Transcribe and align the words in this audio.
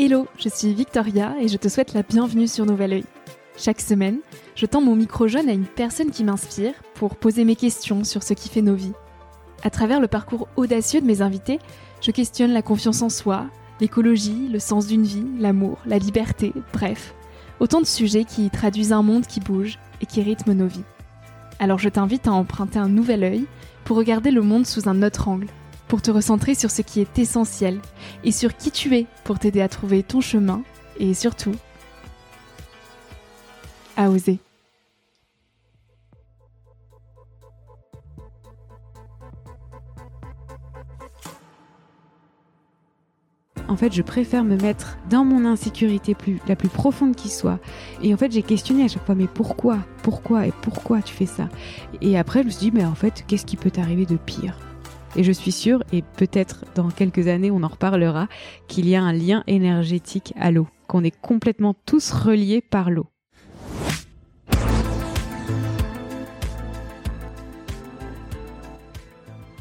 Hello, 0.00 0.28
je 0.38 0.48
suis 0.48 0.72
Victoria 0.74 1.34
et 1.40 1.48
je 1.48 1.56
te 1.56 1.66
souhaite 1.66 1.92
la 1.92 2.04
bienvenue 2.04 2.46
sur 2.46 2.64
Nouvel 2.64 2.92
Oeil. 2.92 3.04
Chaque 3.56 3.80
semaine, 3.80 4.20
je 4.54 4.64
tends 4.64 4.80
mon 4.80 4.94
micro 4.94 5.26
jaune 5.26 5.48
à 5.48 5.52
une 5.52 5.66
personne 5.66 6.12
qui 6.12 6.22
m'inspire 6.22 6.74
pour 6.94 7.16
poser 7.16 7.42
mes 7.42 7.56
questions 7.56 8.04
sur 8.04 8.22
ce 8.22 8.32
qui 8.32 8.48
fait 8.48 8.62
nos 8.62 8.76
vies. 8.76 8.92
À 9.64 9.70
travers 9.70 9.98
le 9.98 10.06
parcours 10.06 10.46
audacieux 10.54 11.00
de 11.00 11.06
mes 11.06 11.20
invités, 11.20 11.58
je 12.00 12.12
questionne 12.12 12.52
la 12.52 12.62
confiance 12.62 13.02
en 13.02 13.08
soi, 13.08 13.46
l'écologie, 13.80 14.48
le 14.52 14.60
sens 14.60 14.86
d'une 14.86 15.02
vie, 15.02 15.26
l'amour, 15.36 15.78
la 15.84 15.98
liberté, 15.98 16.52
bref, 16.72 17.12
autant 17.58 17.80
de 17.80 17.86
sujets 17.86 18.22
qui 18.22 18.50
traduisent 18.50 18.92
un 18.92 19.02
monde 19.02 19.26
qui 19.26 19.40
bouge 19.40 19.80
et 20.00 20.06
qui 20.06 20.22
rythme 20.22 20.52
nos 20.52 20.68
vies. 20.68 20.84
Alors 21.58 21.80
je 21.80 21.88
t'invite 21.88 22.28
à 22.28 22.32
emprunter 22.32 22.78
un 22.78 22.88
nouvel 22.88 23.24
œil 23.24 23.46
pour 23.82 23.96
regarder 23.96 24.30
le 24.30 24.42
monde 24.42 24.64
sous 24.64 24.88
un 24.88 25.02
autre 25.02 25.26
angle 25.26 25.48
pour 25.88 26.02
te 26.02 26.10
recentrer 26.10 26.54
sur 26.54 26.70
ce 26.70 26.82
qui 26.82 27.00
est 27.00 27.18
essentiel 27.18 27.80
et 28.24 28.32
sur 28.32 28.56
qui 28.56 28.70
tu 28.70 28.94
es 28.96 29.06
pour 29.24 29.38
t'aider 29.38 29.60
à 29.60 29.68
trouver 29.68 30.02
ton 30.02 30.20
chemin 30.20 30.62
et 30.98 31.14
surtout 31.14 31.54
à 33.96 34.10
oser. 34.10 34.38
En 43.68 43.76
fait, 43.76 43.92
je 43.92 44.02
préfère 44.02 44.44
me 44.44 44.56
mettre 44.56 44.96
dans 45.10 45.24
mon 45.24 45.44
insécurité 45.44 46.16
la 46.48 46.56
plus 46.56 46.68
profonde 46.68 47.14
qui 47.14 47.28
soit. 47.28 47.60
Et 48.02 48.14
en 48.14 48.16
fait, 48.16 48.32
j'ai 48.32 48.42
questionné 48.42 48.84
à 48.84 48.88
chaque 48.88 49.04
fois, 49.04 49.14
mais 49.14 49.26
pourquoi? 49.26 49.78
Pourquoi 50.02 50.46
Et 50.46 50.52
pourquoi 50.62 51.02
tu 51.02 51.14
fais 51.14 51.26
ça? 51.26 51.50
Et 52.00 52.18
après, 52.18 52.40
je 52.40 52.46
me 52.46 52.50
suis 52.50 52.70
dit, 52.70 52.72
mais 52.72 52.86
en 52.86 52.94
fait, 52.94 53.24
qu'est-ce 53.26 53.44
qui 53.44 53.56
peut 53.56 53.70
t'arriver 53.70 54.06
de 54.06 54.16
pire? 54.16 54.67
Et 55.16 55.24
je 55.24 55.32
suis 55.32 55.52
sûre, 55.52 55.82
et 55.92 56.02
peut-être 56.02 56.64
dans 56.74 56.90
quelques 56.90 57.28
années 57.28 57.50
on 57.50 57.62
en 57.62 57.68
reparlera, 57.68 58.28
qu'il 58.66 58.88
y 58.88 58.96
a 58.96 59.02
un 59.02 59.12
lien 59.12 59.42
énergétique 59.46 60.34
à 60.38 60.50
l'eau, 60.50 60.68
qu'on 60.86 61.04
est 61.04 61.18
complètement 61.18 61.74
tous 61.86 62.10
reliés 62.12 62.60
par 62.60 62.90
l'eau. 62.90 63.06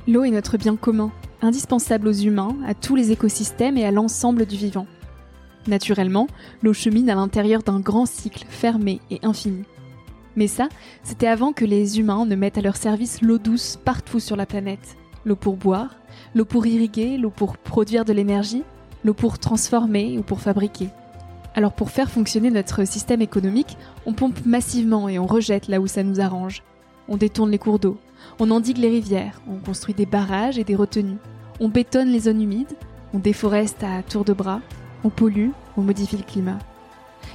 L'eau 0.08 0.24
est 0.24 0.32
notre 0.32 0.58
bien 0.58 0.78
commun, 0.78 1.12
indispensable 1.42 2.08
aux 2.08 2.14
humains, 2.14 2.56
à 2.66 2.74
tous 2.74 2.96
les 2.96 3.12
écosystèmes 3.12 3.78
et 3.78 3.86
à 3.86 3.92
l'ensemble 3.92 4.46
du 4.46 4.56
vivant. 4.56 4.88
Naturellement, 5.68 6.28
l'eau 6.64 6.72
chemine 6.72 7.10
à 7.10 7.16
l'intérieur 7.16 7.62
d'un 7.62 7.82
grand 7.82 8.06
cycle 8.06 8.46
fermé 8.48 9.02
et 9.12 9.20
infini. 9.24 9.66
Mais 10.38 10.48
ça, 10.48 10.70
c'était 11.04 11.28
avant 11.28 11.52
que 11.52 11.66
les 11.66 12.00
humains 12.00 12.26
ne 12.26 12.36
mettent 12.36 12.58
à 12.58 12.62
leur 12.62 12.78
service 12.78 13.22
l'eau 13.22 13.38
douce 13.38 13.78
partout 13.84 14.22
sur 14.22 14.38
la 14.38 14.46
planète 14.46 14.98
l'eau 15.28 15.36
pour 15.36 15.58
boire, 15.58 15.90
l'eau 16.34 16.46
pour 16.46 16.66
irriguer, 16.66 17.18
l'eau 17.18 17.30
pour 17.30 17.58
produire 17.58 18.06
de 18.06 18.14
l'énergie, 18.14 18.64
l'eau 19.04 19.14
pour 19.14 19.40
transformer 19.40 20.18
ou 20.18 20.22
pour 20.24 20.40
fabriquer. 20.40 20.90
Alors 21.54 21.74
pour 21.74 21.92
faire 21.92 22.10
fonctionner 22.10 22.50
notre 22.50 22.86
système 22.88 23.22
économique, 23.22 23.78
on 24.06 24.14
pompe 24.14 24.46
massivement 24.46 25.10
et 25.10 25.20
on 25.20 25.26
rejette 25.26 25.68
là 25.68 25.82
où 25.82 25.88
ça 25.88 26.04
nous 26.04 26.22
arrange. 26.22 26.64
On 27.10 27.18
détourne 27.18 27.52
les 27.52 27.58
cours 27.58 27.78
d'eau, 27.78 27.98
on 28.40 28.52
endigue 28.52 28.78
les 28.78 28.90
rivières, 28.90 29.42
on 29.50 29.58
construit 29.58 29.94
des 29.94 30.06
barrages 30.06 30.58
et 30.58 30.64
des 30.64 30.76
retenues, 30.76 31.18
on 31.60 31.68
bétonne 31.68 32.10
les 32.10 32.22
zones 32.22 32.42
humides, 32.42 32.78
on 33.14 33.20
déforeste 33.20 33.84
à 33.84 34.04
tour 34.04 34.24
de 34.24 34.34
bras, 34.34 34.62
on 35.04 35.10
pollue, 35.10 35.50
on 35.76 35.82
modifie 35.82 36.18
le 36.18 36.24
climat. 36.24 36.60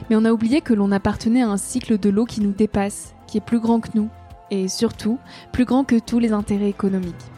Mais 0.08 0.16
on 0.16 0.24
a 0.24 0.32
oublié 0.32 0.62
que 0.62 0.74
l'on 0.74 0.92
appartenait 0.92 1.42
à 1.42 1.50
un 1.50 1.58
cycle 1.58 1.98
de 1.98 2.08
l'eau 2.08 2.24
qui 2.24 2.40
nous 2.40 2.52
dépasse, 2.52 3.14
qui 3.26 3.38
est 3.38 3.42
plus 3.42 3.60
grand 3.60 3.80
que 3.80 3.90
nous, 3.94 4.08
et 4.50 4.68
surtout 4.68 5.18
plus 5.52 5.64
grand 5.64 5.84
que 5.84 5.98
tous 5.98 6.18
les 6.18 6.32
intérêts 6.32 6.68
économiques. 6.68 7.31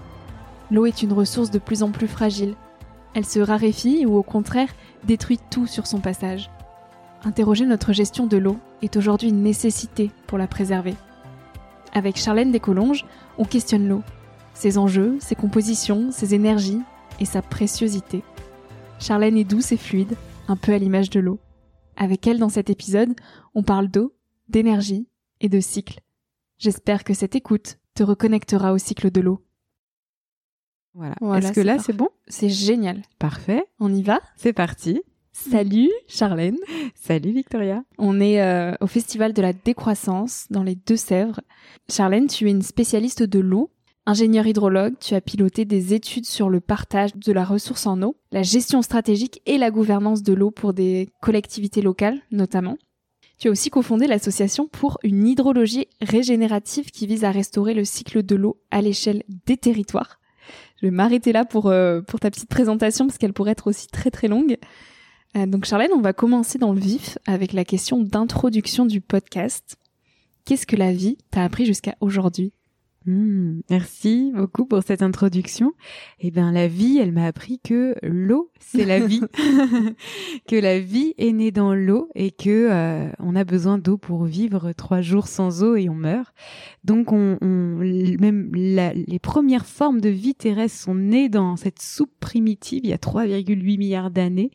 L'eau 0.71 0.87
est 0.87 1.03
une 1.03 1.13
ressource 1.13 1.51
de 1.51 1.59
plus 1.59 1.83
en 1.83 1.91
plus 1.91 2.09
fragile. 2.09 2.55
Elle 3.15 3.27
se 3.27 3.39
raréfie 3.39 4.07
ou 4.07 4.17
au 4.17 4.23
contraire 4.23 4.75
détruit 5.05 5.39
tout 5.51 5.67
sur 5.67 5.87
son 5.87 6.01
passage. 6.01 6.51
Interroger 7.25 7.65
notre 7.65 7.93
gestion 7.93 8.27
de 8.27 8.37
l'eau 8.37 8.59
est 8.83 8.97
aujourd'hui 8.97 9.29
une 9.29 9.43
nécessité 9.43 10.11
pour 10.27 10.39
la 10.39 10.47
préserver. 10.47 10.95
Avec 11.93 12.17
Charlène 12.17 12.51
Descolonges, 12.51 13.07
on 13.39 13.45
questionne 13.45 13.89
l'eau, 13.89 14.03
ses 14.53 14.79
enjeux, 14.79 15.17
ses 15.21 15.35
compositions, 15.35 16.11
ses 16.11 16.35
énergies 16.35 16.81
et 17.21 17.25
sa 17.25 17.41
préciosité. 17.41 18.23
Charlène 18.99 19.37
est 19.37 19.45
douce 19.45 19.73
et 19.73 19.77
fluide, 19.77 20.17
un 20.49 20.57
peu 20.57 20.73
à 20.73 20.79
l'image 20.79 21.11
de 21.11 21.21
l'eau. 21.21 21.39
Avec 21.97 22.27
elle 22.27 22.39
dans 22.39 22.49
cet 22.49 22.71
épisode, 22.71 23.15
on 23.55 23.63
parle 23.63 23.89
d'eau, 23.89 24.15
d'énergie 24.49 25.09
et 25.41 25.49
de 25.49 25.61
cycle. 25.61 26.01
J'espère 26.59 27.05
que 27.05 27.15
cette 27.15 27.37
écoute 27.37 27.79
te 27.95 28.03
reconnectera 28.03 28.73
au 28.73 28.79
cycle 28.79 29.11
de 29.11 29.21
l'eau. 29.21 29.45
Voilà. 30.95 31.17
Est-ce 31.39 31.53
que 31.53 31.61
là, 31.61 31.79
c'est 31.79 31.93
bon? 31.93 32.09
C'est 32.29 32.49
génial. 32.49 33.03
Parfait. 33.19 33.65
On 33.81 33.93
y 33.93 34.03
va? 34.03 34.21
C'est 34.37 34.53
parti. 34.53 35.03
Salut 35.33 35.91
Charlène. 36.07 36.57
Salut 36.95 37.33
Victoria. 37.33 37.83
On 37.99 38.21
est 38.21 38.41
euh, 38.41 38.73
au 38.81 38.87
Festival 38.87 39.33
de 39.33 39.43
la 39.43 39.53
décroissance 39.53 40.47
dans 40.51 40.63
les 40.63 40.77
Deux-Sèvres. 40.77 41.41
Charlène, 41.91 42.29
tu 42.29 42.47
es 42.47 42.51
une 42.51 42.63
spécialiste 42.63 43.25
de 43.25 43.41
l'eau. 43.41 43.71
Ingénieur 44.07 44.47
hydrologue, 44.47 44.95
tu 45.01 45.15
as 45.15 45.21
piloté 45.21 45.65
des 45.65 45.93
études 45.93 46.27
sur 46.27 46.51
le 46.51 46.61
partage 46.61 47.17
de 47.17 47.33
la 47.33 47.45
ressource 47.45 47.87
en 47.87 48.01
eau, 48.03 48.17
la 48.33 48.43
gestion 48.43 48.83
stratégique 48.83 49.41
et 49.47 49.57
la 49.57 49.71
gouvernance 49.71 50.23
de 50.23 50.35
l'eau 50.35 50.51
pour 50.51 50.75
des 50.75 51.09
collectivités 51.21 51.83
locales 51.83 52.21
notamment. 52.31 52.77
Tu 53.39 53.49
as 53.49 53.51
aussi 53.51 53.71
cofondé 53.71 54.07
l'association 54.07 54.69
pour 54.69 54.99
une 55.03 55.27
hydrologie 55.27 55.89
régénérative 56.01 56.91
qui 56.91 57.07
vise 57.07 57.25
à 57.25 57.31
restaurer 57.33 57.75
le 57.75 57.85
cycle 57.85 58.23
de 58.23 58.37
l'eau 58.37 58.61
à 58.71 58.83
l'échelle 58.83 59.25
des 59.47 59.57
territoires. 59.57 60.21
Vais 60.85 60.91
m'arrêter 60.91 61.33
là 61.33 61.47
pour, 61.47 61.69
euh, 61.69 62.03
pour 62.03 62.21
ta 62.21 62.31
petite 62.31 62.51
présentation 62.51 63.07
parce 63.07 63.17
qu'elle 63.17 63.33
pourrait 63.33 63.53
être 63.53 63.69
aussi 63.69 63.87
très 63.89 64.11
très 64.11 64.29
longue. 64.29 64.59
Euh, 65.35 65.47
donc 65.47 65.65
Charlène, 65.65 65.93
on 65.95 66.03
va 66.03 66.13
commencer 66.13 66.59
dans 66.59 66.75
le 66.75 66.79
vif 66.79 67.17
avec 67.27 67.55
la 67.55 67.65
question 67.65 68.03
d'introduction 68.03 68.85
du 68.85 69.01
podcast. 69.01 69.79
Qu'est-ce 70.45 70.67
que 70.67 70.77
la 70.77 70.93
vie 70.93 71.17
t'a 71.31 71.43
appris 71.43 71.65
jusqu'à 71.65 71.95
aujourd'hui? 72.03 72.53
Hmm, 73.07 73.61
merci 73.69 74.33
beaucoup 74.35 74.65
pour 74.65 74.83
cette 74.83 75.03
introduction. 75.03 75.75
Eh 76.21 76.31
bien, 76.31 76.51
la 76.53 76.69
vie, 76.69 76.97
elle 76.97 77.13
m'a 77.13 77.27
appris 77.27 77.59
que 77.59 77.95
l'eau, 78.03 78.51
c'est 78.61 78.87
la 78.87 78.99
vie, 78.99 79.21
que 80.49 80.57
la 80.57 80.81
vie 80.81 81.13
est 81.19 81.33
née 81.33 81.51
dans 81.51 81.75
l'eau 81.75 82.09
et 82.15 82.31
que 82.31 82.71
euh, 82.71 83.11
on 83.19 83.37
a 83.37 83.45
besoin 83.45 83.77
d'eau 83.77 83.99
pour 83.99 84.25
vivre. 84.25 84.73
Trois 84.73 85.03
jours 85.03 85.29
sans 85.29 85.63
eau 85.63 85.77
et 85.77 85.91
on 85.91 85.95
meurt. 85.95 86.33
Donc, 86.83 87.13
on, 87.13 87.37
on 87.43 87.77
même 87.77 88.51
les 88.55 89.19
premières 89.19 89.67
formes 89.67 90.01
de 90.01 90.09
vie 90.09 90.35
terrestre 90.35 90.79
sont 90.79 90.95
nées 90.95 91.29
dans 91.29 91.57
cette 91.57 91.83
soupe 91.83 92.13
primitive 92.21 92.81
il 92.85 92.89
y 92.89 92.95
a 92.95 92.97
3,8 92.97 93.79
milliards 93.79 94.11
d'années. 94.11 94.51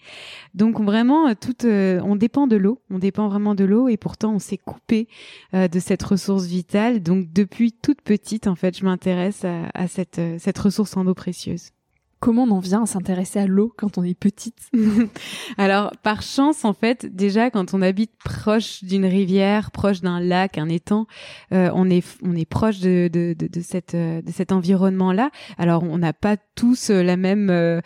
Donc, 0.55 0.81
vraiment, 0.81 1.35
tout, 1.35 1.66
euh, 1.66 2.01
on 2.03 2.16
dépend 2.16 2.47
de 2.47 2.55
l'eau. 2.55 2.81
On 2.89 2.97
dépend 2.97 3.27
vraiment 3.27 3.53
de 3.53 3.63
l'eau 3.63 3.89
et 3.89 3.97
pourtant, 3.97 4.33
on 4.33 4.39
s'est 4.39 4.57
coupé 4.57 5.07
euh, 5.53 5.67
de 5.67 5.79
cette 5.79 6.01
ressource 6.01 6.45
vitale. 6.45 7.03
Donc, 7.03 7.31
depuis 7.31 7.73
toute 7.73 8.01
petite 8.01 8.38
en 8.47 8.55
fait, 8.55 8.77
je 8.77 8.85
m'intéresse 8.85 9.45
à, 9.45 9.88
cette, 9.88 10.19
euh, 10.19 10.38
cette 10.39 10.57
ressource 10.57 10.95
en 10.97 11.05
eau 11.07 11.13
précieuse. 11.13 11.72
Comment 12.19 12.44
on 12.44 12.52
en 12.52 12.59
vient 12.59 12.84
à 12.84 12.85
s'intéresser 12.85 13.40
à 13.40 13.47
l'eau 13.47 13.74
quand 13.78 13.97
on 13.97 14.03
est 14.03 14.18
petite 14.18 14.69
Alors, 15.57 15.91
par 16.03 16.22
chance, 16.22 16.66
en 16.66 16.74
fait, 16.74 17.06
déjà 17.06 17.50
quand 17.50 17.74
on 17.74 17.81
habite 17.81 18.12
proche 18.25 18.84
d'une 18.84 19.06
rivière, 19.06 19.72
proche 19.72 20.02
d'un 20.02 20.19
lac, 20.19 20.58
un 20.58 20.68
étang, 20.68 21.08
euh, 21.53 21.72
on 21.74 21.90
est 21.90 22.06
on 22.22 22.35
est 22.35 22.50
proche 22.50 22.79
de 22.79 23.09
de, 23.12 23.34
de, 23.34 23.62
cette 23.62 23.96
euh, 23.96 24.22
de 24.22 24.31
cet 24.31 24.52
environnement-là. 24.52 25.29
Alors, 25.58 25.84
on 25.84 25.97
n'a 25.97 26.12
pas 26.12 26.35
tous 26.56 26.90
la 26.90 27.16
même 27.16 27.50
euh, 27.50 27.79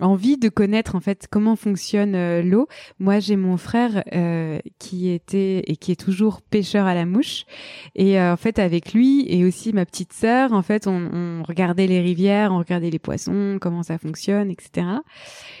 envie 0.00 0.38
de 0.38 0.48
connaître 0.48 0.94
en 0.94 1.00
fait 1.00 1.26
comment 1.30 1.56
fonctionne 1.56 2.40
l'eau. 2.40 2.68
Moi, 3.00 3.18
j'ai 3.18 3.36
mon 3.36 3.58
frère 3.58 4.02
qui 4.78 5.10
était 5.10 5.62
et 5.66 5.76
qui 5.76 5.92
est 5.92 6.00
toujours 6.00 6.40
pêcheur 6.40 6.86
à 6.86 6.94
la 6.94 7.04
mouche, 7.04 7.44
et 7.94 8.18
en 8.18 8.36
fait, 8.36 8.58
avec 8.58 8.94
lui 8.94 9.26
et 9.28 9.44
aussi 9.44 9.74
ma 9.74 9.84
petite 9.84 10.14
sœur, 10.14 10.52
en 10.52 10.62
fait, 10.62 10.86
on, 10.86 11.10
on 11.12 11.42
regardait 11.42 11.86
les 11.86 12.00
rivières, 12.00 12.52
on 12.52 12.58
regardait 12.58 12.90
les 12.90 12.98
comment 13.60 13.82
ça 13.82 13.98
fonctionne, 13.98 14.50
etc. 14.50 14.86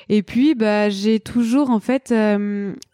Et 0.08 0.22
puis, 0.22 0.54
bah, 0.54 0.88
j'ai 0.88 1.20
toujours 1.20 1.70
en 1.70 1.80
fait 1.80 2.12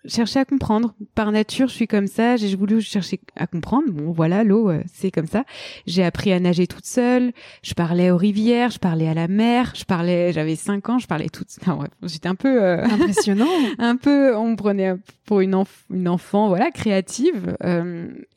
euh, 0.06 0.08
cherché 0.08 0.38
à 0.38 0.44
comprendre. 0.44 0.94
Par 1.14 1.32
nature, 1.32 1.68
je 1.68 1.74
suis 1.74 1.86
comme 1.86 2.06
ça. 2.06 2.36
J'ai 2.36 2.54
voulu 2.56 2.80
chercher 2.80 3.20
à 3.36 3.46
comprendre. 3.46 3.90
Bon, 3.90 4.12
voilà, 4.12 4.44
l'eau, 4.44 4.70
euh, 4.70 4.82
c'est 4.92 5.10
comme 5.10 5.26
ça. 5.26 5.44
J'ai 5.86 6.04
appris 6.04 6.32
à 6.32 6.40
nager 6.40 6.66
toute 6.66 6.86
seule. 6.86 7.32
Je 7.62 7.74
parlais 7.74 8.10
aux 8.10 8.16
rivières, 8.16 8.70
je 8.70 8.78
parlais 8.78 9.08
à 9.08 9.14
la 9.14 9.28
mer. 9.28 9.72
Je 9.74 9.84
parlais, 9.84 10.32
j'avais 10.32 10.56
cinq 10.56 10.88
ans, 10.88 10.98
je 10.98 11.06
parlais 11.06 11.28
toute. 11.28 11.48
Enfin, 11.60 11.76
bref, 11.76 11.90
j'étais 12.02 12.28
un 12.28 12.34
peu 12.34 12.62
euh, 12.62 12.84
impressionnant. 12.84 13.48
un 13.78 13.96
peu, 13.96 14.34
on 14.36 14.50
me 14.50 14.56
prenait 14.56 14.94
pour 15.24 15.40
une, 15.40 15.56
une 15.90 16.08
enfant, 16.08 16.48
voilà, 16.48 16.70
créative. 16.70 17.56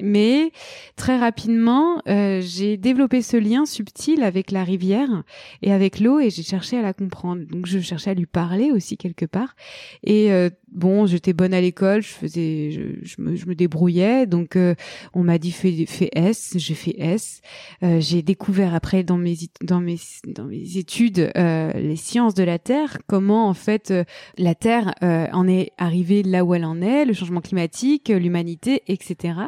mais 0.01 0.51
très 0.95 1.17
rapidement, 1.17 2.01
j'ai 2.07 2.77
développé 2.77 3.21
ce 3.21 3.37
lien 3.37 3.65
subtil 3.67 4.23
avec 4.23 4.49
la 4.49 4.63
rivière 4.63 5.23
et 5.61 5.71
avec 5.71 5.99
l'eau 5.99 6.19
et 6.19 6.31
j'ai 6.31 6.43
cherché 6.43 6.77
à 6.77 6.81
la 6.81 6.93
comprendre. 6.93 7.43
Donc 7.45 7.67
je 7.67 7.79
cherchais 7.79 8.09
à 8.09 8.13
lui 8.13 8.25
parler 8.25 8.71
aussi 8.71 8.97
quelque 8.97 9.25
part. 9.25 9.55
Et 10.03 10.31
euh, 10.31 10.49
bon, 10.71 11.05
j'étais 11.05 11.33
bonne 11.33 11.53
à 11.53 11.61
l'école, 11.61 12.01
je 12.01 12.09
faisais, 12.09 12.71
je, 12.71 12.81
je, 13.01 13.21
me, 13.21 13.35
je 13.35 13.45
me 13.45 13.55
débrouillais. 13.55 14.25
Donc, 14.25 14.55
euh, 14.55 14.75
on 15.13 15.23
m'a 15.23 15.37
dit 15.37 15.51
fais, 15.51 15.85
fais 15.85 16.09
S, 16.13 16.53
j'ai 16.55 16.73
fait 16.73 16.95
S. 16.97 17.41
Euh, 17.83 17.99
j'ai 17.99 18.21
découvert 18.21 18.75
après 18.75 19.03
dans 19.03 19.17
mes 19.17 19.35
dans 19.61 19.79
mes 19.79 19.97
dans 20.27 20.45
mes 20.45 20.77
études 20.77 21.31
euh, 21.37 21.71
les 21.73 21.95
sciences 21.95 22.33
de 22.33 22.43
la 22.43 22.59
Terre, 22.59 22.97
comment 23.07 23.47
en 23.47 23.53
fait 23.53 23.93
la 24.37 24.55
Terre 24.55 24.93
en 25.01 25.47
est 25.47 25.71
arrivée 25.77 26.23
là 26.23 26.43
où 26.43 26.53
elle 26.53 26.65
en 26.65 26.81
est, 26.81 27.05
le 27.05 27.13
changement 27.13 27.41
climatique, 27.41 28.09
l'humanité, 28.09 28.83
etc. 28.87 29.39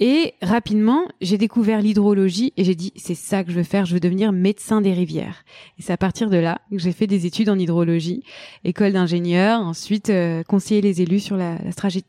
Et 0.00 0.34
rapidement, 0.42 1.06
j'ai 1.20 1.38
découvert 1.38 1.80
l'hydrologie 1.80 2.52
et 2.56 2.64
j'ai 2.64 2.74
dit 2.74 2.92
c'est 2.96 3.14
ça 3.14 3.44
que 3.44 3.50
je 3.50 3.56
veux 3.56 3.62
faire, 3.62 3.84
je 3.84 3.94
veux 3.94 4.00
devenir 4.00 4.32
médecin 4.32 4.80
des 4.80 4.92
rivières. 4.92 5.44
Et 5.78 5.82
c'est 5.82 5.92
à 5.92 5.96
partir 5.96 6.30
de 6.30 6.36
là 6.36 6.60
que 6.70 6.78
j'ai 6.78 6.92
fait 6.92 7.06
des 7.06 7.26
études 7.26 7.48
en 7.48 7.58
hydrologie, 7.58 8.22
école 8.64 8.92
d'ingénieur, 8.92 9.60
ensuite 9.60 10.10
conseiller 10.48 10.80
les 10.80 11.02
élus 11.02 11.20
sur 11.20 11.36
la, 11.36 11.58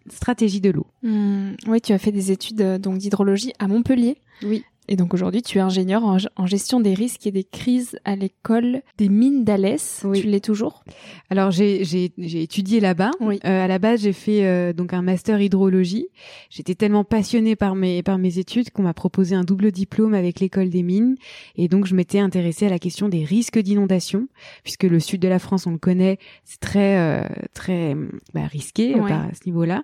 stratégie 0.10 0.62
de 0.62 0.72
l'eau. 0.72 0.88
Hmm, 1.04 1.52
oui, 1.68 1.82
tu 1.82 1.94
as 1.94 2.00
fait 2.00 2.12
des 2.12 2.32
études 2.32 2.62
euh, 2.62 2.78
donc 2.80 2.98
d'hydrologie 2.98 3.54
à 3.60 3.68
Montpellier. 3.68 4.18
Oui. 4.42 4.64
Et 4.92 4.96
donc 4.96 5.14
aujourd'hui, 5.14 5.44
tu 5.44 5.60
es 5.60 5.62
ingénieur 5.62 6.04
en, 6.04 6.46
gestion 6.48 6.80
des 6.80 6.96
risques 6.96 7.28
et 7.28 7.32
des 7.32 7.44
crises 7.44 8.00
à 8.06 8.16
l'école 8.16 8.82
des 8.98 9.08
mines 9.08 9.44
d'Alès. 9.44 10.04
Tu 10.16 10.24
l'es 10.24 10.40
toujours? 10.40 10.84
Alors 11.30 11.52
j'ai 11.52 12.12
étudié 12.18 12.80
là-bas. 12.80 13.12
Oui. 13.20 13.40
Euh, 13.46 13.66
à 13.66 13.68
la 13.68 13.78
base, 13.78 14.02
j'ai 14.02 14.14
fait 14.14 14.48
euh, 14.48 14.74
donc 14.74 14.94
un 14.94 15.04
master 15.04 15.40
hydrologie. 15.40 16.08
J'étais 16.50 16.74
tellement 16.74 17.04
passionnée 17.04 17.56
par 17.56 17.76
mes 17.76 18.02
par 18.02 18.18
mes 18.18 18.40
études 18.40 18.72
qu'on 18.72 18.82
m'a 18.82 18.96
proposé 18.96 19.36
un 19.36 19.44
double 19.44 19.72
diplôme 19.72 20.16
avec 20.16 20.40
l'école 20.40 20.70
des 20.70 20.82
mines. 20.82 21.18
Et 21.56 21.68
donc 21.68 21.86
je 21.86 21.94
m'étais 21.94 22.20
intéressée 22.20 22.66
à 22.66 22.70
la 22.70 22.80
question 22.80 23.10
des 23.10 23.24
risques 23.24 23.60
d'inondation, 23.60 24.28
puisque 24.64 24.86
le 24.86 25.00
sud 25.00 25.22
de 25.22 25.28
la 25.28 25.38
France, 25.38 25.68
on 25.68 25.72
le 25.72 25.78
connaît, 25.78 26.18
c'est 26.46 26.60
très 26.60 26.98
euh, 26.98 27.22
très 27.54 27.96
bah, 28.34 28.48
risqué 28.48 28.96
à 28.96 29.30
ce 29.36 29.46
niveau-là. 29.46 29.84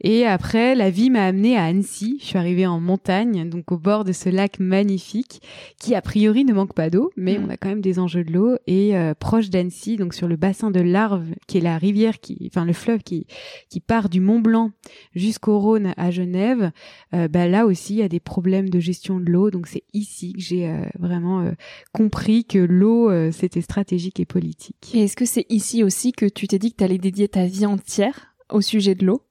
Et 0.00 0.26
après, 0.26 0.74
la 0.74 0.90
vie 0.90 1.08
m'a 1.08 1.24
amenée 1.24 1.56
à 1.56 1.66
Annecy. 1.66 2.18
Je 2.20 2.26
suis 2.26 2.38
arrivée 2.38 2.66
en 2.66 2.80
montagne, 2.80 3.48
donc 3.48 3.70
au 3.70 3.78
bord 3.78 4.02
de 4.02 4.10
ce 4.10 4.28
lac 4.28 4.39
magnifique 4.58 5.42
qui 5.78 5.94
a 5.94 6.02
priori 6.02 6.44
ne 6.44 6.52
manque 6.52 6.74
pas 6.74 6.90
d'eau, 6.90 7.10
mais 7.16 7.38
mm. 7.38 7.44
on 7.44 7.50
a 7.50 7.56
quand 7.56 7.68
même 7.68 7.80
des 7.80 7.98
enjeux 7.98 8.24
de 8.24 8.32
l'eau 8.32 8.56
et 8.66 8.96
euh, 8.96 9.14
proche 9.14 9.50
d'Annecy, 9.50 9.96
donc 9.96 10.14
sur 10.14 10.28
le 10.28 10.36
bassin 10.36 10.70
de 10.70 10.80
l'Arve, 10.80 11.26
qui 11.46 11.58
est 11.58 11.60
la 11.60 11.78
rivière 11.78 12.20
qui, 12.20 12.38
enfin 12.46 12.64
le 12.64 12.72
fleuve 12.72 13.02
qui 13.02 13.26
qui 13.68 13.80
part 13.80 14.08
du 14.08 14.20
Mont 14.20 14.40
Blanc 14.40 14.70
jusqu'au 15.14 15.58
Rhône 15.58 15.94
à 15.96 16.10
Genève. 16.10 16.70
Euh, 17.14 17.28
bah 17.28 17.48
là 17.48 17.66
aussi, 17.66 17.94
il 17.94 17.98
y 17.98 18.02
a 18.02 18.08
des 18.08 18.20
problèmes 18.20 18.68
de 18.68 18.80
gestion 18.80 19.20
de 19.20 19.30
l'eau, 19.30 19.50
donc 19.50 19.66
c'est 19.66 19.84
ici 19.92 20.32
que 20.32 20.40
j'ai 20.40 20.68
euh, 20.68 20.82
vraiment 20.98 21.50
compris 21.92 22.44
que 22.44 22.58
l'eau 22.58 23.10
c'était 23.32 23.60
stratégique 23.60 24.20
et 24.20 24.24
politique. 24.24 24.92
Et 24.94 25.04
est-ce 25.04 25.16
que 25.16 25.24
c'est 25.24 25.46
ici 25.48 25.82
aussi 25.84 26.12
que 26.12 26.26
tu 26.26 26.46
t'es 26.46 26.58
dit 26.58 26.72
que 26.72 26.76
tu 26.76 26.84
allais 26.84 26.98
dédier 26.98 27.28
ta 27.28 27.46
vie 27.46 27.66
entière 27.66 28.34
au 28.50 28.60
sujet 28.60 28.94
de 28.94 29.06
l'eau? 29.06 29.22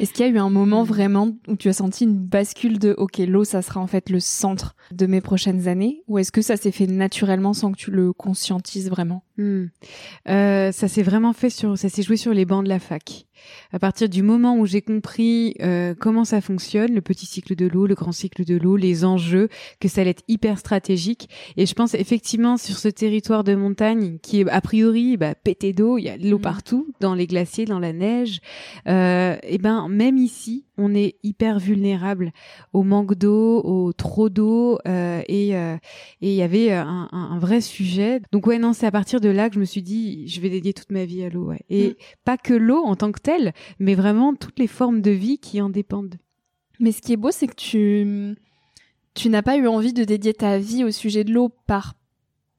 Est-ce 0.00 0.12
qu'il 0.12 0.26
y 0.26 0.28
a 0.28 0.32
eu 0.32 0.38
un 0.38 0.50
moment 0.50 0.84
vraiment 0.84 1.36
où 1.48 1.56
tu 1.56 1.68
as 1.68 1.72
senti 1.72 2.04
une 2.04 2.16
bascule 2.16 2.78
de 2.78 2.94
OK, 2.96 3.18
l'eau, 3.18 3.44
ça 3.44 3.62
sera 3.62 3.80
en 3.80 3.86
fait 3.86 4.10
le 4.10 4.20
centre 4.20 4.74
de 4.92 5.06
mes 5.06 5.20
prochaines 5.20 5.68
années? 5.68 6.02
Ou 6.08 6.18
est-ce 6.18 6.32
que 6.32 6.42
ça 6.42 6.56
s'est 6.56 6.72
fait 6.72 6.86
naturellement 6.86 7.52
sans 7.52 7.72
que 7.72 7.76
tu 7.76 7.90
le 7.90 8.12
conscientises 8.12 8.90
vraiment? 8.90 9.24
Hmm. 9.36 9.66
euh, 10.28 10.72
Ça 10.72 10.88
s'est 10.88 11.02
vraiment 11.02 11.32
fait 11.32 11.50
sur, 11.50 11.76
ça 11.78 11.88
s'est 11.88 12.02
joué 12.02 12.16
sur 12.16 12.32
les 12.32 12.44
bancs 12.44 12.64
de 12.64 12.68
la 12.68 12.78
fac 12.78 13.26
à 13.72 13.78
partir 13.78 14.08
du 14.08 14.22
moment 14.22 14.56
où 14.56 14.66
j'ai 14.66 14.82
compris 14.82 15.54
euh, 15.60 15.94
comment 15.98 16.24
ça 16.24 16.40
fonctionne, 16.40 16.94
le 16.94 17.00
petit 17.00 17.26
cycle 17.26 17.54
de 17.54 17.66
l'eau, 17.66 17.86
le 17.86 17.94
grand 17.94 18.12
cycle 18.12 18.44
de 18.44 18.56
l'eau, 18.56 18.76
les 18.76 19.04
enjeux, 19.04 19.48
que 19.80 19.88
ça 19.88 20.00
allait 20.00 20.10
être 20.10 20.24
hyper 20.28 20.58
stratégique. 20.58 21.28
Et 21.56 21.66
je 21.66 21.74
pense 21.74 21.94
effectivement 21.94 22.56
sur 22.56 22.78
ce 22.78 22.88
territoire 22.88 23.44
de 23.44 23.54
montagne 23.54 24.18
qui 24.22 24.40
est 24.40 24.48
a 24.48 24.60
priori 24.60 25.16
bah, 25.16 25.34
pété 25.34 25.72
d'eau, 25.72 25.98
il 25.98 26.04
y 26.04 26.08
a 26.08 26.18
de 26.18 26.28
l'eau 26.28 26.38
mmh. 26.38 26.42
partout, 26.42 26.94
dans 27.00 27.14
les 27.14 27.26
glaciers, 27.26 27.64
dans 27.64 27.80
la 27.80 27.92
neige. 27.92 28.40
Euh, 28.88 29.36
et 29.42 29.58
ben 29.58 29.88
même 29.88 30.16
ici, 30.16 30.64
on 30.76 30.94
est 30.94 31.16
hyper 31.22 31.58
vulnérable 31.58 32.32
au 32.72 32.82
manque 32.82 33.14
d'eau, 33.14 33.60
au 33.62 33.92
trop 33.92 34.28
d'eau, 34.28 34.78
euh, 34.86 35.22
et 35.28 35.56
euh, 35.56 35.76
et 36.20 36.30
il 36.32 36.36
y 36.36 36.42
avait 36.42 36.72
un, 36.72 37.08
un, 37.12 37.38
vrai 37.38 37.60
sujet. 37.60 38.20
Donc 38.32 38.46
ouais 38.46 38.58
non, 38.58 38.72
c'est 38.72 38.86
à 38.86 38.90
partir 38.90 39.20
de 39.20 39.28
là 39.28 39.48
que 39.48 39.54
je 39.54 39.60
me 39.60 39.64
suis 39.64 39.82
dit 39.82 40.26
je 40.28 40.40
vais 40.40 40.50
dédier 40.50 40.72
toute 40.72 40.90
ma 40.90 41.04
vie 41.04 41.22
à 41.24 41.28
l'eau. 41.28 41.46
Ouais. 41.46 41.60
Et 41.68 41.90
mmh. 41.90 41.94
pas 42.24 42.36
que 42.36 42.54
l'eau 42.54 42.82
en 42.84 42.96
tant 42.96 43.12
que 43.12 43.20
telle, 43.20 43.52
mais 43.78 43.94
vraiment 43.94 44.34
toutes 44.34 44.58
les 44.58 44.66
formes 44.66 45.00
de 45.00 45.10
vie 45.10 45.38
qui 45.38 45.60
en 45.60 45.70
dépendent. 45.70 46.16
Mais 46.80 46.92
ce 46.92 47.00
qui 47.00 47.12
est 47.12 47.16
beau, 47.16 47.30
c'est 47.30 47.46
que 47.46 47.54
tu 47.54 48.36
tu 49.14 49.28
n'as 49.28 49.42
pas 49.42 49.56
eu 49.56 49.66
envie 49.68 49.92
de 49.92 50.04
dédier 50.04 50.34
ta 50.34 50.58
vie 50.58 50.84
au 50.84 50.90
sujet 50.90 51.24
de 51.24 51.32
l'eau 51.32 51.50
par 51.66 51.94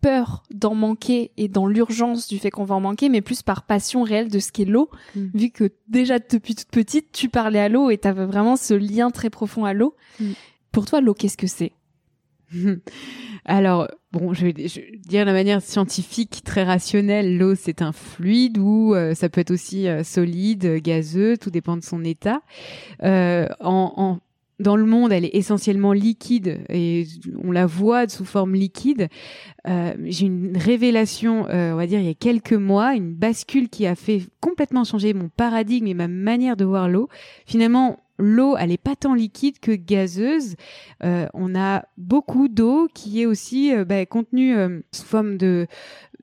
peur 0.06 0.44
d'en 0.54 0.76
manquer 0.76 1.32
et 1.36 1.48
dans 1.48 1.66
l'urgence 1.66 2.28
du 2.28 2.38
fait 2.38 2.52
qu'on 2.52 2.64
va 2.64 2.76
en 2.76 2.80
manquer, 2.80 3.10
mais 3.10 3.22
plus 3.22 3.42
par 3.42 3.64
passion 3.64 4.04
réelle 4.04 4.30
de 4.30 4.38
ce 4.38 4.52
qu'est 4.52 4.64
l'eau, 4.64 4.92
mm. 5.16 5.26
vu 5.34 5.50
que 5.50 5.72
déjà 5.88 6.20
depuis 6.20 6.54
toute 6.54 6.68
petite, 6.68 7.12
tu 7.12 7.28
parlais 7.28 7.58
à 7.58 7.70
l'eau 7.70 7.90
et 7.90 7.98
tu 7.98 8.08
avais 8.08 8.28
vraiment 8.28 8.56
ce 8.56 8.76
lien 8.76 9.10
très 9.10 9.32
profond 9.32 9.66
à 9.66 9.74
l'eau. 9.74 9.96
Mm. 10.20 10.34
Pour 10.72 10.86
toi, 10.86 11.02
l'eau, 11.02 11.16
qu'est-ce 11.16 11.38
que 11.38 11.48
c'est? 11.48 11.72
Alors, 13.46 13.88
bon, 14.12 14.32
je 14.36 14.46
vais, 14.46 14.54
dire 14.54 15.26
de 15.26 15.32
manière 15.32 15.64
scientifique, 15.64 16.42
très 16.44 16.64
rationnelle, 16.64 17.40
l'eau 17.40 17.56
c'est 17.56 17.82
un 17.82 17.92
fluide 17.92 18.60
ou 18.60 18.94
euh, 18.94 19.16
ça 19.16 19.30
peut 19.30 19.42
être 19.42 19.52
aussi 19.52 19.88
euh, 19.88 20.04
solide, 20.04 20.82
gazeux, 20.84 21.36
tout 21.36 21.50
dépend 21.50 21.78
de 21.78 21.84
son 21.84 22.04
état. 22.04 22.42
Euh, 23.02 23.48
en, 23.60 23.94
en, 23.98 24.20
dans 24.60 24.76
le 24.76 24.86
monde, 24.86 25.12
elle 25.12 25.26
est 25.26 25.36
essentiellement 25.36 25.94
liquide 25.94 26.62
et 26.70 27.06
on 27.44 27.52
la 27.52 27.66
voit 27.66 28.08
sous 28.08 28.26
forme 28.26 28.56
liquide. 28.56 29.10
Euh, 29.68 29.94
J'ai 30.06 30.28
une 30.28 30.58
révélation, 30.58 31.48
euh, 31.50 31.74
on 31.74 31.76
va 31.76 31.88
dire, 31.88 32.00
il 32.00 32.06
y 32.06 32.12
a 32.12 32.14
quelques 32.14 32.54
mois, 32.54 32.96
une 32.96 33.14
bascule 33.14 33.70
qui 33.70 33.86
a 33.86 33.96
fait 33.96 34.22
complètement 34.40 34.84
changer 34.84 35.14
mon 35.14 35.30
paradigme 35.30 35.88
et 35.88 35.94
ma 35.94 36.08
manière 36.08 36.56
de 36.56 36.64
voir 36.64 36.88
l'eau. 36.88 37.10
Finalement, 37.46 38.00
l'eau, 38.18 38.56
elle 38.58 38.72
est 38.72 38.82
pas 38.82 38.96
tant 38.96 39.14
liquide 39.14 39.60
que 39.60 39.72
gazeuse. 39.72 40.56
Euh, 41.04 41.28
on 41.34 41.54
a 41.56 41.84
beaucoup 41.98 42.48
d'eau 42.48 42.88
qui 42.94 43.22
est 43.22 43.26
aussi 43.26 43.74
euh, 43.74 43.84
bah, 43.84 44.06
contenue 44.06 44.56
sous 44.94 45.06
forme 45.06 45.38
de 45.38 45.68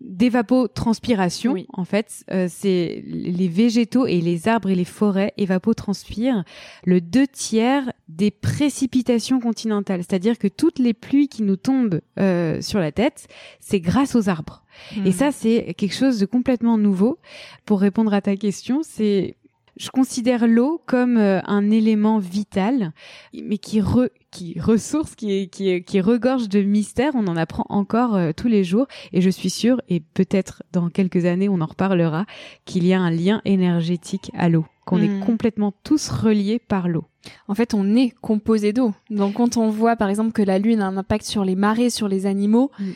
d'évapotranspiration. 0.04 1.54
En 1.72 1.84
fait, 1.84 2.24
euh, 2.30 2.46
c'est 2.50 3.02
les 3.06 3.48
végétaux 3.48 4.06
et 4.06 4.20
les 4.20 4.48
arbres 4.48 4.70
et 4.70 4.74
les 4.74 4.84
forêts 4.84 5.32
évapotranspirent 5.36 6.44
le 6.84 7.00
deux 7.00 7.26
tiers 7.26 7.92
des 8.08 8.30
précipitations 8.30 9.40
continentales. 9.40 10.00
C'est-à-dire 10.00 10.38
que 10.38 10.48
toutes 10.48 10.78
les 10.78 10.94
pluies 10.94 11.28
qui 11.28 11.42
nous 11.42 11.56
tombent 11.56 12.00
euh, 12.18 12.60
sur 12.60 12.78
la 12.78 12.92
tête, 12.92 13.28
c'est 13.60 13.80
grâce 13.80 14.14
aux 14.14 14.28
arbres. 14.28 14.62
Et 14.96 15.10
hmm. 15.10 15.12
ça, 15.12 15.32
c'est 15.32 15.74
quelque 15.74 15.94
chose 15.94 16.18
de 16.18 16.26
complètement 16.26 16.78
nouveau. 16.78 17.18
Pour 17.64 17.80
répondre 17.80 18.12
à 18.12 18.20
ta 18.20 18.36
question, 18.36 18.80
c'est 18.82 19.36
je 19.76 19.90
considère 19.90 20.46
l'eau 20.46 20.82
comme 20.86 21.16
euh, 21.16 21.40
un 21.46 21.70
élément 21.70 22.18
vital, 22.18 22.92
mais 23.32 23.58
qui, 23.58 23.80
re, 23.80 24.08
qui 24.30 24.58
ressource, 24.60 25.14
qui, 25.14 25.48
qui, 25.48 25.82
qui 25.82 26.00
regorge 26.00 26.48
de 26.48 26.62
mystères. 26.62 27.12
On 27.14 27.26
en 27.26 27.36
apprend 27.36 27.64
encore 27.68 28.14
euh, 28.14 28.32
tous 28.36 28.48
les 28.48 28.64
jours, 28.64 28.86
et 29.12 29.20
je 29.20 29.30
suis 29.30 29.50
sûre, 29.50 29.80
et 29.88 30.00
peut-être 30.00 30.62
dans 30.72 30.90
quelques 30.90 31.24
années 31.24 31.48
on 31.48 31.60
en 31.60 31.66
reparlera, 31.66 32.26
qu'il 32.64 32.86
y 32.86 32.92
a 32.92 33.00
un 33.00 33.10
lien 33.10 33.40
énergétique 33.44 34.30
à 34.36 34.48
l'eau, 34.48 34.66
qu'on 34.84 35.00
est 35.00 35.08
hmm. 35.08 35.24
complètement 35.24 35.72
tous 35.84 36.08
reliés 36.10 36.58
par 36.58 36.88
l'eau. 36.88 37.04
En 37.48 37.54
fait, 37.54 37.72
on 37.72 37.94
est 37.94 38.10
composé 38.20 38.72
d'eau. 38.72 38.92
Donc 39.10 39.34
quand 39.34 39.56
on 39.56 39.70
voit 39.70 39.96
par 39.96 40.08
exemple 40.08 40.32
que 40.32 40.42
la 40.42 40.58
Lune 40.58 40.82
a 40.82 40.86
un 40.86 40.96
impact 40.96 41.24
sur 41.24 41.44
les 41.44 41.54
marées, 41.54 41.90
sur 41.90 42.08
les 42.08 42.26
animaux, 42.26 42.70
hmm. 42.78 42.90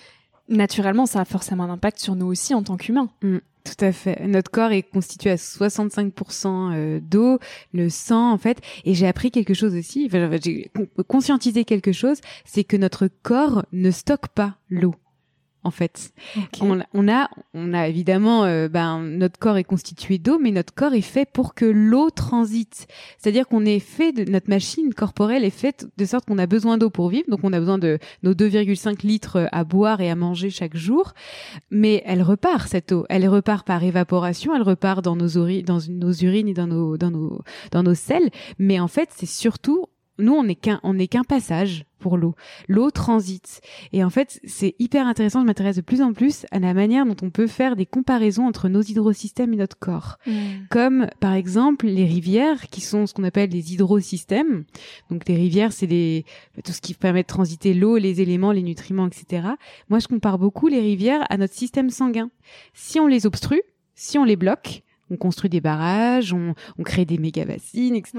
naturellement 0.51 1.07
ça 1.07 1.21
a 1.21 1.25
forcément 1.25 1.65
un 1.65 1.71
impact 1.71 2.01
sur 2.01 2.17
nous 2.17 2.27
aussi 2.27 2.55
en 2.55 2.63
tant 2.63 2.77
qu'humains. 2.77 3.09
Hmm. 3.23 3.39
Tout 3.67 3.85
à 3.85 3.91
fait. 3.91 4.25
Notre 4.27 4.51
corps 4.51 4.71
est 4.71 4.85
constitué 4.85 5.31
à 5.31 5.35
65% 5.35 6.73
euh, 6.73 7.01
d'eau, 7.01 7.41
le 7.75 7.89
sang 7.89 8.33
en 8.33 8.39
fait. 8.39 8.59
Et 8.85 8.95
j'ai 8.95 9.09
appris 9.09 9.33
quelque 9.33 9.55
chose 9.55 9.75
aussi, 9.75 10.09
j'ai 10.43 10.71
conscientisé 11.09 11.65
quelque 11.65 11.93
chose, 11.93 12.21
c'est 12.45 12.65
que 12.65 12.77
notre 12.77 13.09
corps 13.23 13.65
ne 13.73 13.91
stocke 13.91 14.29
pas 14.29 14.57
l'eau 14.71 14.95
en 15.67 15.73
fait. 15.73 16.13
On, 16.61 16.81
a, 17.09 17.29
on 17.55 17.75
a 17.75 17.89
évidemment, 17.89 18.45
euh, 18.45 18.69
ben, 18.69 19.01
notre 19.01 19.39
corps 19.39 19.57
est 19.57 19.65
constitué 19.65 20.19
d'eau, 20.19 20.39
mais 20.41 20.53
notre 20.53 20.73
corps 20.73 20.95
est 20.95 21.01
fait 21.01 21.29
pour 21.29 21.55
que 21.55 21.65
l'eau 21.65 22.11
transite. 22.11 22.87
C'est-à-dire 23.19 23.49
qu'on 23.49 23.65
est 23.65 23.81
fait 23.81 24.13
de 24.13 24.31
notre 24.31 24.49
machine 24.49 24.95
corporelle 24.95 25.45
est 25.45 25.51
faite 25.51 25.89
de 25.97 26.05
sorte 26.05 26.27
qu'on 26.27 26.39
a 26.39 26.47
besoin 26.47 26.79
d'eau 26.79 26.89
pour 26.89 27.09
vivre. 27.09 27.29
Donc 27.29 27.41
on 27.43 27.53
a 27.53 27.59
besoin 27.59 27.79
de 27.79 27.99
nos 28.23 28.33
2,5 28.33 29.05
litres 29.05 29.49
à 29.51 29.65
boire 29.65 30.01
et 30.01 30.09
à 30.09 30.15
manger 30.15 30.51
chaque 30.51 30.77
jour, 30.77 31.15
mais 31.71 32.03
elle 32.07 32.23
repart 32.23 32.69
cette 32.69 32.93
eau. 32.93 33.05
Elle 33.09 33.29
repart 33.29 33.67
par 33.67 33.83
évaporation, 33.83 34.55
elle 34.55 34.63
repart 34.63 35.03
dans 35.03 35.17
nos, 35.17 35.29
dans 35.63 35.79
nos 35.89 36.13
urines 36.13 36.49
et 36.49 36.55
dans 36.55 36.69
nos, 36.69 36.97
dans 36.97 37.11
nos, 37.11 37.41
dans 37.73 37.83
nos 37.83 37.95
selles. 37.95 38.31
Mais 38.61 38.79
en 38.79 38.89
fait, 38.89 39.09
c'est 39.13 39.27
surtout 39.27 39.86
nous, 40.19 40.33
on 40.33 40.45
n'est 40.45 40.55
qu'un, 40.55 40.81
on 40.83 40.95
n'est 40.95 41.09
qu'un 41.09 41.25
passage 41.25 41.85
pour 41.99 42.17
l'eau. 42.17 42.35
L'eau 42.69 42.91
transite. 42.91 43.61
Et 43.93 44.05
en 44.05 44.11
fait, 44.11 44.41
c'est 44.45 44.75
hyper 44.79 45.07
intéressant. 45.07 45.41
Je 45.41 45.47
m'intéresse 45.47 45.77
de 45.77 45.81
plus 45.81 46.03
en 46.03 46.13
plus 46.13 46.47
à 46.51 46.59
la 46.59 46.75
manière 46.75 47.05
dont 47.05 47.17
on 47.23 47.31
peut 47.31 47.47
faire 47.47 47.77
des 47.77 47.87
comparaisons 47.87 48.47
entre 48.47 48.69
nos 48.69 48.83
hydrosystèmes 48.83 49.53
et 49.53 49.57
notre 49.57 49.79
corps. 49.79 50.19
Mm. 50.27 50.33
Comme, 50.71 51.07
par 51.21 51.35
exemple, 51.35 51.87
les 51.87 52.05
rivières, 52.05 52.69
qui 52.69 52.81
sont 52.81 53.07
ce 53.07 53.15
qu'on 53.15 53.25
appelle 53.25 53.51
les 53.51 53.73
hydrosystèmes. 53.73 54.65
Donc, 55.11 55.29
les 55.29 55.37
rivières, 55.37 55.73
c'est 55.73 56.25
tout 56.65 56.73
ce 56.73 56.81
qui 56.81 56.95
permet 56.95 57.23
de 57.23 57.29
transiter 57.29 57.75
l'eau, 57.75 57.97
les 57.97 58.21
éléments, 58.21 58.53
les 58.53 58.63
nutriments, 58.63 59.07
etc. 59.07 59.49
Moi, 59.89 59.99
je 59.99 60.09
compare 60.09 60.39
beaucoup 60.39 60.69
les 60.69 60.81
rivières 60.81 61.25
à 61.31 61.37
notre 61.37 61.55
système 61.55 61.91
sanguin. 61.91 62.31
Si 62.75 63.01
on 63.01 63.07
les 63.07 63.27
obstrue, 63.27 63.63
si 63.95 64.19
on 64.19 64.25
les 64.25 64.37
bloque, 64.37 64.83
on 65.11 65.17
construit 65.17 65.51
des 65.51 65.61
barrages, 65.61 66.33
on, 66.33 66.55
on 66.79 66.83
crée 66.83 67.05
des 67.05 67.19
méga 67.19 67.45
bassines, 67.45 67.95
etc. 67.95 68.17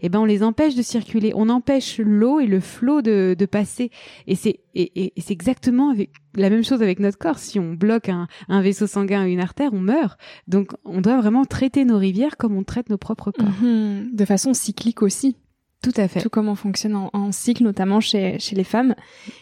Et 0.00 0.06
eh 0.06 0.08
ben 0.08 0.20
on 0.20 0.24
les 0.24 0.42
empêche 0.42 0.74
de 0.74 0.82
circuler, 0.82 1.32
on 1.34 1.48
empêche 1.48 1.98
l'eau 1.98 2.40
et 2.40 2.46
le 2.46 2.60
flot 2.60 3.02
de, 3.02 3.34
de 3.38 3.46
passer. 3.46 3.90
Et 4.26 4.34
c'est 4.34 4.60
et, 4.74 5.12
et, 5.16 5.20
c'est 5.20 5.32
exactement 5.32 5.90
avec 5.90 6.10
la 6.34 6.50
même 6.50 6.62
chose 6.62 6.82
avec 6.82 7.00
notre 7.00 7.16
corps. 7.16 7.38
Si 7.38 7.58
on 7.58 7.72
bloque 7.72 8.08
un, 8.08 8.28
un 8.48 8.60
vaisseau 8.60 8.86
sanguin 8.86 9.24
ou 9.24 9.28
une 9.28 9.40
artère, 9.40 9.72
on 9.72 9.80
meurt. 9.80 10.18
Donc 10.48 10.72
on 10.84 11.00
doit 11.00 11.18
vraiment 11.18 11.44
traiter 11.44 11.84
nos 11.84 11.98
rivières 11.98 12.36
comme 12.36 12.54
on 12.56 12.62
traite 12.64 12.90
nos 12.90 12.98
propres 12.98 13.30
corps. 13.30 13.46
Mhm. 13.62 14.10
de 14.12 14.24
façon 14.24 14.52
cyclique 14.54 15.02
aussi. 15.02 15.36
Tout 15.82 15.92
à 15.96 16.08
fait. 16.08 16.20
Tout 16.20 16.30
comme 16.30 16.48
on 16.48 16.54
fonctionne 16.54 16.96
en, 17.12 17.32
cycle, 17.32 17.62
notamment 17.62 18.00
chez, 18.00 18.38
chez 18.38 18.56
les 18.56 18.64
femmes. 18.64 18.94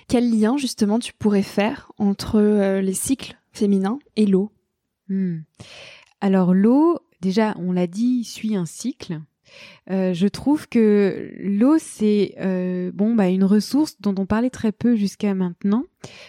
Quel 0.09 0.31
lien 0.31 0.57
justement 0.57 0.99
tu 0.99 1.13
pourrais 1.15 1.43
faire 1.43 1.91
entre 1.99 2.39
euh, 2.39 2.81
les 2.81 2.93
cycles 2.93 3.39
féminins 3.53 3.99
et 4.17 4.27
l'eau? 4.27 4.51
Hmm. 5.09 5.39
Alors 6.21 6.55
l'eau, 6.55 6.99
déjà, 7.21 7.55
on 7.59 7.73
l'a 7.73 7.87
dit, 7.87 8.25
suit 8.25 8.57
un 8.57 8.67
cycle. 8.67 9.21
Euh, 9.91 10.15
je 10.15 10.27
trouve 10.27 10.67
que 10.69 11.31
l'eau 11.39 11.77
c'est 11.79 12.35
euh, 12.41 12.91
bon 12.95 13.15
bah 13.15 13.29
une 13.29 13.45
ressource 13.45 14.01
dont 14.01 14.15
on 14.17 14.25
parlait 14.25 14.49
très 14.49 14.73
peu 14.73 14.97
jusqu'à 14.97 15.35
maintenant, 15.35 15.85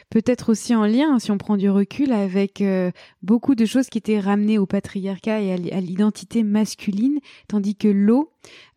peut-être 0.10 0.52
aussi 0.52 0.76
en 0.76 0.86
lien 0.86 1.18
si 1.20 1.32
on 1.32 1.38
prend 1.38 1.56
du 1.56 1.70
recul 1.70 2.12
avec 2.12 2.60
euh, 2.60 2.92
beaucoup 3.22 3.56
de 3.56 3.66
choses 3.66 3.88
qui 3.88 3.98
étaient 3.98 4.20
ramenées 4.20 4.58
au 4.58 4.66
patriarcat 4.66 5.40
et 5.40 5.54
à 5.54 5.80
l'identité 5.80 6.44
masculine, 6.44 7.20
tandis 7.48 7.76
que 7.78 7.88
l'eau, 7.88 8.30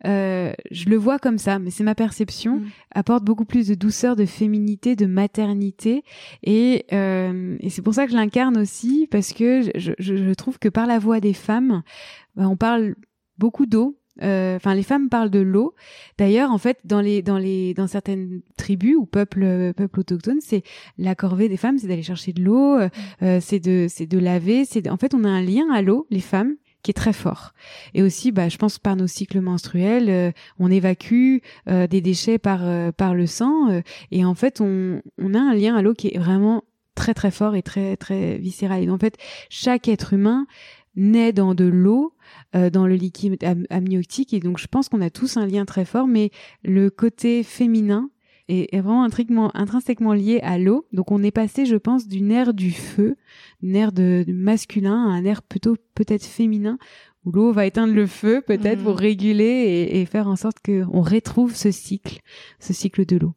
je 0.05 0.89
le 0.89 0.95
vois 0.95 1.19
comme 1.19 1.37
ça, 1.37 1.59
mais 1.59 1.71
c'est 1.71 1.83
ma 1.83 1.93
perception, 1.93 2.57
mm. 2.57 2.69
apporte 2.95 3.23
beaucoup 3.25 3.45
plus 3.45 3.67
de 3.67 3.75
douceur, 3.75 4.15
de 4.15 4.25
féminité, 4.25 4.95
de 4.95 5.05
maternité 5.05 6.03
et, 6.43 6.85
et 6.91 7.69
c'est 7.69 7.81
pour 7.81 7.93
ça 7.93 8.05
que 8.05 8.13
je 8.13 8.17
l'incarne 8.17 8.57
aussi 8.57 9.07
parce 9.11 9.33
que 9.33 9.61
je, 9.61 9.91
je, 9.99 10.15
je, 10.15 10.33
trouve 10.33 10.57
que 10.57 10.69
par 10.69 10.87
la 10.87 10.99
voix 10.99 11.19
des 11.19 11.33
femmes, 11.33 11.83
bah, 12.35 12.47
on 12.47 12.55
parle 12.55 12.95
beaucoup 13.37 13.65
d'eau 13.65 13.98
enfin, 14.21 14.73
les 14.73 14.83
femmes 14.83 15.09
parlent 15.09 15.29
de 15.29 15.39
l'eau. 15.39 15.75
D'ailleurs, 16.17 16.51
en 16.51 16.57
fait, 16.57 16.79
dans 16.85 17.01
les 17.01 17.21
dans 17.21 17.37
les 17.37 17.73
dans 17.73 17.87
certaines 17.87 18.41
tribus 18.57 18.95
ou 18.95 19.05
peuples 19.05 19.73
peuples 19.73 19.99
autochtones, 19.99 20.41
c'est 20.41 20.63
la 20.97 21.15
corvée 21.15 21.49
des 21.49 21.57
femmes, 21.57 21.77
c'est 21.77 21.87
d'aller 21.87 22.03
chercher 22.03 22.33
de 22.33 22.43
l'eau, 22.43 22.77
euh, 22.77 22.89
euh, 23.23 23.39
c'est 23.41 23.59
de 23.59 23.87
c'est 23.89 24.05
de 24.05 24.17
laver. 24.19 24.65
C'est 24.65 24.89
en 24.89 24.97
fait, 24.97 25.13
on 25.13 25.23
a 25.23 25.29
un 25.29 25.41
lien 25.41 25.69
à 25.71 25.81
l'eau, 25.81 26.07
les 26.09 26.21
femmes 26.21 26.55
qui 26.81 26.91
est 26.91 26.93
très 26.93 27.11
fort. 27.11 27.53
Et 27.93 28.01
aussi, 28.01 28.31
bah, 28.31 28.47
je 28.47 28.55
pense 28.55 28.79
par 28.79 28.95
nos 28.95 29.07
cycles 29.07 29.41
menstruels, 29.41 30.33
on 30.59 30.71
évacue 30.71 31.39
des 31.67 32.01
déchets 32.01 32.37
par 32.37 32.61
par 32.93 33.15
le 33.15 33.27
sang, 33.27 33.81
et 34.11 34.23
en 34.23 34.35
fait, 34.35 34.61
on 34.61 35.01
on 35.17 35.33
a 35.33 35.39
un 35.39 35.53
lien 35.53 35.75
à 35.75 35.81
l'eau 35.81 35.93
qui 35.93 36.07
est 36.07 36.17
vraiment 36.17 36.63
très 36.99 37.13
très 37.13 37.31
fort 37.31 37.55
et 37.55 37.63
très 37.63 37.95
très 37.97 38.37
viscéral. 38.37 38.83
Et 38.83 38.89
en 38.89 38.97
fait, 38.97 39.15
chaque 39.49 39.87
être 39.87 40.13
humain 40.13 40.45
naît 40.99 41.33
dans 41.33 41.55
de 41.55 41.65
l'eau 41.65 42.13
euh, 42.55 42.69
dans 42.69 42.87
le 42.87 42.95
liquide 42.95 43.37
amniotique. 43.69 44.33
Et 44.33 44.39
donc, 44.39 44.59
je 44.59 44.67
pense 44.67 44.89
qu'on 44.89 45.01
a 45.01 45.09
tous 45.09 45.37
un 45.37 45.45
lien 45.45 45.65
très 45.65 45.85
fort, 45.85 46.07
mais 46.07 46.31
le 46.63 46.89
côté 46.89 47.43
féminin 47.43 48.09
est, 48.47 48.79
vraiment 48.79 49.09
intrinsèquement 49.55 50.13
lié 50.13 50.39
à 50.41 50.57
l'eau. 50.57 50.85
Donc, 50.91 51.11
on 51.11 51.23
est 51.23 51.31
passé, 51.31 51.65
je 51.65 51.75
pense, 51.75 52.07
d'une 52.07 52.31
ère 52.31 52.53
du 52.53 52.71
feu, 52.71 53.15
d'une 53.61 53.75
ère 53.75 53.91
de, 53.91 54.25
masculin 54.27 55.07
à 55.07 55.11
un 55.11 55.25
ère 55.25 55.41
plutôt 55.41 55.75
peut-être 55.95 56.25
féminin, 56.25 56.77
où 57.25 57.31
l'eau 57.31 57.51
va 57.51 57.65
éteindre 57.65 57.93
le 57.93 58.07
feu, 58.07 58.41
peut-être, 58.45 58.83
pour 58.83 58.95
mmh. 58.95 58.99
réguler 58.99 59.43
et, 59.43 60.01
et 60.01 60.05
faire 60.05 60.27
en 60.27 60.35
sorte 60.35 60.57
qu'on 60.65 61.01
retrouve 61.01 61.55
ce 61.55 61.71
cycle, 61.71 62.19
ce 62.59 62.73
cycle 62.73 63.05
de 63.05 63.17
l'eau. 63.17 63.33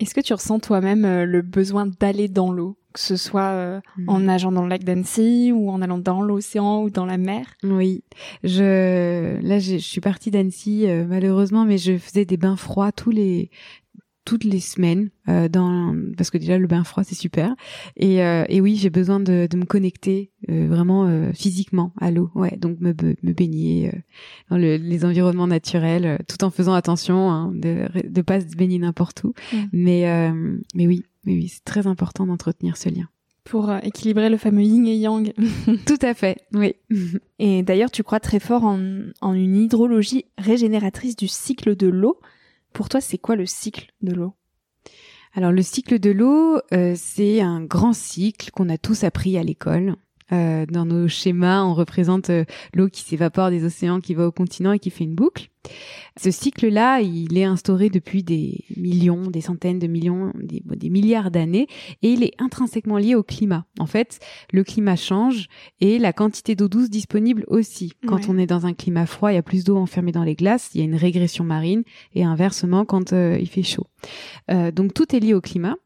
Est-ce 0.00 0.14
que 0.14 0.20
tu 0.22 0.32
ressens 0.32 0.60
toi-même 0.60 1.04
euh, 1.04 1.26
le 1.26 1.42
besoin 1.42 1.86
d'aller 1.86 2.28
dans 2.28 2.52
l'eau? 2.52 2.78
Que 2.92 3.00
ce 3.00 3.16
soit 3.16 3.50
euh, 3.50 3.80
hmm. 3.96 4.08
en 4.08 4.20
nageant 4.20 4.52
dans 4.52 4.62
le 4.62 4.68
lac 4.68 4.84
d'Annecy 4.84 5.52
ou 5.54 5.70
en 5.70 5.82
allant 5.82 5.98
dans 5.98 6.22
l'océan 6.22 6.82
ou 6.82 6.90
dans 6.90 7.06
la 7.06 7.18
mer. 7.18 7.46
Oui, 7.62 8.02
je 8.42 9.40
là 9.40 9.58
je 9.58 9.76
suis 9.76 10.00
partie 10.00 10.30
d'Annecy 10.30 10.88
euh, 10.88 11.04
malheureusement, 11.06 11.64
mais 11.64 11.78
je 11.78 11.98
faisais 11.98 12.24
des 12.24 12.36
bains 12.36 12.56
froids 12.56 12.92
tous 12.92 13.10
les 13.10 13.50
toutes 14.26 14.44
les 14.44 14.60
semaines 14.60 15.08
euh, 15.28 15.48
dans 15.48 15.96
parce 16.16 16.30
que 16.30 16.38
déjà 16.38 16.58
le 16.58 16.66
bain 16.66 16.84
froid 16.84 17.02
c'est 17.04 17.14
super 17.14 17.54
et, 17.96 18.18
et 18.18 18.60
oui 18.60 18.76
j'ai 18.76 18.90
besoin 18.90 19.18
de, 19.18 19.48
de 19.50 19.56
me 19.56 19.64
connecter 19.64 20.30
vraiment 20.46 21.32
physiquement 21.32 21.92
à 22.00 22.10
l'eau 22.10 22.30
ouais 22.34 22.56
donc 22.58 22.78
me, 22.80 22.94
me 23.22 23.32
baigner 23.32 23.90
dans 24.50 24.58
le, 24.58 24.76
les 24.76 25.04
environnements 25.06 25.46
naturels 25.46 26.22
tout 26.28 26.44
en 26.44 26.50
faisant 26.50 26.74
attention 26.74 27.30
hein, 27.30 27.50
de 27.54 27.88
de 28.04 28.22
pas 28.22 28.42
se 28.42 28.54
baigner 28.56 28.78
n'importe 28.78 29.24
où 29.24 29.32
hmm. 29.52 29.64
mais 29.72 30.32
mais 30.74 30.86
oui 30.86 31.02
oui, 31.26 31.48
c'est 31.48 31.64
très 31.64 31.86
important 31.86 32.26
d'entretenir 32.26 32.76
ce 32.76 32.88
lien. 32.88 33.08
Pour 33.44 33.70
euh, 33.70 33.78
équilibrer 33.82 34.28
le 34.28 34.36
fameux 34.36 34.62
yin 34.62 34.86
et 34.86 34.96
yang. 34.96 35.32
Tout 35.86 35.98
à 36.02 36.14
fait, 36.14 36.38
oui. 36.52 36.74
Et 37.38 37.62
d'ailleurs, 37.62 37.90
tu 37.90 38.02
crois 38.02 38.20
très 38.20 38.40
fort 38.40 38.64
en, 38.64 38.78
une 38.78 39.56
hydrologie 39.56 40.26
régénératrice 40.38 41.16
du 41.16 41.28
cycle 41.28 41.74
de 41.76 41.88
l'eau. 41.88 42.20
Pour 42.72 42.88
toi, 42.88 43.00
c'est 43.00 43.18
quoi 43.18 43.36
le 43.36 43.46
cycle 43.46 43.92
de 44.02 44.12
l'eau? 44.12 44.34
Alors 45.32 45.52
le 45.52 45.62
cycle 45.62 46.00
de 46.00 46.10
l'eau, 46.10 46.58
euh, 46.72 46.94
c'est 46.96 47.40
un 47.40 47.62
grand 47.62 47.92
cycle 47.92 48.50
qu'on 48.50 48.68
a 48.68 48.78
tous 48.78 49.04
appris 49.04 49.38
à 49.38 49.44
l'école. 49.44 49.94
Euh, 50.32 50.66
dans 50.66 50.84
nos 50.84 51.08
schémas, 51.08 51.62
on 51.62 51.74
représente 51.74 52.30
euh, 52.30 52.44
l'eau 52.74 52.88
qui 52.88 53.02
s'évapore 53.02 53.50
des 53.50 53.64
océans, 53.64 54.00
qui 54.00 54.14
va 54.14 54.26
au 54.26 54.32
continent 54.32 54.72
et 54.72 54.78
qui 54.78 54.90
fait 54.90 55.04
une 55.04 55.14
boucle. 55.14 55.48
Ce 56.18 56.30
cycle-là, 56.30 57.00
il 57.00 57.36
est 57.36 57.44
instauré 57.44 57.90
depuis 57.90 58.22
des 58.22 58.64
millions, 58.76 59.30
des 59.30 59.42
centaines 59.42 59.78
de 59.78 59.86
millions, 59.86 60.32
des, 60.34 60.62
des 60.64 60.88
milliards 60.88 61.30
d'années, 61.30 61.66
et 62.02 62.12
il 62.12 62.24
est 62.24 62.32
intrinsèquement 62.38 62.96
lié 62.96 63.14
au 63.14 63.22
climat. 63.22 63.66
En 63.78 63.86
fait, 63.86 64.20
le 64.52 64.64
climat 64.64 64.96
change 64.96 65.48
et 65.80 65.98
la 65.98 66.14
quantité 66.14 66.54
d'eau 66.54 66.68
douce 66.68 66.88
disponible 66.88 67.44
aussi. 67.48 67.92
Quand 68.06 68.28
on 68.28 68.38
est 68.38 68.46
dans 68.46 68.64
un 68.64 68.72
climat 68.72 69.04
froid, 69.04 69.32
il 69.32 69.34
y 69.34 69.38
a 69.38 69.42
plus 69.42 69.64
d'eau 69.64 69.76
enfermée 69.76 70.12
dans 70.12 70.24
les 70.24 70.34
glaces, 70.34 70.70
il 70.74 70.78
y 70.78 70.82
a 70.82 70.86
une 70.86 70.96
régression 70.96 71.44
marine, 71.44 71.82
et 72.14 72.24
inversement 72.24 72.86
quand 72.86 73.12
euh, 73.12 73.36
il 73.38 73.48
fait 73.48 73.62
chaud. 73.62 73.86
donc 74.48 74.94
tout 74.94 75.14
est 75.14 75.20
lié 75.20 75.34
au 75.34 75.40
climat. 75.42 75.76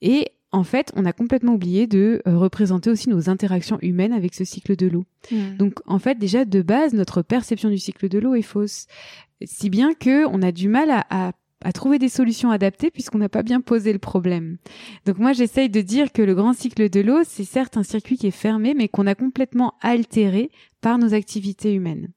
Et 0.00 0.32
en 0.54 0.62
fait, 0.62 0.92
on 0.94 1.04
a 1.04 1.12
complètement 1.12 1.54
oublié 1.54 1.88
de 1.88 2.22
euh, 2.28 2.38
représenter 2.38 2.88
aussi 2.88 3.08
nos 3.08 3.28
interactions 3.28 3.78
humaines 3.82 4.12
avec 4.12 4.34
ce 4.34 4.44
cycle 4.44 4.76
de 4.76 4.86
l'eau. 4.86 5.04
Hmm. 5.32 5.56
Donc, 5.58 5.80
en 5.84 5.98
fait, 5.98 6.16
déjà 6.16 6.44
de 6.44 6.62
base, 6.62 6.94
notre 6.94 7.22
perception 7.22 7.70
du 7.70 7.78
cycle 7.78 8.08
de 8.08 8.20
l'eau 8.20 8.36
est 8.36 8.42
fausse, 8.42 8.86
si 9.42 9.68
bien 9.68 9.94
que 9.94 10.26
on 10.26 10.42
a 10.42 10.52
du 10.52 10.68
mal 10.68 11.04
à, 11.10 11.32
trouver 11.72 11.98
des 11.98 12.10
solutions 12.10 12.50
adaptées 12.50 12.90
puisqu'on 12.90 13.18
n'a 13.18 13.30
pas 13.30 13.42
bien 13.42 13.62
posé 13.62 13.92
le 13.92 13.98
problème. 13.98 14.58
Donc 15.06 15.18
moi, 15.18 15.32
j'essaye 15.32 15.70
de 15.70 15.80
dire 15.80 16.12
que 16.12 16.22
le 16.22 16.34
grand 16.34 16.52
cycle 16.52 16.88
de 16.90 17.00
l'eau, 17.00 17.22
c'est 17.24 17.44
certes 17.44 17.78
un 17.78 17.82
circuit 17.82 18.18
qui 18.18 18.26
est 18.26 18.30
fermé, 18.30 18.74
mais 18.74 18.86
qu'on 18.86 19.06
a 19.06 19.14
complètement 19.14 19.74
altéré 19.80 20.50
par 20.82 20.98
nos 20.98 21.14
activités 21.14 21.72
humaines. 21.72 22.10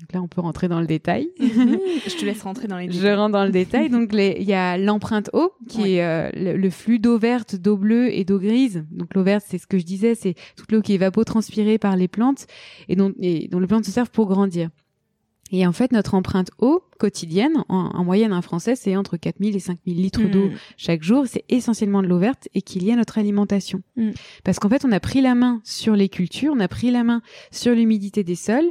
Donc 0.00 0.12
là, 0.14 0.22
on 0.22 0.28
peut 0.28 0.40
rentrer 0.40 0.66
dans 0.66 0.80
le 0.80 0.86
détail. 0.86 1.28
Je 1.38 2.18
te 2.18 2.24
laisse 2.24 2.42
rentrer 2.42 2.68
dans 2.68 2.78
les 2.78 2.86
détails. 2.86 3.02
Je 3.02 3.08
rentre 3.08 3.32
dans 3.32 3.44
le 3.44 3.50
détail. 3.50 3.90
Donc, 3.90 4.10
il 4.14 4.42
y 4.42 4.54
a 4.54 4.78
l'empreinte 4.78 5.28
eau, 5.34 5.52
qui 5.68 5.96
est 5.96 6.02
euh, 6.02 6.30
le, 6.34 6.70
flux 6.70 6.98
d'eau 6.98 7.18
verte, 7.18 7.54
d'eau 7.56 7.76
bleue 7.76 8.12
et 8.12 8.24
d'eau 8.24 8.38
grise. 8.38 8.86
Donc, 8.90 9.14
l'eau 9.14 9.22
verte, 9.22 9.44
c'est 9.46 9.58
ce 9.58 9.66
que 9.66 9.78
je 9.78 9.84
disais, 9.84 10.14
c'est 10.14 10.34
toute 10.56 10.72
l'eau 10.72 10.80
qui 10.80 10.92
est 10.92 10.94
évapotranspirée 10.94 11.78
par 11.78 11.96
les 11.96 12.08
plantes 12.08 12.46
et 12.88 12.96
dont, 12.96 13.12
et 13.20 13.48
dont 13.48 13.58
les 13.58 13.66
plantes 13.66 13.84
se 13.84 13.90
servent 13.90 14.10
pour 14.10 14.26
grandir. 14.26 14.70
Et 15.52 15.66
en 15.66 15.72
fait, 15.72 15.92
notre 15.92 16.14
empreinte 16.14 16.50
eau 16.58 16.84
quotidienne, 16.98 17.64
en, 17.68 18.04
moyenne, 18.04 18.32
un 18.32 18.42
Français, 18.42 18.76
c'est 18.76 18.96
entre 18.96 19.16
4000 19.16 19.56
et 19.56 19.60
5000 19.60 19.96
litres 19.96 20.22
d'eau 20.22 20.48
mm. 20.48 20.54
chaque 20.76 21.02
jour. 21.02 21.24
C'est 21.26 21.44
essentiellement 21.48 22.02
de 22.02 22.06
l'eau 22.06 22.18
verte 22.18 22.48
et 22.54 22.62
qui 22.62 22.78
est 22.78 22.82
liée 22.82 22.92
à 22.92 22.96
notre 22.96 23.18
alimentation. 23.18 23.82
Mm. 23.96 24.10
Parce 24.44 24.58
qu'en 24.58 24.68
fait, 24.68 24.84
on 24.84 24.92
a 24.92 25.00
pris 25.00 25.20
la 25.20 25.34
main 25.34 25.60
sur 25.64 25.96
les 25.96 26.08
cultures, 26.08 26.52
on 26.54 26.60
a 26.60 26.68
pris 26.68 26.90
la 26.90 27.02
main 27.02 27.22
sur 27.50 27.74
l'humidité 27.74 28.22
des 28.22 28.36
sols 28.36 28.70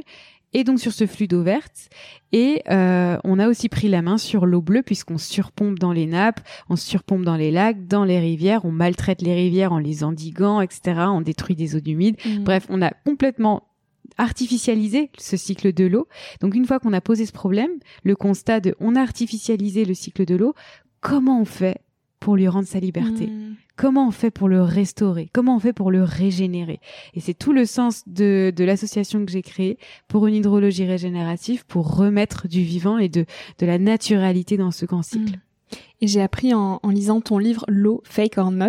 et 0.52 0.64
donc 0.64 0.80
sur 0.80 0.92
ce 0.92 1.06
flux 1.06 1.28
d'eau 1.28 1.42
verte. 1.42 1.88
Et 2.32 2.62
euh, 2.70 3.18
on 3.24 3.38
a 3.38 3.48
aussi 3.48 3.68
pris 3.68 3.88
la 3.88 4.02
main 4.02 4.18
sur 4.18 4.46
l'eau 4.46 4.60
bleue 4.60 4.82
puisqu'on 4.82 5.18
surpompe 5.18 5.78
dans 5.78 5.92
les 5.92 6.06
nappes, 6.06 6.40
on 6.68 6.76
surpompe 6.76 7.24
dans 7.24 7.36
les 7.36 7.50
lacs, 7.50 7.86
dans 7.86 8.04
les 8.04 8.18
rivières, 8.18 8.64
on 8.64 8.72
maltraite 8.72 9.22
les 9.22 9.34
rivières 9.34 9.72
en 9.72 9.78
les 9.78 10.04
endiguant, 10.04 10.60
etc. 10.60 10.80
On 11.08 11.20
détruit 11.20 11.56
des 11.56 11.76
eaux 11.76 11.84
humides. 11.84 12.16
Mmh. 12.24 12.44
Bref, 12.44 12.66
on 12.68 12.82
a 12.82 12.90
complètement 12.90 13.64
artificialisé 14.18 15.10
ce 15.18 15.36
cycle 15.36 15.72
de 15.72 15.86
l'eau. 15.86 16.08
Donc 16.40 16.54
une 16.54 16.66
fois 16.66 16.78
qu'on 16.78 16.92
a 16.92 17.00
posé 17.00 17.26
ce 17.26 17.32
problème, 17.32 17.70
le 18.02 18.16
constat 18.16 18.60
de 18.60 18.74
on 18.80 18.96
a 18.96 19.00
artificialisé 19.00 19.84
le 19.84 19.94
cycle 19.94 20.24
de 20.24 20.34
l'eau, 20.36 20.54
comment 21.00 21.40
on 21.40 21.44
fait 21.44 21.78
pour 22.18 22.36
lui 22.36 22.48
rendre 22.48 22.66
sa 22.66 22.80
liberté? 22.80 23.28
Mmh. 23.28 23.56
Comment 23.80 24.08
on 24.08 24.10
fait 24.10 24.30
pour 24.30 24.50
le 24.50 24.60
restaurer 24.60 25.30
Comment 25.32 25.56
on 25.56 25.58
fait 25.58 25.72
pour 25.72 25.90
le 25.90 26.02
régénérer 26.02 26.80
Et 27.14 27.20
c'est 27.20 27.32
tout 27.32 27.54
le 27.54 27.64
sens 27.64 28.02
de, 28.06 28.52
de 28.54 28.64
l'association 28.64 29.24
que 29.24 29.32
j'ai 29.32 29.40
créée 29.40 29.78
pour 30.06 30.26
une 30.26 30.34
hydrologie 30.34 30.84
régénérative, 30.84 31.64
pour 31.64 31.96
remettre 31.96 32.46
du 32.46 32.60
vivant 32.60 32.98
et 32.98 33.08
de, 33.08 33.24
de 33.58 33.64
la 33.64 33.78
naturalité 33.78 34.58
dans 34.58 34.70
ce 34.70 34.84
grand 34.84 35.00
cycle. 35.00 35.38
Mm. 35.38 35.76
Et 36.02 36.08
j'ai 36.08 36.20
appris 36.20 36.52
en, 36.52 36.78
en, 36.82 36.90
lisant 36.90 37.22
ton 37.22 37.38
livre 37.38 37.64
L'eau, 37.68 38.02
fake 38.04 38.36
or 38.36 38.50
not, 38.50 38.66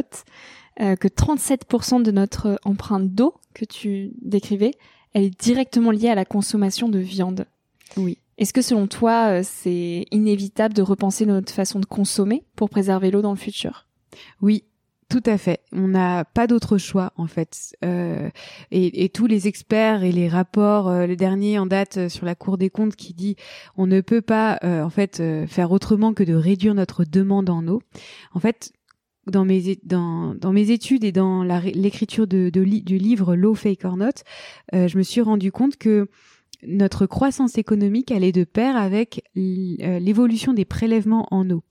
euh, 0.80 0.96
que 0.96 1.10
37% 1.10 2.04
de 2.04 2.12
notre 2.12 2.58
empreinte 2.64 3.10
d'eau 3.14 3.34
que 3.54 3.66
tu 3.66 4.14
décrivais, 4.22 4.72
elle 5.12 5.24
est 5.24 5.42
directement 5.42 5.92
liée 5.92 6.08
à 6.08 6.16
la 6.16 6.24
consommation 6.24 6.88
de 6.88 7.00
viande. 7.00 7.48
Oui. 7.98 8.18
Est-ce 8.38 8.54
que 8.54 8.62
selon 8.62 8.88
toi, 8.88 9.28
euh, 9.28 9.42
c'est 9.44 10.06
inévitable 10.12 10.74
de 10.74 10.82
repenser 10.82 11.26
notre 11.26 11.52
façon 11.52 11.82
de 11.82 11.86
consommer 11.86 12.46
pour 12.56 12.70
préserver 12.70 13.12
l'eau 13.12 13.22
dans 13.22 13.32
le 13.32 13.38
futur? 13.38 13.88
Oui, 14.42 14.64
Tout 15.12 15.24
à 15.26 15.38
fait. 15.38 15.60
On 15.74 15.90
n'a 15.90 16.24
pas 16.24 16.48
d'autre 16.48 16.78
choix 16.78 17.12
en 17.18 17.28
fait. 17.28 17.76
Euh, 17.84 18.30
et, 18.72 19.04
et, 19.04 19.10
tous 19.10 19.28
les 19.28 19.50
experts 19.50 20.06
et 20.06 20.14
les 20.14 20.30
rapports, 20.30 20.88
euh, 20.88 21.06
le 21.06 21.18
dernier 21.18 21.60
en 21.60 21.66
date 21.66 21.98
euh, 21.98 22.08
sur 22.08 22.26
la 22.26 22.34
Cour 22.34 22.58
des 22.58 22.70
comptes 22.70 22.96
qui 22.96 23.14
dit 23.14 23.36
on 23.76 23.88
ne 23.88 24.00
peut 24.00 24.22
pas 24.22 24.58
euh, 24.64 24.82
en 24.82 24.90
fait 24.90 25.20
euh, 25.20 25.48
faire 25.48 25.74
autrement 25.74 26.14
que 26.14 26.24
de 26.24 26.34
réduire 26.34 26.76
notre 26.76 27.04
demande 27.04 27.50
en 27.50 27.68
eau. 27.68 27.82
En 28.34 28.40
fait, 28.40 28.72
dans 29.28 29.44
mes 29.44 29.78
dans, 29.84 30.34
dans 30.34 30.54
mes 30.54 30.72
études 30.72 31.04
et 31.04 31.12
dans 31.12 31.44
l'écriture 31.44 32.26
de, 32.26 32.50
de, 32.50 32.64
du 32.64 32.98
livre 32.98 33.36
L'eau 33.36 33.54
fake 33.54 33.84
or 33.84 33.98
not, 33.98 34.24
je 34.72 34.98
me 34.98 35.04
suis 35.04 35.20
rendu 35.20 35.52
compte 35.52 35.76
que 35.76 36.08
notre 36.66 37.06
croissance 37.06 37.58
économique 37.58 38.12
allait 38.12 38.32
de 38.32 38.46
pair 38.46 38.78
avec 38.78 39.24
l'évolution 39.36 40.54
des 40.54 40.66
prélèvements 40.66 41.28
en 41.32 41.50
eau 41.50 41.64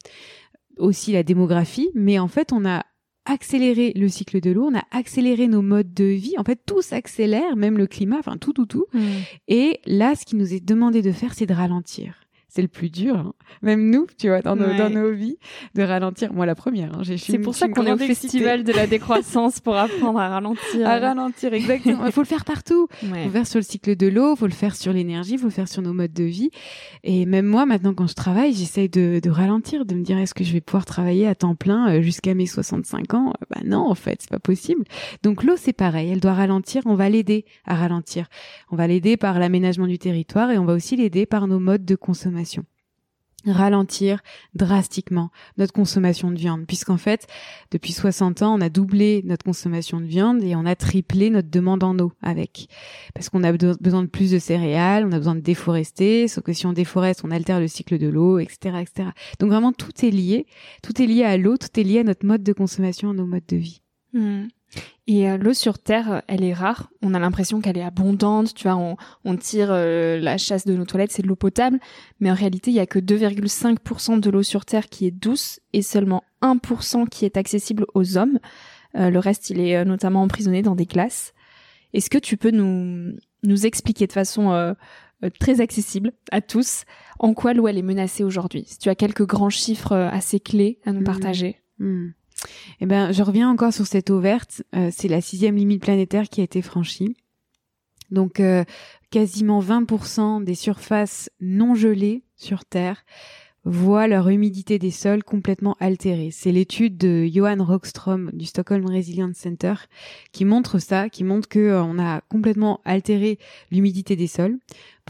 aussi 0.80 1.12
la 1.12 1.22
démographie, 1.22 1.90
mais 1.94 2.18
en 2.18 2.28
fait, 2.28 2.52
on 2.52 2.64
a 2.64 2.84
accéléré 3.24 3.92
le 3.94 4.08
cycle 4.08 4.40
de 4.40 4.50
l'eau, 4.50 4.70
on 4.70 4.78
a 4.78 4.84
accéléré 4.90 5.48
nos 5.48 5.62
modes 5.62 5.92
de 5.92 6.04
vie. 6.04 6.34
En 6.38 6.44
fait, 6.44 6.60
tout 6.66 6.82
s'accélère, 6.82 7.56
même 7.56 7.78
le 7.78 7.86
climat, 7.86 8.18
enfin 8.18 8.36
tout, 8.36 8.52
tout, 8.52 8.66
tout. 8.66 8.86
Hmm. 8.92 9.00
Et 9.48 9.80
là, 9.86 10.14
ce 10.14 10.24
qui 10.24 10.36
nous 10.36 10.52
est 10.52 10.64
demandé 10.64 11.02
de 11.02 11.12
faire, 11.12 11.34
c'est 11.34 11.46
de 11.46 11.54
ralentir 11.54 12.20
c'est 12.50 12.62
le 12.62 12.68
plus 12.68 12.90
dur. 12.90 13.16
Hein. 13.16 13.32
Même 13.62 13.90
nous, 13.90 14.06
tu 14.18 14.28
vois, 14.28 14.42
dans 14.42 14.56
nos, 14.56 14.74
dans 14.76 14.90
nos 14.90 15.12
vies, 15.12 15.38
de 15.74 15.82
ralentir. 15.82 16.32
Moi, 16.32 16.46
la 16.46 16.56
première. 16.56 16.92
Hein, 16.98 17.02
c'est 17.16 17.38
pour 17.38 17.54
ça 17.54 17.68
qu'on 17.68 17.86
est 17.86 17.92
au 17.92 17.96
festival 17.96 18.64
de 18.64 18.72
la 18.72 18.88
décroissance 18.88 19.60
pour 19.60 19.76
apprendre 19.76 20.18
à 20.18 20.28
ralentir. 20.28 20.86
À 20.86 20.98
ralentir, 20.98 21.54
exactement. 21.54 22.06
Il 22.06 22.12
faut 22.12 22.22
le 22.22 22.26
faire 22.26 22.44
partout. 22.44 22.88
Il 23.02 23.08
faut 23.08 23.14
le 23.14 23.30
faire 23.30 23.46
sur 23.46 23.58
le 23.58 23.64
cycle 23.64 23.94
de 23.94 24.08
l'eau, 24.08 24.34
il 24.34 24.38
faut 24.38 24.46
le 24.46 24.52
faire 24.52 24.74
sur 24.74 24.92
l'énergie, 24.92 25.34
il 25.34 25.38
faut 25.38 25.46
le 25.46 25.52
faire 25.52 25.68
sur 25.68 25.80
nos 25.80 25.92
modes 25.92 26.12
de 26.12 26.24
vie. 26.24 26.50
Et 27.04 27.24
même 27.24 27.46
moi, 27.46 27.66
maintenant, 27.66 27.94
quand 27.94 28.08
je 28.08 28.14
travaille, 28.14 28.52
j'essaye 28.52 28.88
de, 28.88 29.20
de 29.22 29.30
ralentir, 29.30 29.84
de 29.84 29.94
me 29.94 30.02
dire 30.02 30.18
est-ce 30.18 30.34
que 30.34 30.42
je 30.42 30.52
vais 30.52 30.60
pouvoir 30.60 30.84
travailler 30.84 31.28
à 31.28 31.36
temps 31.36 31.54
plein 31.54 31.88
euh, 31.88 32.02
jusqu'à 32.02 32.34
mes 32.34 32.46
65 32.46 33.14
ans? 33.14 33.32
Bah 33.50 33.60
non, 33.64 33.88
en 33.88 33.94
fait, 33.94 34.22
c'est 34.22 34.30
pas 34.30 34.40
possible. 34.40 34.82
Donc 35.22 35.44
l'eau, 35.44 35.54
c'est 35.56 35.72
pareil. 35.72 36.10
Elle 36.10 36.20
doit 36.20 36.34
ralentir. 36.34 36.82
On 36.86 36.96
va 36.96 37.08
l'aider 37.08 37.44
à 37.64 37.76
ralentir. 37.76 38.26
On 38.72 38.76
va 38.76 38.88
l'aider 38.88 39.16
par 39.16 39.38
l'aménagement 39.38 39.86
du 39.86 39.98
territoire 39.98 40.50
et 40.50 40.58
on 40.58 40.64
va 40.64 40.74
aussi 40.74 40.96
l'aider 40.96 41.26
par 41.26 41.46
nos 41.46 41.60
modes 41.60 41.84
de 41.84 41.94
consommation 41.94 42.39
ralentir 43.46 44.20
drastiquement 44.54 45.30
notre 45.56 45.72
consommation 45.72 46.30
de 46.30 46.36
viande 46.36 46.66
puisqu'en 46.66 46.98
fait 46.98 47.26
depuis 47.70 47.92
60 47.92 48.42
ans 48.42 48.54
on 48.54 48.60
a 48.60 48.68
doublé 48.68 49.22
notre 49.24 49.44
consommation 49.44 50.00
de 50.00 50.04
viande 50.04 50.42
et 50.42 50.54
on 50.54 50.66
a 50.66 50.76
triplé 50.76 51.30
notre 51.30 51.48
demande 51.48 51.82
en 51.82 51.98
eau 51.98 52.12
avec. 52.22 52.68
Parce 53.14 53.28
qu'on 53.28 53.42
a 53.42 53.52
besoin 53.52 54.02
de 54.02 54.08
plus 54.08 54.30
de 54.30 54.38
céréales 54.38 55.06
on 55.06 55.12
a 55.12 55.18
besoin 55.18 55.34
de 55.34 55.40
déforester 55.40 56.28
sauf 56.28 56.44
que 56.44 56.52
si 56.52 56.66
on 56.66 56.72
déforeste 56.72 57.22
on 57.24 57.30
altère 57.30 57.60
le 57.60 57.68
cycle 57.68 57.98
de 57.98 58.08
l'eau 58.08 58.38
etc 58.38 58.76
etc 58.80 59.10
donc 59.38 59.50
vraiment 59.50 59.72
tout 59.72 60.04
est 60.04 60.10
lié 60.10 60.46
tout 60.82 61.00
est 61.00 61.06
lié 61.06 61.24
à 61.24 61.36
l'eau 61.36 61.56
tout 61.56 61.80
est 61.80 61.84
lié 61.84 62.00
à 62.00 62.04
notre 62.04 62.26
mode 62.26 62.42
de 62.42 62.52
consommation 62.52 63.10
à 63.10 63.14
nos 63.14 63.26
modes 63.26 63.46
de 63.48 63.56
vie. 63.56 63.80
Mmh. 64.12 64.48
Et 65.06 65.28
euh, 65.28 65.36
l'eau 65.36 65.52
sur 65.52 65.78
Terre, 65.78 66.22
elle 66.28 66.44
est 66.44 66.52
rare. 66.52 66.90
On 67.02 67.14
a 67.14 67.18
l'impression 67.18 67.60
qu'elle 67.60 67.78
est 67.78 67.82
abondante. 67.82 68.54
Tu 68.54 68.68
vois, 68.68 68.76
on, 68.76 68.96
on 69.24 69.36
tire 69.36 69.68
euh, 69.70 70.18
la 70.20 70.38
chasse 70.38 70.64
de 70.64 70.74
nos 70.74 70.84
toilettes, 70.84 71.12
c'est 71.12 71.22
de 71.22 71.28
l'eau 71.28 71.36
potable. 71.36 71.80
Mais 72.20 72.30
en 72.30 72.34
réalité, 72.34 72.70
il 72.70 72.74
y 72.74 72.80
a 72.80 72.86
que 72.86 72.98
2,5% 72.98 74.20
de 74.20 74.30
l'eau 74.30 74.42
sur 74.42 74.64
Terre 74.64 74.88
qui 74.88 75.06
est 75.06 75.10
douce 75.10 75.60
et 75.72 75.82
seulement 75.82 76.22
1% 76.42 77.08
qui 77.08 77.24
est 77.24 77.36
accessible 77.36 77.86
aux 77.94 78.16
hommes. 78.16 78.38
Euh, 78.96 79.10
le 79.10 79.18
reste, 79.18 79.50
il 79.50 79.60
est 79.60 79.84
notamment 79.84 80.22
emprisonné 80.22 80.62
dans 80.62 80.76
des 80.76 80.86
glaces. 80.86 81.34
Est-ce 81.92 82.10
que 82.10 82.18
tu 82.18 82.36
peux 82.36 82.52
nous, 82.52 83.12
nous 83.42 83.66
expliquer 83.66 84.06
de 84.06 84.12
façon 84.12 84.76
très 85.40 85.60
accessible 85.60 86.12
à 86.30 86.40
tous 86.40 86.84
en 87.18 87.34
quoi 87.34 87.52
l'eau 87.52 87.66
elle 87.66 87.78
est 87.78 87.82
menacée 87.82 88.22
aujourd'hui? 88.22 88.62
Si 88.66 88.78
tu 88.78 88.88
as 88.88 88.94
quelques 88.94 89.26
grands 89.26 89.50
chiffres 89.50 89.92
assez 89.92 90.38
clés 90.38 90.78
à 90.86 90.92
nous 90.92 91.00
mmh. 91.00 91.04
partager. 91.04 91.56
Mmh. 91.80 92.10
Eh 92.80 92.86
ben, 92.86 93.12
je 93.12 93.22
reviens 93.22 93.50
encore 93.50 93.72
sur 93.72 93.86
cette 93.86 94.10
eau 94.10 94.20
verte. 94.20 94.62
Euh, 94.74 94.90
c'est 94.92 95.08
la 95.08 95.20
sixième 95.20 95.56
limite 95.56 95.82
planétaire 95.82 96.28
qui 96.28 96.40
a 96.40 96.44
été 96.44 96.62
franchie. 96.62 97.16
Donc, 98.10 98.40
euh, 98.40 98.64
quasiment 99.10 99.60
20% 99.60 100.42
des 100.42 100.54
surfaces 100.54 101.30
non 101.40 101.74
gelées 101.74 102.22
sur 102.36 102.64
Terre 102.64 103.04
voient 103.64 104.06
leur 104.06 104.28
humidité 104.28 104.78
des 104.78 104.90
sols 104.90 105.22
complètement 105.22 105.76
altérée. 105.80 106.30
C'est 106.32 106.50
l'étude 106.50 106.96
de 106.96 107.26
Johan 107.26 107.62
Rockström 107.62 108.30
du 108.32 108.46
Stockholm 108.46 108.86
Resilience 108.86 109.36
Center 109.36 109.74
qui 110.32 110.46
montre 110.46 110.78
ça, 110.78 111.10
qui 111.10 111.24
montre 111.24 111.48
que 111.48 111.58
euh, 111.58 111.98
a 111.98 112.22
complètement 112.28 112.80
altéré 112.84 113.38
l'humidité 113.70 114.16
des 114.16 114.28
sols 114.28 114.58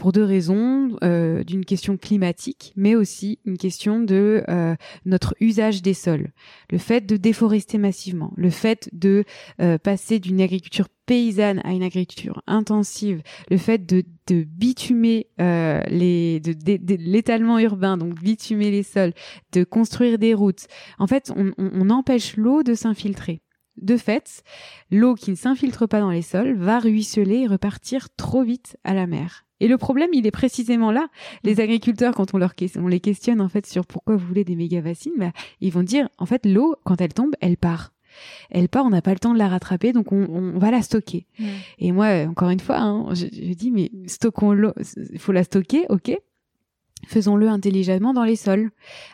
pour 0.01 0.13
deux 0.13 0.23
raisons, 0.23 0.97
euh, 1.03 1.43
d'une 1.43 1.63
question 1.63 1.95
climatique, 1.95 2.73
mais 2.75 2.95
aussi 2.95 3.37
une 3.45 3.59
question 3.59 3.99
de 3.99 4.43
euh, 4.49 4.75
notre 5.05 5.35
usage 5.39 5.83
des 5.83 5.93
sols. 5.93 6.31
Le 6.71 6.79
fait 6.79 7.05
de 7.05 7.17
déforester 7.17 7.77
massivement, 7.77 8.33
le 8.35 8.49
fait 8.49 8.89
de 8.93 9.25
euh, 9.61 9.77
passer 9.77 10.17
d'une 10.17 10.41
agriculture 10.41 10.87
paysanne 11.05 11.61
à 11.63 11.73
une 11.73 11.83
agriculture 11.83 12.41
intensive, 12.47 13.21
le 13.51 13.57
fait 13.57 13.85
de, 13.85 14.03
de 14.25 14.43
bitumer 14.43 15.27
euh, 15.39 15.81
les, 15.87 16.39
de, 16.39 16.53
de, 16.53 16.95
l'étalement 16.95 17.59
urbain, 17.59 17.95
donc 17.95 18.15
bitumer 18.15 18.71
les 18.71 18.81
sols, 18.81 19.13
de 19.51 19.63
construire 19.63 20.17
des 20.17 20.33
routes. 20.33 20.65
En 20.97 21.05
fait, 21.05 21.31
on, 21.35 21.51
on, 21.59 21.69
on 21.75 21.89
empêche 21.91 22.37
l'eau 22.37 22.63
de 22.63 22.73
s'infiltrer. 22.73 23.43
De 23.79 23.97
fait, 23.97 24.41
l'eau 24.89 25.13
qui 25.13 25.29
ne 25.29 25.35
s'infiltre 25.35 25.87
pas 25.87 25.99
dans 25.99 26.09
les 26.09 26.23
sols 26.23 26.55
va 26.55 26.79
ruisseler 26.79 27.41
et 27.41 27.47
repartir 27.47 28.07
trop 28.15 28.41
vite 28.41 28.77
à 28.83 28.95
la 28.95 29.05
mer. 29.05 29.45
Et 29.61 29.67
le 29.67 29.77
problème, 29.77 30.09
il 30.11 30.27
est 30.27 30.31
précisément 30.31 30.91
là. 30.91 31.07
Les 31.43 31.55
mm. 31.55 31.59
agriculteurs, 31.59 32.15
quand 32.15 32.33
on, 32.33 32.37
leur 32.37 32.53
on 32.77 32.87
les 32.87 32.99
questionne 32.99 33.39
en 33.39 33.47
fait 33.47 33.65
sur 33.65 33.85
pourquoi 33.85 34.17
vous 34.17 34.27
voulez 34.27 34.43
des 34.43 34.55
méga 34.55 34.81
bassines, 34.81 35.13
bah, 35.17 35.31
ils 35.61 35.71
vont 35.71 35.83
dire 35.83 36.09
en 36.17 36.25
fait 36.25 36.45
l'eau 36.45 36.75
quand 36.83 36.99
elle 36.99 37.13
tombe, 37.13 37.33
elle 37.39 37.55
part. 37.55 37.93
Elle 38.49 38.67
part, 38.67 38.83
on 38.85 38.89
n'a 38.89 39.01
pas 39.01 39.13
le 39.13 39.19
temps 39.19 39.33
de 39.33 39.39
la 39.39 39.47
rattraper, 39.47 39.93
donc 39.93 40.11
on, 40.11 40.27
on 40.29 40.59
va 40.59 40.71
la 40.71 40.81
stocker. 40.81 41.27
Mm. 41.39 41.45
Et 41.79 41.91
moi, 41.91 42.07
encore 42.27 42.49
une 42.49 42.59
fois, 42.59 42.79
hein, 42.79 43.13
je, 43.13 43.27
je, 43.31 43.53
dis 43.53 43.71
mais 43.71 43.91
stockons 44.07 44.51
l'eau, 44.51 44.73
il 45.13 45.19
faut 45.19 45.31
la 45.31 45.43
stocker, 45.43 45.85
ok, 45.89 46.11
faisons-le 47.05 47.47
intelligemment 47.47 48.13
dans 48.13 48.23
les 48.23 48.35
sols. 48.35 48.71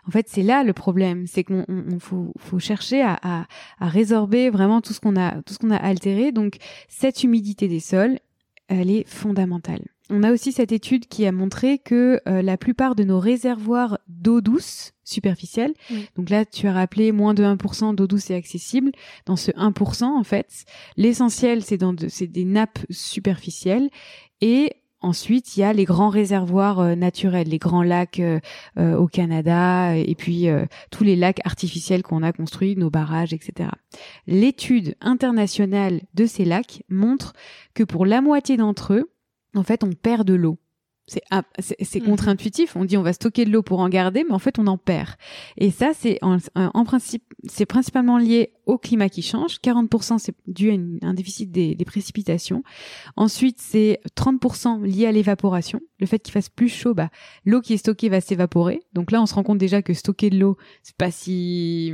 En 0.08 0.12
fait, 0.12 0.28
c'est 0.30 0.44
là 0.44 0.64
le 0.64 0.74
problème, 0.74 1.28
c'est 1.28 1.44
qu'on 1.44 1.66
faut, 2.00 2.34
faut, 2.40 2.60
chercher 2.60 3.02
à, 3.02 3.20
à, 3.22 3.46
à, 3.80 3.88
résorber 3.88 4.50
vraiment 4.50 4.82
tout 4.82 4.94
ce 4.94 5.00
qu'on 5.02 5.18
a, 5.18 5.42
tout 5.44 5.54
ce 5.54 5.60
qu'on 5.60 5.72
a 5.72 5.78
altéré. 5.78 6.32
Donc, 6.32 6.58
cette 6.88 7.24
humidité 7.24 7.68
des 7.68 7.82
sols, 7.82 8.20
elle 8.68 8.90
est 8.90 9.08
fondamentale. 9.08 9.86
On 10.10 10.24
a 10.24 10.32
aussi 10.32 10.52
cette 10.52 10.72
étude 10.72 11.08
qui 11.08 11.26
a 11.26 11.32
montré 11.32 11.80
que 11.80 12.22
euh, 12.28 12.42
la 12.42 12.58
plupart 12.58 12.96
de 12.96 13.04
nos 13.04 13.20
réservoirs 13.20 14.00
d'eau 14.08 14.42
douce 14.42 14.94
superficielle, 15.04 15.74
donc 16.16 16.30
là 16.30 16.46
tu 16.46 16.68
as 16.68 16.74
rappelé 16.74 17.12
moins 17.12 17.34
de 17.34 17.44
1% 17.44 17.96
d'eau 17.96 18.08
douce 18.08 18.30
est 18.30 18.36
accessible, 18.36 18.92
dans 19.26 19.36
ce 19.36 19.52
1% 19.52 20.04
en 20.04 20.24
fait, 20.24 20.66
l'essentiel 20.96 21.64
c'est 21.64 21.78
dans 21.78 21.94
de, 21.94 22.08
c'est 22.08 22.28
des 22.28 22.46
nappes 22.46 22.80
superficielles. 22.90 23.90
Et 24.42 24.74
Ensuite, 25.00 25.56
il 25.56 25.60
y 25.60 25.64
a 25.64 25.74
les 25.74 25.86
grands 25.86 26.10
réservoirs 26.10 26.80
euh, 26.80 26.96
naturels, 26.96 27.48
les 27.50 27.60
grands 27.60 27.84
lacs 27.84 28.20
euh, 28.20 28.40
au 28.76 29.08
Canada, 29.08 29.96
et 29.96 30.16
puis 30.16 30.48
tous 30.90 31.04
les 31.04 31.16
lacs 31.16 31.40
artificiels 31.46 32.02
qu'on 32.02 32.24
a 32.24 32.34
construits, 32.34 32.76
nos 32.76 32.90
barrages, 32.90 33.32
etc. 33.32 33.70
L'étude 34.26 34.96
internationale 35.00 36.02
de 36.16 36.26
ces 36.26 36.46
lacs 36.46 36.82
montre 36.90 37.34
que 37.76 37.84
pour 37.84 38.08
la 38.08 38.22
moitié 38.22 38.58
d'entre 38.58 38.94
eux, 38.94 39.12
en 39.58 39.64
fait, 39.64 39.84
on 39.84 39.92
perd 39.92 40.28
de 40.28 40.34
l'eau. 40.34 40.58
C'est 41.08 42.02
mhm. 42.02 42.06
contre-intuitif. 42.06 42.76
On 42.76 42.84
dit 42.84 42.98
on 42.98 43.02
va 43.02 43.14
stocker 43.14 43.46
de 43.46 43.50
l'eau 43.50 43.64
pour 43.64 43.80
en 43.80 43.88
garder, 43.88 44.26
mais 44.28 44.34
en 44.34 44.40
fait 44.40 44.60
on 44.60 44.68
en 44.68 44.78
perd. 44.78 45.12
Et 45.58 45.72
ça 45.72 45.92
c'est 45.98 46.20
en, 46.22 46.38
en, 46.54 46.84
principe 46.84 47.24
c'est 47.48 47.66
principalement 47.66 48.18
lié 48.18 48.52
au 48.66 48.78
climat 48.78 49.08
qui 49.08 49.22
change. 49.22 49.60
40% 49.64 50.18
c'est 50.20 50.36
dû 50.48 50.70
à 50.70 50.74
un 51.08 51.14
déficit 51.14 51.50
des, 51.50 51.76
des, 51.76 51.86
précipitations. 51.86 52.62
Ensuite 53.16 53.60
c'est 53.62 54.02
30% 54.18 54.84
lié 54.84 55.06
à 55.06 55.14
l'évaporation. 55.14 55.80
Le 56.00 56.08
fait 56.08 56.20
qu'il 56.20 56.34
fasse 56.34 56.50
plus 56.50 56.70
chaud, 56.70 56.94
bah 56.94 57.10
l'eau 57.46 57.62
qui 57.62 57.74
est 57.74 57.78
stockée 57.78 58.10
va 58.10 58.20
s'évaporer. 58.20 58.82
Donc 58.92 59.12
là 59.12 59.22
on 59.22 59.26
se 59.26 59.34
rend 59.34 59.44
compte 59.44 59.60
déjà 59.60 59.82
que 59.82 59.94
stocker 59.94 60.30
de 60.30 60.40
l'eau 60.40 60.58
c'est 60.84 60.98
pas 60.98 61.12
si 61.12 61.94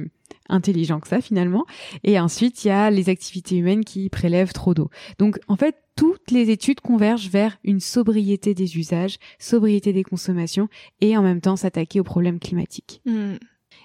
intelligent 0.49 0.99
que 0.99 1.07
ça 1.07 1.21
finalement. 1.21 1.65
Et 2.03 2.19
ensuite, 2.19 2.63
il 2.63 2.69
y 2.69 2.71
a 2.71 2.89
les 2.89 3.09
activités 3.09 3.57
humaines 3.57 3.85
qui 3.85 4.09
prélèvent 4.09 4.53
trop 4.53 4.73
d'eau. 4.73 4.89
Donc 5.19 5.39
en 5.47 5.55
fait, 5.55 5.75
toutes 5.95 6.31
les 6.31 6.49
études 6.49 6.81
convergent 6.81 7.29
vers 7.29 7.57
une 7.63 7.79
sobriété 7.79 8.53
des 8.53 8.77
usages, 8.77 9.17
sobriété 9.39 9.93
des 9.93 10.03
consommations 10.03 10.67
et 11.01 11.17
en 11.17 11.21
même 11.21 11.41
temps 11.41 11.55
s'attaquer 11.55 11.99
aux 11.99 12.05
problèmes 12.05 12.39
climatiques. 12.39 13.01
Hmm. 13.05 13.35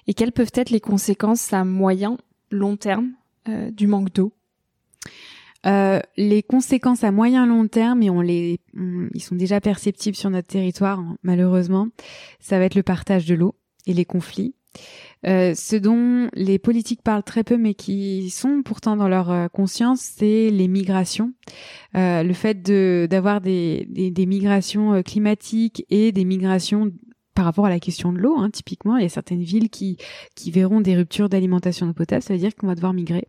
Et 0.06 0.14
quelles 0.14 0.32
peuvent 0.32 0.52
être 0.54 0.70
les 0.70 0.80
conséquences 0.80 1.52
à 1.52 1.64
moyen, 1.64 2.16
long 2.50 2.76
terme 2.76 3.12
euh, 3.48 3.70
du 3.70 3.86
manque 3.86 4.12
d'eau? 4.12 4.32
Euh, 5.66 6.00
les 6.16 6.42
conséquences 6.42 7.04
à 7.04 7.10
moyen 7.10 7.44
long 7.46 7.66
terme, 7.66 8.02
et 8.02 8.10
on 8.10 8.20
les, 8.20 8.60
ils 9.14 9.22
sont 9.22 9.34
déjà 9.34 9.60
perceptibles 9.60 10.16
sur 10.16 10.30
notre 10.30 10.46
territoire, 10.46 11.00
hein, 11.00 11.18
malheureusement, 11.22 11.88
ça 12.40 12.58
va 12.58 12.64
être 12.64 12.76
le 12.76 12.82
partage 12.82 13.26
de 13.26 13.34
l'eau 13.34 13.54
et 13.86 13.92
les 13.92 14.04
conflits. 14.04 14.54
Euh, 15.26 15.54
ce 15.54 15.76
dont 15.76 16.28
les 16.34 16.58
politiques 16.58 17.02
parlent 17.02 17.22
très 17.22 17.44
peu, 17.44 17.56
mais 17.56 17.74
qui 17.74 18.30
sont 18.30 18.62
pourtant 18.62 18.96
dans 18.96 19.08
leur 19.08 19.30
euh, 19.30 19.48
conscience, 19.48 20.00
c'est 20.00 20.50
les 20.50 20.68
migrations. 20.68 21.32
Euh, 21.96 22.22
le 22.22 22.32
fait 22.34 22.62
d'avoir 23.08 23.40
des, 23.40 23.86
migrations 24.26 25.02
climatiques 25.02 25.84
et 25.90 26.12
des 26.12 26.24
migrations 26.24 26.92
par 27.34 27.44
rapport 27.44 27.66
à 27.66 27.70
la 27.70 27.80
question 27.80 28.12
de 28.12 28.18
l'eau, 28.18 28.36
hein, 28.36 28.50
typiquement, 28.50 28.96
il 28.96 29.04
y 29.04 29.06
a 29.06 29.08
certaines 29.08 29.42
villes 29.42 29.70
qui, 29.70 29.96
verront 30.46 30.80
des 30.80 30.96
ruptures 30.96 31.28
d'alimentation 31.28 31.86
d'eau 31.86 31.92
potable, 31.92 32.22
ça 32.22 32.32
veut 32.32 32.38
dire 32.38 32.54
qu'on 32.56 32.66
va 32.66 32.74
devoir 32.74 32.92
migrer. 32.92 33.28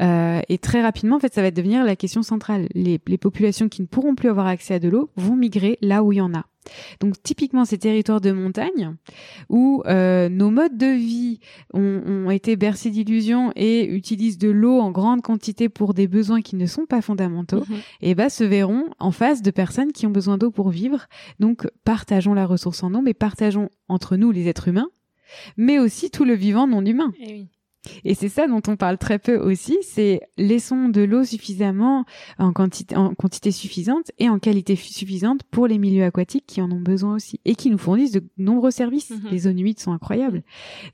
Et 0.00 0.58
très 0.58 0.82
rapidement, 0.82 1.16
en 1.16 1.20
fait, 1.20 1.34
ça 1.34 1.42
va 1.42 1.50
devenir 1.50 1.84
la 1.84 1.96
question 1.96 2.22
centrale. 2.22 2.66
Les 2.74 2.98
populations 2.98 3.68
qui 3.68 3.82
ne 3.82 3.86
pourront 3.86 4.14
plus 4.14 4.30
avoir 4.30 4.46
accès 4.46 4.74
à 4.74 4.78
de 4.78 4.88
l'eau 4.88 5.10
vont 5.16 5.36
migrer 5.36 5.78
là 5.82 6.02
où 6.02 6.12
il 6.12 6.16
y 6.16 6.20
en 6.20 6.34
a. 6.34 6.46
Donc 7.00 7.14
typiquement 7.22 7.64
ces 7.64 7.78
territoires 7.78 8.20
de 8.20 8.32
montagne 8.32 8.94
où 9.48 9.82
euh, 9.86 10.28
nos 10.28 10.50
modes 10.50 10.76
de 10.76 10.86
vie 10.86 11.40
ont, 11.74 12.02
ont 12.06 12.30
été 12.30 12.56
bercés 12.56 12.90
d'illusions 12.90 13.52
et 13.56 13.84
utilisent 13.86 14.38
de 14.38 14.48
l'eau 14.50 14.80
en 14.80 14.90
grande 14.90 15.22
quantité 15.22 15.68
pour 15.68 15.94
des 15.94 16.08
besoins 16.08 16.42
qui 16.42 16.56
ne 16.56 16.66
sont 16.66 16.86
pas 16.86 17.02
fondamentaux, 17.02 17.64
Mhm. 17.68 17.76
et 18.02 18.14
ben 18.14 18.28
se 18.28 18.44
verront 18.44 18.84
en 18.98 19.10
face 19.10 19.42
de 19.42 19.50
personnes 19.50 19.92
qui 19.92 20.06
ont 20.06 20.10
besoin 20.10 20.38
d'eau 20.38 20.50
pour 20.50 20.70
vivre. 20.70 21.06
Donc 21.40 21.66
partageons 21.84 22.34
la 22.34 22.46
ressource 22.46 22.82
en 22.82 22.94
eau, 22.94 23.00
mais 23.00 23.14
partageons 23.14 23.68
entre 23.88 24.16
nous 24.16 24.30
les 24.30 24.48
êtres 24.48 24.68
humains, 24.68 24.88
mais 25.56 25.78
aussi 25.78 26.10
tout 26.10 26.24
le 26.24 26.34
vivant 26.34 26.66
non 26.66 26.84
humain. 26.84 27.12
Eh 27.20 27.32
oui. 27.32 27.48
Et 28.04 28.14
c'est 28.14 28.28
ça 28.28 28.46
dont 28.46 28.62
on 28.66 28.76
parle 28.76 28.98
très 28.98 29.18
peu 29.18 29.36
aussi, 29.36 29.78
c'est 29.82 30.20
laissons 30.36 30.88
de 30.88 31.02
l'eau 31.02 31.24
suffisamment 31.24 32.04
en 32.38 32.52
quantité, 32.52 32.96
en 32.96 33.14
quantité 33.14 33.50
suffisante 33.50 34.10
et 34.18 34.28
en 34.28 34.38
qualité 34.38 34.76
suffisante 34.76 35.42
pour 35.50 35.66
les 35.66 35.78
milieux 35.78 36.04
aquatiques 36.04 36.46
qui 36.46 36.62
en 36.62 36.70
ont 36.70 36.80
besoin 36.80 37.14
aussi 37.14 37.40
et 37.44 37.54
qui 37.54 37.70
nous 37.70 37.78
fournissent 37.78 38.12
de 38.12 38.24
nombreux 38.38 38.70
services. 38.70 39.10
Mhm. 39.10 39.30
Les 39.30 39.38
zones 39.38 39.58
humides 39.58 39.80
sont 39.80 39.92
incroyables. 39.92 40.42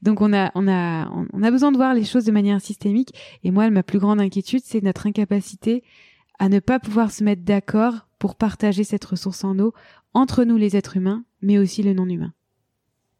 Donc 0.02 0.20
on 0.20 0.32
a, 0.32 0.50
on 0.54 0.68
a, 0.68 1.10
on 1.32 1.42
a 1.42 1.50
besoin 1.50 1.72
de 1.72 1.76
voir 1.76 1.94
les 1.94 2.04
choses 2.04 2.24
de 2.24 2.32
manière 2.32 2.60
systémique. 2.60 3.14
Et 3.44 3.50
moi, 3.50 3.68
ma 3.70 3.82
plus 3.82 3.98
grande 3.98 4.20
inquiétude, 4.20 4.62
c'est 4.64 4.82
notre 4.82 5.06
incapacité 5.06 5.82
à 6.38 6.48
ne 6.48 6.60
pas 6.60 6.80
pouvoir 6.80 7.12
se 7.12 7.22
mettre 7.22 7.42
d'accord 7.42 8.06
pour 8.18 8.36
partager 8.36 8.84
cette 8.84 9.04
ressource 9.04 9.44
en 9.44 9.58
eau 9.58 9.72
entre 10.14 10.44
nous 10.44 10.56
les 10.56 10.76
êtres 10.76 10.96
humains, 10.96 11.24
mais 11.40 11.58
aussi 11.58 11.82
le 11.82 11.94
non 11.94 12.08
humain. 12.08 12.32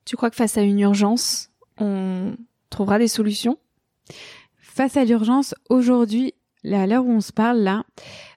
Tu 0.04 0.16
crois 0.16 0.30
que 0.30 0.36
face 0.36 0.58
à 0.58 0.62
une 0.62 0.80
urgence, 0.80 1.50
on 1.78 2.36
trouvera 2.70 2.98
des 2.98 3.08
solutions? 3.08 3.58
Face 4.58 4.96
à 4.96 5.04
l'urgence, 5.04 5.54
aujourd'hui, 5.68 6.34
à 6.64 6.86
l'heure 6.86 7.04
où 7.04 7.12
on 7.12 7.20
se 7.20 7.32
parle 7.32 7.58
là, 7.58 7.84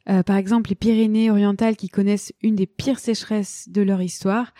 euh, 0.09 0.23
par 0.23 0.37
exemple 0.37 0.69
les 0.69 0.75
Pyrénées 0.75 1.29
orientales 1.31 1.75
qui 1.75 1.89
connaissent 1.89 2.33
une 2.41 2.55
des 2.55 2.67
pires 2.67 2.99
sécheresses 2.99 3.67
de 3.69 3.81
leur 3.81 4.01
histoire, 4.01 4.53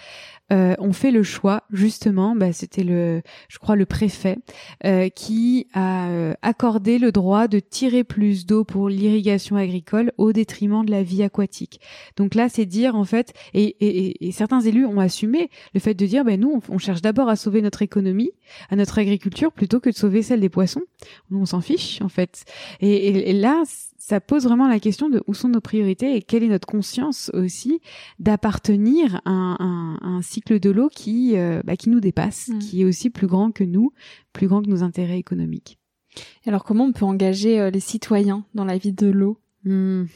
euh, 0.53 0.75
ont 0.77 0.93
fait 0.93 1.09
le 1.09 1.23
choix 1.23 1.63
justement, 1.71 2.35
bah, 2.35 2.53
c'était 2.53 2.83
le, 2.83 3.21
je 3.47 3.57
crois 3.57 3.75
le 3.75 3.87
préfet, 3.87 4.37
euh, 4.85 5.09
qui 5.09 5.65
a 5.73 6.09
euh, 6.09 6.33
accordé 6.43 6.99
le 6.99 7.11
droit 7.11 7.47
de 7.47 7.57
tirer 7.59 8.03
plus 8.03 8.45
d'eau 8.45 8.63
pour 8.63 8.87
l'irrigation 8.89 9.55
agricole 9.55 10.11
au 10.17 10.33
détriment 10.33 10.85
de 10.85 10.91
la 10.91 11.01
vie 11.01 11.23
aquatique. 11.23 11.79
Donc 12.15 12.35
là, 12.35 12.47
c'est 12.47 12.65
dire 12.67 12.95
en 12.95 13.05
fait, 13.05 13.33
et, 13.55 13.63
et- 13.79 14.27
et- 14.27 14.31
certains 14.31 14.61
élus 14.61 14.85
ont 14.85 14.99
assumé 14.99 15.49
le 15.73 15.79
fait 15.79 15.95
de 15.95 16.05
dire, 16.05 16.23
ben 16.23 16.39
nous, 16.39 16.61
on, 16.69 16.75
on 16.75 16.77
cherche 16.77 17.01
d'abord 17.01 17.27
à 17.27 17.35
sauver 17.35 17.63
notre 17.63 17.81
économie, 17.81 18.29
à 18.69 18.75
notre 18.75 18.99
agriculture, 18.99 19.51
plutôt 19.51 19.79
que 19.79 19.89
de 19.89 19.95
sauver 19.95 20.21
celle 20.21 20.41
des 20.41 20.49
poissons. 20.49 20.83
Nous, 21.31 21.39
on 21.39 21.45
s'en 21.45 21.61
fiche 21.61 22.01
en 22.03 22.09
fait. 22.09 22.45
Et- 22.81 23.29
et 23.31 23.33
là, 23.33 23.63
ça 24.07 24.21
pose 24.21 24.43
vraiment 24.43 24.67
la 24.67 24.79
question 24.79 25.09
de 25.09 25.23
où 25.25 25.33
sont 25.33 25.49
nos 25.49 25.61
priorités 25.61 26.15
et 26.15 26.21
quelle 26.21 26.43
est 26.43 26.47
notre 26.47 26.67
conscience 26.67 27.31
aussi 27.33 27.81
d'appartenir 28.19 29.19
à 29.25 29.31
un, 29.31 30.21
cycle 30.21 30.59
de 30.59 30.69
l'eau 30.69 30.89
qui, 30.89 31.35
euh, 31.35 31.63
bah, 31.65 31.75
qui 31.75 31.89
nous 31.89 31.99
dépasse, 31.99 32.49
Mm. 32.49 32.59
qui 32.59 32.81
est 32.81 32.85
aussi 32.85 33.09
plus 33.09 33.25
grand 33.25 33.51
que 33.51 33.63
nous, 33.63 33.93
plus 34.31 34.47
grand 34.47 34.61
que 34.61 34.69
nos 34.69 34.83
intérêts 34.83 35.17
économiques. 35.17 35.79
Alors 36.45 36.63
comment 36.63 36.83
on 36.83 36.91
peut 36.91 37.03
engager 37.03 37.59
euh, 37.59 37.71
les 37.71 37.79
citoyens 37.79 38.45
dans 38.53 38.63
la 38.63 38.77
vie 38.77 38.93
de 38.93 39.07
l'eau? 39.07 39.39
Une 39.65 40.07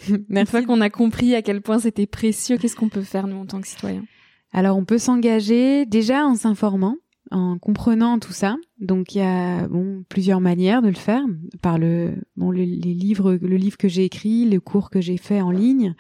fois 0.46 0.62
qu'on 0.62 0.82
a 0.82 0.92
compris 0.92 1.34
à 1.34 1.42
quel 1.42 1.64
point 1.64 1.80
c'était 1.80 2.06
précieux, 2.06 2.58
qu'est-ce 2.58 2.76
qu'on 2.76 2.90
peut 2.90 3.02
faire 3.02 3.26
nous 3.26 3.38
en 3.38 3.48
tant 3.48 3.60
que 3.60 3.68
citoyens? 3.68 4.06
Alors, 4.52 4.78
on 4.78 4.86
peut 4.86 5.00
s'engager 5.00 5.88
déjà 5.88 6.26
en 6.26 6.36
s'informant, 6.36 6.96
en 7.32 7.58
comprenant 7.58 8.20
tout 8.20 8.34
ça. 8.34 8.58
Donc, 8.80 9.16
il 9.16 9.20
y 9.20 9.22
a 9.22 9.68
bon 9.68 10.04
plusieurs 10.10 10.42
manières 10.42 10.82
de 10.82 10.88
le 10.88 10.96
faire 10.96 11.24
par 11.62 11.78
le 11.78 12.16
bon 12.36 12.52
le, 12.52 12.60
les 12.60 12.94
livres, 12.94 13.34
le 13.34 13.58
livre 13.58 13.78
que 13.78 13.88
j'ai 13.88 14.06
écrit, 14.06 14.50
le 14.50 14.60
cours 14.60 14.90
que 14.90 15.02
j'ai 15.02 15.18
fait 15.18 15.42
en 15.42 15.52
ligne, 15.52 15.96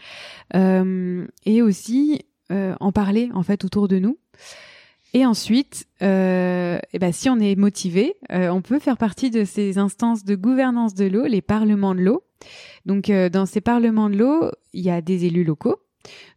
euh, 0.55 1.25
et 1.45 1.61
aussi 1.61 2.21
euh, 2.51 2.75
en 2.79 2.91
parler 2.91 3.29
en 3.33 3.43
fait 3.43 3.63
autour 3.63 3.87
de 3.87 3.99
nous. 3.99 4.17
Et 5.13 5.25
ensuite, 5.25 5.87
euh, 6.03 6.77
ben, 6.99 7.11
si 7.11 7.29
on 7.29 7.39
est 7.39 7.55
motivé, 7.55 8.15
euh, 8.31 8.49
on 8.49 8.61
peut 8.61 8.79
faire 8.79 8.97
partie 8.97 9.31
de 9.31 9.43
ces 9.43 9.79
instances 9.79 10.23
de 10.23 10.35
gouvernance 10.35 10.93
de 10.93 11.05
l'eau, 11.05 11.25
les 11.25 11.41
parlements 11.41 11.95
de 11.95 12.01
l'eau. 12.01 12.23
Donc, 12.85 13.09
euh, 13.09 13.29
dans 13.29 13.45
ces 13.45 13.59
parlements 13.59 14.09
de 14.09 14.17
l'eau, 14.17 14.51
il 14.73 14.81
y 14.81 14.91
a 14.91 15.01
des 15.01 15.25
élus 15.25 15.43
locaux. 15.43 15.77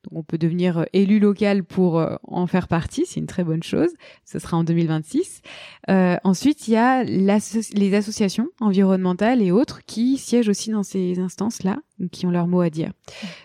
Donc, 0.05 0.18
on 0.18 0.22
peut 0.22 0.38
devenir 0.38 0.79
euh, 0.79 0.85
élu 0.92 1.18
local 1.18 1.64
pour 1.64 1.98
euh, 1.98 2.16
en 2.25 2.46
faire 2.46 2.68
partie, 2.68 3.05
c'est 3.07 3.20
une 3.20 3.27
très 3.27 3.44
bonne 3.44 3.62
chose. 3.62 3.90
Ce 4.25 4.38
sera 4.38 4.57
en 4.57 4.64
2026. 4.64 5.42
Euh, 5.90 6.16
ensuite, 6.25 6.68
il 6.68 6.72
y 6.72 6.77
a 6.77 7.05
les 7.05 7.94
associations 7.94 8.48
environnementales 8.61 9.42
et 9.42 9.53
autres 9.53 9.81
qui 9.87 10.18
siègent 10.18 10.48
aussi 10.48 10.70
dans 10.70 10.83
ces 10.83 11.18
instances-là, 11.18 11.79
qui 12.11 12.27
ont 12.27 12.31
leur 12.31 12.46
mot 12.46 12.61
à 12.61 12.70
dire. 12.70 12.92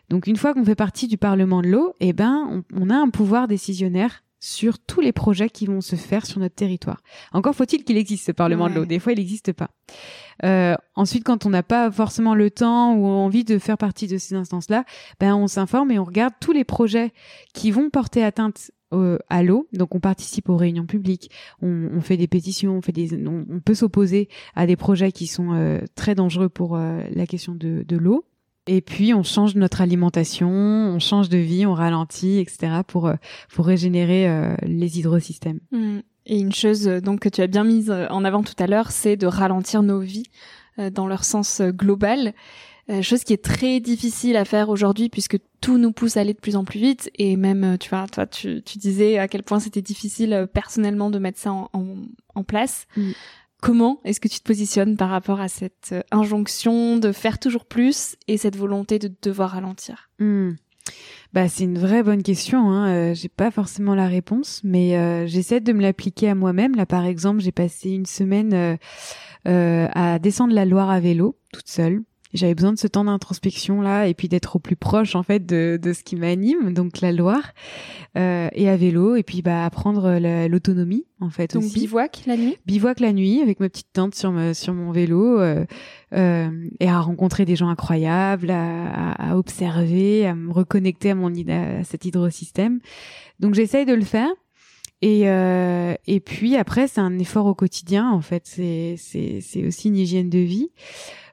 Donc, 0.10 0.27
une 0.27 0.38
fois 0.38 0.53
qu'on 0.53 0.65
fait 0.65 0.75
partie 0.75 1.08
du 1.08 1.17
Parlement 1.17 1.62
de 1.62 1.67
l'eau, 1.67 1.93
eh 1.99 2.13
ben, 2.13 2.47
on, 2.49 2.63
on 2.73 2.89
a 2.89 2.95
un 2.95 3.10
pouvoir 3.10 3.47
décisionnaire 3.47 4.23
sur 4.39 4.80
tous 4.80 5.02
les 5.02 5.12
projets 5.12 5.50
qui 5.50 5.65
vont 5.65 5.82
se 5.82 5.95
faire 5.95 6.26
sur 6.26 6.39
notre 6.39 6.56
territoire. 6.56 7.02
Encore 7.34 7.56
faut-il 7.56 7.84
qu'il 7.84 7.97
existe 7.97 8.26
ce 8.26 8.32
Parlement 8.32 8.69
de 8.69 8.76
l'eau. 8.76 8.86
Des 8.86 9.00
fois, 9.00 9.13
il 9.13 9.17
n'existe 9.17 9.54
pas. 9.54 9.69
Euh, 10.43 10.76
ensuite, 10.95 11.23
quand 11.23 11.45
on 11.45 11.50
n'a 11.50 11.63
pas 11.63 11.89
forcément 11.91 12.36
le 12.36 12.52
temps 12.52 12.93
ou 12.95 13.06
envie 13.06 13.43
de 13.43 13.58
faire 13.58 13.78
partie 13.78 14.08
de 14.08 14.17
ces 14.17 14.36
instances-là, 14.36 14.84
ben 15.19 15.36
on 15.36 15.47
s'informe 15.47 15.91
et 15.91 16.00
on 16.00 16.04
regarde 16.04 16.34
tous 16.39 16.52
les 16.52 16.63
projets 16.63 17.13
qui 17.54 17.71
vont 17.71 17.89
porter 17.89 18.23
atteinte 18.23 18.71
euh, 18.93 19.17
à 19.30 19.43
l'eau. 19.43 19.67
Donc, 19.73 19.95
on 19.95 20.00
participe 20.00 20.50
aux 20.50 20.56
réunions 20.56 20.86
publiques, 20.86 21.32
on, 21.62 21.89
on 21.93 22.02
fait 22.02 22.17
des 22.17 22.28
pétitions, 22.28 22.78
on 22.78 22.82
fait 22.82 22.91
des, 22.91 23.15
on, 23.28 23.45
on 23.50 23.60
peut 23.60 23.73
s'opposer 23.76 24.30
à 24.56 24.67
des 24.67 24.76
projets 24.76 25.12
qui 25.12 25.28
sont 25.28 25.54
euh, 25.54 25.80
très 25.95 26.15
dangereux 26.15 26.50
pour 26.50 26.76
euh, 26.76 27.02
la 27.12 27.26
question 27.26 27.56
de, 27.56 27.84
de 27.86 27.97
l'eau. 27.97 28.23
Et 28.67 28.82
puis, 28.82 29.13
on 29.13 29.23
change 29.23 29.56
notre 29.56 29.82
alimentation, 29.82 30.49
on 30.49 30.99
change 30.99 31.30
de 31.30 31.38
vie, 31.38 31.65
on 31.65 31.73
ralentit, 31.73 32.39
etc. 32.39 32.82
pour 32.86 33.08
euh, 33.08 33.15
pour 33.53 33.65
régénérer 33.65 34.30
euh, 34.30 34.56
les 34.63 34.99
hydrosystèmes. 34.99 35.60
Mm. 35.71 35.99
Et 36.27 36.39
une 36.39 36.53
chose 36.53 36.88
euh, 36.88 36.99
donc 36.99 37.21
que 37.21 37.30
tu 37.30 37.41
as 37.41 37.47
bien 37.47 37.63
mise 37.63 37.89
euh, 37.89 38.06
en 38.10 38.23
avant 38.25 38.43
tout 38.43 38.53
à 38.60 38.67
l'heure, 38.67 38.91
c'est 38.91 39.15
de 39.15 39.25
ralentir 39.25 39.82
nos 39.82 39.99
vies 39.99 40.27
euh, 40.77 40.89
dans 40.89 41.08
leur 41.08 41.23
sens 41.23 41.62
global. 41.62 42.34
Euh, 42.89 43.01
chose 43.01 43.23
qui 43.23 43.34
est 43.34 43.43
très 43.43 43.80
difficile 43.80 44.38
à 44.38 44.45
faire 44.45 44.69
aujourd'hui 44.69 45.10
puisque 45.10 45.38
tout 45.60 45.77
nous 45.77 45.91
pousse 45.91 46.15
à 46.15 46.21
aller 46.21 46.34
de 46.34 46.39
plus 46.39 46.56
en 46.56 46.63
plus 46.63 46.80
vite 46.80 47.10
et 47.15 47.36
même 47.36 47.77
tu 47.77 47.89
vois 47.89 48.08
toi 48.08 48.25
tu, 48.25 48.62
tu 48.63 48.77
disais 48.77 49.17
à 49.17 49.27
quel 49.27 49.43
point 49.43 49.60
c'était 49.60 49.82
difficile 49.82 50.47
personnellement 50.53 51.10
de 51.10 51.19
mettre 51.19 51.38
ça 51.38 51.51
en, 51.51 51.69
en, 51.73 51.95
en 52.34 52.43
place. 52.43 52.86
Mm. 52.95 53.12
Comment 53.67 53.99
est-ce 54.06 54.21
que 54.21 54.30
tu 54.30 54.39
te 54.39 54.45
positionnes 54.45 54.95
par 54.95 55.10
rapport 55.10 55.41
à 55.41 55.49
cette 55.49 55.89
euh, 55.91 56.01
injonction 56.12 56.95
de 56.95 57.12
faire 57.12 57.38
toujours 57.38 57.65
plus 57.65 58.15
et 58.30 58.38
cette 58.38 58.56
volonté 58.56 58.97
de 58.97 59.12
devoir 59.21 59.49
ralentir? 59.49 60.10
Hmm. 60.19 60.51
Bah, 61.34 61.49
c'est 61.49 61.65
une 61.65 61.77
vraie 61.77 62.01
bonne 62.01 62.23
question. 62.23 62.69
Hein. 62.69 62.88
Euh, 62.88 63.13
j'ai 63.13 63.27
pas 63.27 63.51
forcément 63.51 63.93
la 63.93 64.08
réponse, 64.08 64.62
mais 64.63 64.95
euh, 64.97 65.27
j'essaie 65.27 65.60
de 65.60 65.73
me 65.73 65.82
l'appliquer 65.82 66.30
à 66.30 66.36
moi-même. 66.36 66.77
Là, 66.77 66.86
par 66.86 67.06
exemple, 67.06 67.41
j'ai 67.41 67.51
passé 67.51 67.89
une 67.89 68.06
semaine 68.06 68.77
euh, 69.45 69.88
à 69.93 70.17
descendre 70.17 70.53
la 70.53 70.63
Loire 70.63 70.89
à 70.89 71.01
vélo, 71.01 71.38
toute 71.51 71.67
seule. 71.67 72.03
J'avais 72.33 72.55
besoin 72.55 72.73
de 72.73 72.77
ce 72.77 72.87
temps 72.87 73.05
d'introspection 73.05 73.81
là, 73.81 74.07
et 74.07 74.13
puis 74.13 74.27
d'être 74.27 74.55
au 74.57 74.59
plus 74.59 74.75
proche 74.75 75.15
en 75.15 75.23
fait 75.23 75.45
de, 75.45 75.79
de 75.81 75.93
ce 75.93 76.03
qui 76.03 76.15
m'anime, 76.15 76.73
donc 76.73 77.01
la 77.01 77.11
Loire, 77.11 77.53
euh, 78.17 78.49
et 78.53 78.69
à 78.69 78.75
vélo, 78.77 79.15
et 79.15 79.23
puis 79.23 79.41
bah 79.41 79.65
apprendre 79.65 80.11
la- 80.19 80.47
l'autonomie 80.47 81.05
en 81.19 81.29
fait 81.29 81.53
Donc 81.53 81.63
aussi 81.63 81.79
bivouac 81.81 82.21
la 82.27 82.37
nuit? 82.37 82.57
Bivouac 82.65 82.99
la 82.99 83.13
nuit 83.13 83.41
avec 83.41 83.59
ma 83.59 83.69
petite 83.69 83.91
tente 83.93 84.13
sur, 84.15 84.31
me, 84.31 84.53
sur 84.53 84.73
mon 84.73 84.91
vélo 84.91 85.39
euh, 85.39 85.65
euh, 86.13 86.49
et 86.79 86.89
à 86.89 86.99
rencontrer 86.99 87.45
des 87.45 87.55
gens 87.55 87.69
incroyables, 87.69 88.51
à, 88.51 89.11
à- 89.13 89.31
à 89.31 89.37
observer, 89.37 90.25
à 90.27 90.35
me 90.35 90.51
reconnecter 90.51 91.11
à 91.11 91.15
mon 91.15 91.27
à 91.49 91.83
cet 91.83 92.05
hydrosystème. 92.05 92.79
Donc 93.39 93.53
j'essaye 93.53 93.85
de 93.85 93.93
le 93.93 94.03
faire. 94.03 94.29
Et 95.03 95.29
euh, 95.29 95.93
et 96.07 96.19
puis 96.19 96.55
après 96.55 96.87
c'est 96.87 97.01
un 97.01 97.19
effort 97.19 97.45
au 97.45 97.53
quotidien 97.53 98.09
en 98.09 98.21
fait 98.21 98.47
c'est 98.47 98.95
c'est 98.97 99.41
c'est 99.41 99.63
aussi 99.63 99.89
une 99.89 99.97
hygiène 99.97 100.29
de 100.31 100.39
vie 100.39 100.69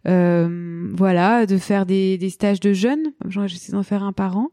euh, 0.07 0.91
voilà 0.93 1.47
de 1.47 1.57
faire 1.57 1.87
des 1.87 2.19
des 2.19 2.31
stages 2.31 2.61
de 2.61 2.73
jeunes. 2.73 3.13
Genre 3.29 3.47
j'essaie 3.47 3.73
d'en 3.73 3.83
faire 3.83 4.03
un 4.03 4.13
par 4.13 4.37
an. 4.37 4.51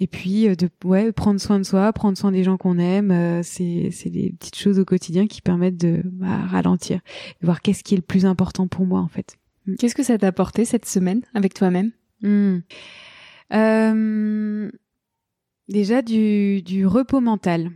Et 0.00 0.06
puis 0.06 0.48
euh, 0.48 0.54
de 0.54 0.68
ouais 0.84 1.12
prendre 1.12 1.40
soin 1.40 1.58
de 1.58 1.64
soi 1.64 1.92
prendre 1.92 2.16
soin 2.16 2.32
des 2.32 2.44
gens 2.44 2.56
qu'on 2.56 2.78
aime. 2.78 3.10
Euh, 3.10 3.40
c'est 3.42 3.90
c'est 3.92 4.10
des 4.10 4.34
petites 4.38 4.56
choses 4.56 4.78
au 4.78 4.84
quotidien 4.84 5.26
qui 5.26 5.42
permettent 5.42 5.76
de 5.76 6.02
bah, 6.04 6.38
ralentir. 6.46 7.00
De 7.40 7.46
voir 7.46 7.60
qu'est-ce 7.60 7.84
qui 7.84 7.94
est 7.94 7.98
le 7.98 8.02
plus 8.02 8.26
important 8.26 8.66
pour 8.66 8.86
moi 8.86 9.00
en 9.00 9.08
fait. 9.08 9.36
Qu'est-ce 9.78 9.94
que 9.94 10.02
ça 10.02 10.18
t'a 10.18 10.28
apporté 10.28 10.64
cette 10.64 10.86
semaine 10.86 11.22
avec 11.34 11.54
toi-même? 11.54 11.92
Hmm. 12.22 12.58
Euh, 13.52 14.70
déjà 15.68 16.02
du, 16.02 16.62
du 16.62 16.86
repos 16.86 17.20
mental. 17.20 17.70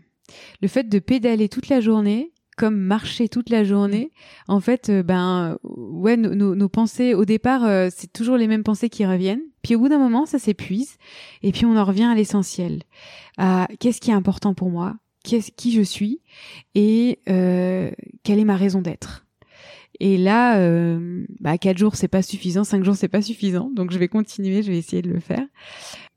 Le 0.60 0.68
fait 0.68 0.88
de 0.88 0.98
pédaler 0.98 1.48
toute 1.48 1.68
la 1.68 1.80
journée, 1.80 2.32
comme 2.58 2.76
marcher 2.76 3.28
toute 3.28 3.48
la 3.48 3.62
journée, 3.62 4.10
en 4.48 4.60
fait, 4.60 4.90
euh, 4.90 5.02
ben 5.02 5.56
ouais, 5.62 6.16
nos, 6.16 6.68
pensées 6.68 7.14
au 7.14 7.24
départ, 7.24 7.64
euh, 7.64 7.88
c'est 7.94 8.12
toujours 8.12 8.36
les 8.36 8.48
mêmes 8.48 8.64
pensées 8.64 8.90
qui 8.90 9.06
reviennent. 9.06 9.42
Puis 9.62 9.76
au 9.76 9.78
bout 9.78 9.88
d'un 9.88 9.98
moment, 9.98 10.26
ça 10.26 10.38
s'épuise, 10.38 10.96
et 11.42 11.52
puis 11.52 11.64
on 11.64 11.76
en 11.76 11.84
revient 11.84 12.04
à 12.04 12.14
l'essentiel. 12.14 12.82
À 13.38 13.68
qu'est-ce 13.78 14.00
qui 14.00 14.10
est 14.10 14.14
important 14.14 14.54
pour 14.54 14.70
moi? 14.70 14.96
Qui 15.22 15.72
je 15.72 15.82
suis? 15.82 16.20
Et 16.74 17.20
euh, 17.28 17.90
quelle 18.24 18.38
est 18.38 18.44
ma 18.44 18.56
raison 18.56 18.82
d'être? 18.82 19.26
Et 20.00 20.16
là, 20.16 20.58
euh, 20.58 21.24
bah, 21.40 21.58
quatre 21.58 21.78
jours 21.78 21.96
c'est 21.96 22.08
pas 22.08 22.22
suffisant, 22.22 22.64
cinq 22.64 22.84
jours 22.84 22.96
c'est 22.96 23.08
pas 23.08 23.22
suffisant, 23.22 23.70
donc 23.74 23.90
je 23.92 23.98
vais 23.98 24.08
continuer, 24.08 24.62
je 24.62 24.70
vais 24.70 24.78
essayer 24.78 25.02
de 25.02 25.10
le 25.10 25.20
faire. 25.20 25.46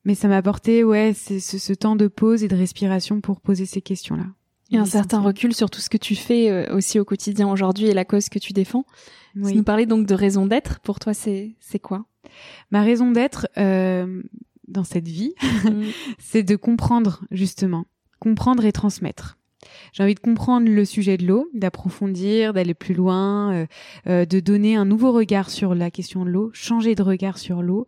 Mais 0.06 0.16
ça 0.16 0.28
m'a 0.28 0.38
apporté, 0.38 0.84
ouais, 0.84 1.14
ce, 1.14 1.40
ce, 1.40 1.74
temps 1.74 1.96
de 1.96 2.08
pause 2.08 2.44
et 2.44 2.48
de 2.48 2.56
respiration 2.56 3.22
pour 3.22 3.42
poser 3.42 3.66
ces 3.66 3.82
questions-là. 3.82 4.26
Et 4.72 4.78
un 4.78 4.86
certain 4.86 5.20
recul 5.20 5.54
sur 5.54 5.70
tout 5.70 5.82
ce 5.82 5.90
que 5.90 5.98
tu 5.98 6.16
fais 6.16 6.50
euh, 6.50 6.76
aussi 6.76 7.00
au 7.00 7.06
quotidien 7.06 7.50
aujourd'hui 7.50 7.88
et 7.88 7.94
la 7.94 8.06
cause 8.06 8.30
que 8.30 8.40
tu 8.40 8.54
défends. 8.54 8.86
Oui. 9.36 9.56
nous 9.56 9.64
parler 9.64 9.86
donc 9.86 10.08
de 10.08 10.14
raison 10.14 10.46
d'être. 10.46 10.80
Pour 10.80 11.00
toi, 11.00 11.14
c'est 11.14 11.56
c'est 11.60 11.80
quoi? 11.80 12.06
Ma 12.70 12.82
raison 12.82 13.12
d'être 13.12 13.48
euh, 13.58 14.24
dans 14.68 14.84
cette 14.84 15.08
vie, 15.08 15.34
c'est 16.20 16.44
de 16.44 16.56
comprendre 16.56 17.24
justement, 17.32 17.86
comprendre 18.20 18.66
et 18.66 18.72
transmettre. 18.72 19.38
J'ai 19.94 20.04
envie 20.04 20.16
de 20.16 20.20
comprendre 20.20 20.70
le 20.70 20.86
sujet 20.86 21.18
de 21.18 21.26
l'eau, 21.26 21.50
d'approfondir, 21.54 22.54
d'aller 22.54 22.74
plus 22.74 22.94
loin, 22.94 23.54
euh, 23.54 23.66
euh, 24.08 24.26
de 24.26 24.40
donner 24.40 24.76
un 24.76 24.86
nouveau 24.86 25.12
regard 25.12 25.50
sur 25.50 25.76
la 25.76 25.92
question 25.92 26.26
de 26.26 26.30
l'eau, 26.30 26.50
changer 26.54 26.96
de 26.96 27.04
regard 27.04 27.38
sur 27.38 27.62
l'eau. 27.62 27.88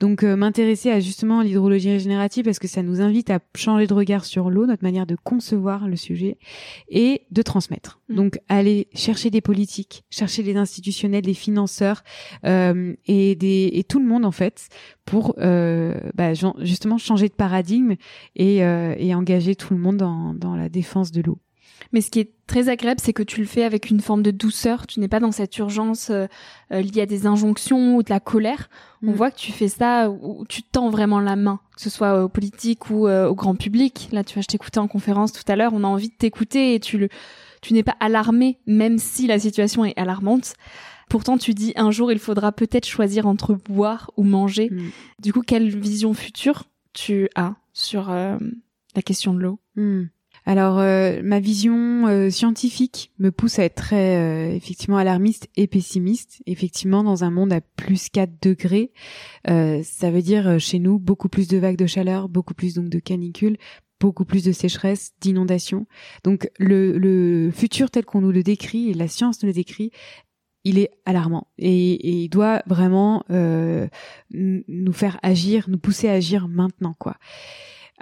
Donc 0.00 0.22
euh, 0.22 0.36
m'intéresser 0.36 0.90
à 0.90 1.00
justement 1.00 1.42
l'hydrologie 1.42 1.90
régénérative 1.90 2.44
parce 2.44 2.58
que 2.58 2.68
ça 2.68 2.82
nous 2.82 3.00
invite 3.00 3.30
à 3.30 3.40
changer 3.56 3.86
de 3.86 3.94
regard 3.94 4.24
sur 4.24 4.50
l'eau, 4.50 4.66
notre 4.66 4.82
manière 4.82 5.06
de 5.06 5.16
concevoir 5.16 5.88
le 5.88 5.96
sujet 5.96 6.38
et 6.88 7.22
de 7.30 7.42
transmettre. 7.42 8.00
Mmh. 8.08 8.14
Donc 8.14 8.38
aller 8.48 8.88
chercher 8.94 9.30
des 9.30 9.40
politiques, 9.40 10.04
chercher 10.10 10.42
des 10.42 10.56
institutionnels, 10.56 11.22
des 11.22 11.34
financeurs 11.34 12.02
et, 12.44 13.36
des, 13.36 13.70
et 13.72 13.84
tout 13.84 14.00
le 14.00 14.06
monde 14.06 14.24
en 14.24 14.32
fait 14.32 14.68
pour 15.04 15.34
bah, 15.36 16.34
justement 16.60 16.98
changer 16.98 17.28
de 17.28 17.34
paradigme 17.34 17.94
et, 18.36 18.58
et 18.58 19.14
engager 19.14 19.54
tout 19.54 19.74
le 19.74 19.80
monde 19.80 19.96
dans, 19.96 20.34
dans 20.34 20.54
la 20.54 20.68
défense 20.68 21.12
de 21.12 21.22
l'eau. 21.22 21.38
Mais 21.92 22.00
ce 22.00 22.10
qui 22.10 22.20
est 22.20 22.30
très 22.46 22.68
agréable, 22.68 23.00
c'est 23.02 23.12
que 23.12 23.22
tu 23.22 23.40
le 23.40 23.46
fais 23.46 23.64
avec 23.64 23.90
une 23.90 24.00
forme 24.00 24.22
de 24.22 24.30
douceur. 24.30 24.86
Tu 24.86 25.00
n'es 25.00 25.08
pas 25.08 25.20
dans 25.20 25.32
cette 25.32 25.56
urgence 25.58 26.10
euh, 26.10 26.26
euh, 26.72 26.80
liée 26.80 27.02
à 27.02 27.06
des 27.06 27.26
injonctions 27.26 27.96
ou 27.96 28.02
de 28.02 28.10
la 28.10 28.20
colère. 28.20 28.68
On 29.02 29.10
mm. 29.10 29.14
voit 29.14 29.30
que 29.30 29.38
tu 29.38 29.52
fais 29.52 29.68
ça 29.68 30.10
où 30.10 30.44
tu 30.48 30.62
tends 30.62 30.90
vraiment 30.90 31.20
la 31.20 31.36
main, 31.36 31.60
que 31.76 31.82
ce 31.82 31.90
soit 31.90 32.24
aux 32.24 32.28
politiques 32.28 32.90
ou 32.90 33.08
euh, 33.08 33.28
au 33.28 33.34
grand 33.34 33.54
public. 33.54 34.08
Là, 34.12 34.22
tu 34.22 34.36
vas, 34.36 34.42
je 34.42 34.46
t'écoutais 34.46 34.78
en 34.78 34.88
conférence 34.88 35.32
tout 35.32 35.50
à 35.50 35.56
l'heure. 35.56 35.72
On 35.74 35.84
a 35.84 35.88
envie 35.88 36.08
de 36.08 36.14
t'écouter 36.14 36.74
et 36.74 36.80
tu 36.80 36.98
le, 36.98 37.08
tu 37.60 37.74
n'es 37.74 37.82
pas 37.82 37.96
alarmé, 38.00 38.58
même 38.66 38.98
si 38.98 39.26
la 39.26 39.38
situation 39.38 39.84
est 39.84 39.98
alarmante. 39.98 40.54
Pourtant, 41.12 41.36
tu 41.36 41.52
dis 41.52 41.74
un 41.76 41.90
jour, 41.90 42.10
il 42.10 42.18
faudra 42.18 42.52
peut-être 42.52 42.86
choisir 42.86 43.26
entre 43.26 43.52
boire 43.54 44.10
ou 44.16 44.22
manger. 44.22 44.70
Mm. 44.70 44.90
Du 45.20 45.32
coup, 45.34 45.42
quelle 45.42 45.68
vision 45.68 46.14
future 46.14 46.64
tu 46.94 47.28
as 47.34 47.54
sur 47.74 48.08
la 48.08 49.02
question 49.04 49.34
de 49.34 49.40
l'eau? 49.40 49.60
Mm. 49.76 50.04
Alors 50.44 50.78
euh, 50.80 51.20
ma 51.22 51.38
vision 51.38 52.08
euh, 52.08 52.28
scientifique 52.30 53.12
me 53.18 53.30
pousse 53.30 53.58
à 53.58 53.64
être 53.64 53.76
très 53.76 54.16
euh, 54.16 54.54
effectivement 54.54 54.96
alarmiste 54.96 55.48
et 55.56 55.66
pessimiste. 55.66 56.42
Effectivement, 56.46 57.04
dans 57.04 57.24
un 57.24 57.30
monde 57.30 57.52
à 57.52 57.60
plus 57.60 58.08
4 58.08 58.42
degrés, 58.42 58.92
ça 59.46 60.10
veut 60.10 60.22
dire 60.22 60.58
chez 60.58 60.78
nous 60.78 60.98
beaucoup 60.98 61.28
plus 61.28 61.48
de 61.48 61.58
vagues 61.58 61.76
de 61.76 61.86
chaleur, 61.86 62.28
beaucoup 62.28 62.54
plus 62.54 62.74
donc 62.74 62.88
de 62.88 62.98
canicules, 62.98 63.56
beaucoup 64.00 64.24
plus 64.24 64.42
de 64.42 64.52
sécheresse, 64.52 65.12
d'inondations. 65.20 65.86
Donc 66.24 66.50
le, 66.58 66.98
le 66.98 67.50
futur 67.52 67.90
tel 67.90 68.04
qu'on 68.04 68.20
nous 68.20 68.32
le 68.32 68.42
décrit 68.42 68.90
et 68.90 68.94
la 68.94 69.08
science 69.08 69.42
nous 69.42 69.48
le 69.48 69.52
décrit 69.52 69.92
il 70.64 70.78
est 70.78 70.90
alarmant 71.06 71.48
et, 71.58 71.92
et 71.92 72.22
il 72.24 72.28
doit 72.28 72.62
vraiment 72.66 73.24
nous 74.30 74.92
faire 74.92 75.18
agir, 75.22 75.66
nous 75.68 75.78
pousser 75.78 76.08
à 76.08 76.12
agir 76.12 76.48
maintenant 76.48 76.94
quoi 76.98 77.16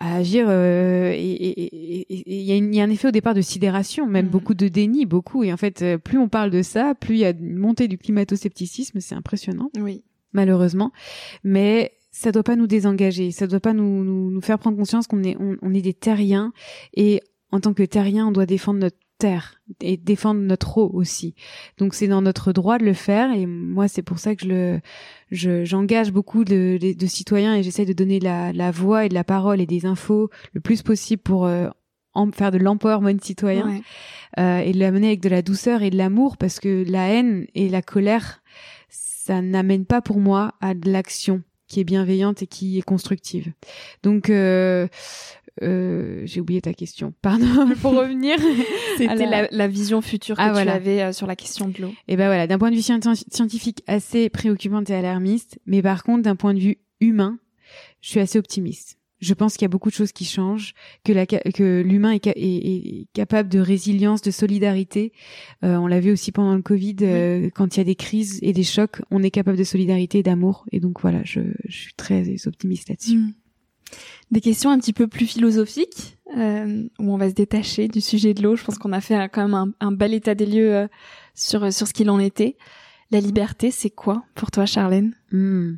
à 0.01 0.17
agir. 0.17 0.47
Euh, 0.49 1.13
et 1.15 2.09
il 2.09 2.75
y, 2.75 2.81
a 2.81 2.85
un 2.85 2.91
effet 2.91 3.09
au 3.09 3.13
départ 3.13 3.35
de 3.35 3.43
sidération, 3.43 4.07
même 4.07 4.27
mm. 4.27 4.31
beaucoup 4.31 4.55
de 4.55 4.67
déni, 4.67 5.07
beaucoup. 5.07 5.45
Et 5.45 5.53
en 5.53 5.57
fait, 5.57 5.83
euh, 5.83 5.99
plus 5.99 6.19
on 6.19 6.29
parle 6.29 6.51
de 6.51 6.63
ça, 6.63 6.95
plus 6.95 7.17
il 7.17 7.19
y 7.19 7.25
a 7.25 7.31
une 7.31 7.57
montée 7.57 7.87
du 7.87 7.99
climato-scepticisme. 7.99 8.99
C'est 9.01 9.15
impressionnant. 9.15 9.71
Oui. 9.79 10.03
Malheureusement. 10.33 10.93
Mais 11.45 11.93
ça 12.11 12.33
doit 12.33 12.43
pas 12.43 12.57
nous 12.57 12.67
désengager. 12.67 13.31
Ça 13.31 13.47
doit 13.47 13.61
pas 13.61 13.75
nous, 13.75 14.03
nous, 14.03 14.31
nous 14.31 14.41
faire 14.41 14.59
prendre 14.59 14.77
conscience 14.77 15.07
qu'on 15.07 15.23
est, 15.23 15.37
on, 15.39 15.57
on 15.61 15.75
est 15.75 15.83
des 15.83 15.95
terriens. 15.95 16.53
Et 16.95 17.21
en 17.53 17.61
tant 17.61 17.75
que 17.75 17.83
terriens, 17.83 18.29
on 18.29 18.33
doit 18.33 18.47
défendre 18.47 18.81
notre 18.81 18.97
terre 19.21 19.61
et 19.81 19.97
défendre 19.97 20.41
notre 20.41 20.79
eau 20.79 20.91
aussi. 20.93 21.35
Donc 21.79 21.95
c'est 21.95 22.09
dans 22.09 22.23
notre 22.23 22.53
droit 22.53 22.79
de 22.79 22.85
le 22.85 22.95
faire 22.95 23.31
et 23.33 23.47
moi 23.47 23.87
c'est 23.87 24.03
pour 24.03 24.19
ça 24.19 24.35
que 24.35 24.43
je 24.43 24.49
le 24.49 25.65
j'engage 25.65 26.11
beaucoup 26.11 26.45
de, 26.45 26.79
de, 26.81 27.07
citoyens 27.07 27.55
et 27.55 27.63
j'essaie 27.63 27.85
de 27.85 27.93
donner 27.93 28.19
la, 28.19 28.53
la 28.53 28.73
voix 28.73 29.05
et 29.05 29.09
de 29.09 29.15
la 29.15 29.23
parole 29.23 29.61
et 29.61 29.67
des 29.67 29.87
infos 29.87 30.29
le 30.53 30.61
plus 30.61 30.83
possible 30.83 31.23
pour 31.23 31.47
euh, 31.47 31.69
en, 32.15 32.33
faire 32.33 32.51
de 32.51 32.59
l'empowerment 32.59 33.21
citoyen 33.23 33.81
euh, 34.39 34.59
et 34.59 34.73
de 34.73 34.79
l'amener 34.79 35.09
avec 35.09 35.21
de 35.21 35.29
la 35.29 35.43
douceur 35.43 35.83
et 35.83 35.91
de 35.91 35.97
l'amour 35.97 36.37
parce 36.37 36.59
que 36.59 36.85
la 36.89 37.09
haine 37.11 37.47
et 37.55 37.69
la 37.69 37.83
colère 37.83 38.43
ça 38.89 39.41
n'amène 39.41 39.85
pas 39.85 40.01
pour 40.01 40.19
moi 40.19 40.55
à 40.61 40.75
de 40.75 40.91
l'action 40.91 41.43
qui 41.69 41.79
est 41.79 41.85
bienveillante 41.85 42.43
et 42.43 42.49
qui 42.49 42.79
est 42.79 42.83
constructive. 42.83 43.53
Donc 44.03 44.29
euh, 44.31 44.89
euh, 45.63 46.23
j'ai 46.25 46.41
oublié 46.41 46.61
ta 46.61 46.73
question. 46.73 47.13
Pardon 47.23 47.47
pour 47.81 47.93
revenir. 47.93 48.37
C'était 48.97 49.27
la... 49.27 49.49
La, 49.51 49.69
vision 49.69 50.01
future 50.01 50.37
que 50.37 50.43
ah, 50.43 50.63
tu 50.63 50.69
avais 50.69 51.03
euh, 51.03 51.13
sur 51.13 51.27
la 51.27 51.37
question 51.37 51.69
de 51.69 51.81
l'eau. 51.83 51.93
Et 52.09 52.17
ben 52.17 52.27
voilà, 52.27 52.47
d'un 52.47 52.59
point 52.59 52.71
de 52.71 52.77
vue 52.77 52.83
scientifique 52.83 53.83
assez 53.87 54.29
préoccupant 54.29 54.83
et 54.83 54.93
alarmiste, 54.93 55.59
mais 55.67 55.83
par 55.83 56.03
contre 56.03 56.23
d'un 56.23 56.37
point 56.37 56.55
de 56.55 56.59
vue 56.59 56.79
humain, 57.01 57.39
je 58.01 58.11
suis 58.11 58.21
assez 58.21 58.39
optimiste. 58.39 58.99
Je 59.21 59.35
pense 59.35 59.55
qu'il 59.55 59.63
y 59.63 59.67
a 59.67 59.69
beaucoup 59.69 59.91
de 59.91 59.95
choses 59.95 60.13
qui 60.13 60.25
changent, 60.25 60.73
que 61.05 61.13
la, 61.13 61.27
que 61.27 61.83
l'humain 61.83 62.13
est, 62.13 62.27
est, 62.27 63.07
capable 63.13 63.51
de 63.51 63.61
résilience, 63.61 64.23
de 64.23 64.31
solidarité. 64.31 65.13
Euh, 65.63 65.77
on 65.77 65.87
l'a 65.87 66.01
vu 66.01 66.11
aussi 66.11 66.33
pendant 66.33 66.55
le 66.55 66.63
Covid, 66.63 67.51
quand 67.55 67.77
il 67.77 67.81
y 67.81 67.83
a 67.83 67.85
des 67.85 67.97
crises 67.97 68.39
et 68.41 68.55
des 68.55 68.63
chocs, 68.63 69.03
on 69.11 69.23
est 69.23 69.31
capable 69.31 69.59
de 69.59 69.65
solidarité 69.65 70.21
et 70.21 70.23
d'amour. 70.23 70.65
Et 70.73 70.81
donc 70.81 71.03
voilà, 71.03 71.21
je, 71.25 71.41
je 71.69 71.77
suis 71.77 71.95
très 71.95 72.47
optimiste 72.47 72.89
là-dessus. 72.89 73.19
Mm. 73.19 73.35
Des 74.31 74.41
questions 74.41 74.71
un 74.71 74.79
petit 74.79 74.93
peu 74.93 75.09
plus 75.09 75.27
philosophiques, 75.27 76.19
euh, 76.37 76.85
où 76.99 77.13
on 77.13 77.17
va 77.17 77.29
se 77.29 77.35
détacher 77.35 77.89
du 77.89 78.01
sujet 78.01 78.35
de 78.35 78.43
l'eau. 78.43 78.57
Je 78.57 78.65
pense 78.65 78.79
qu'on 78.79 78.93
a 78.93 79.01
fait 79.01 79.29
quand 79.33 79.49
même 79.49 79.73
un, 79.81 79.93
bel 79.93 80.15
état 80.15 80.35
des 80.35 80.47
lieux 80.47 80.75
euh, 80.75 80.89
sur, 81.35 81.73
sur 81.73 81.87
ce 81.87 81.93
qu'il 81.93 82.11
en 82.11 82.19
était. 82.19 82.57
La 83.11 83.19
liberté, 83.19 83.73
c'est 83.73 83.91
quoi 83.91 84.23
pour 84.37 84.53
toi, 84.53 84.67
Charlène? 84.67 85.17
Hmm. 85.33 85.75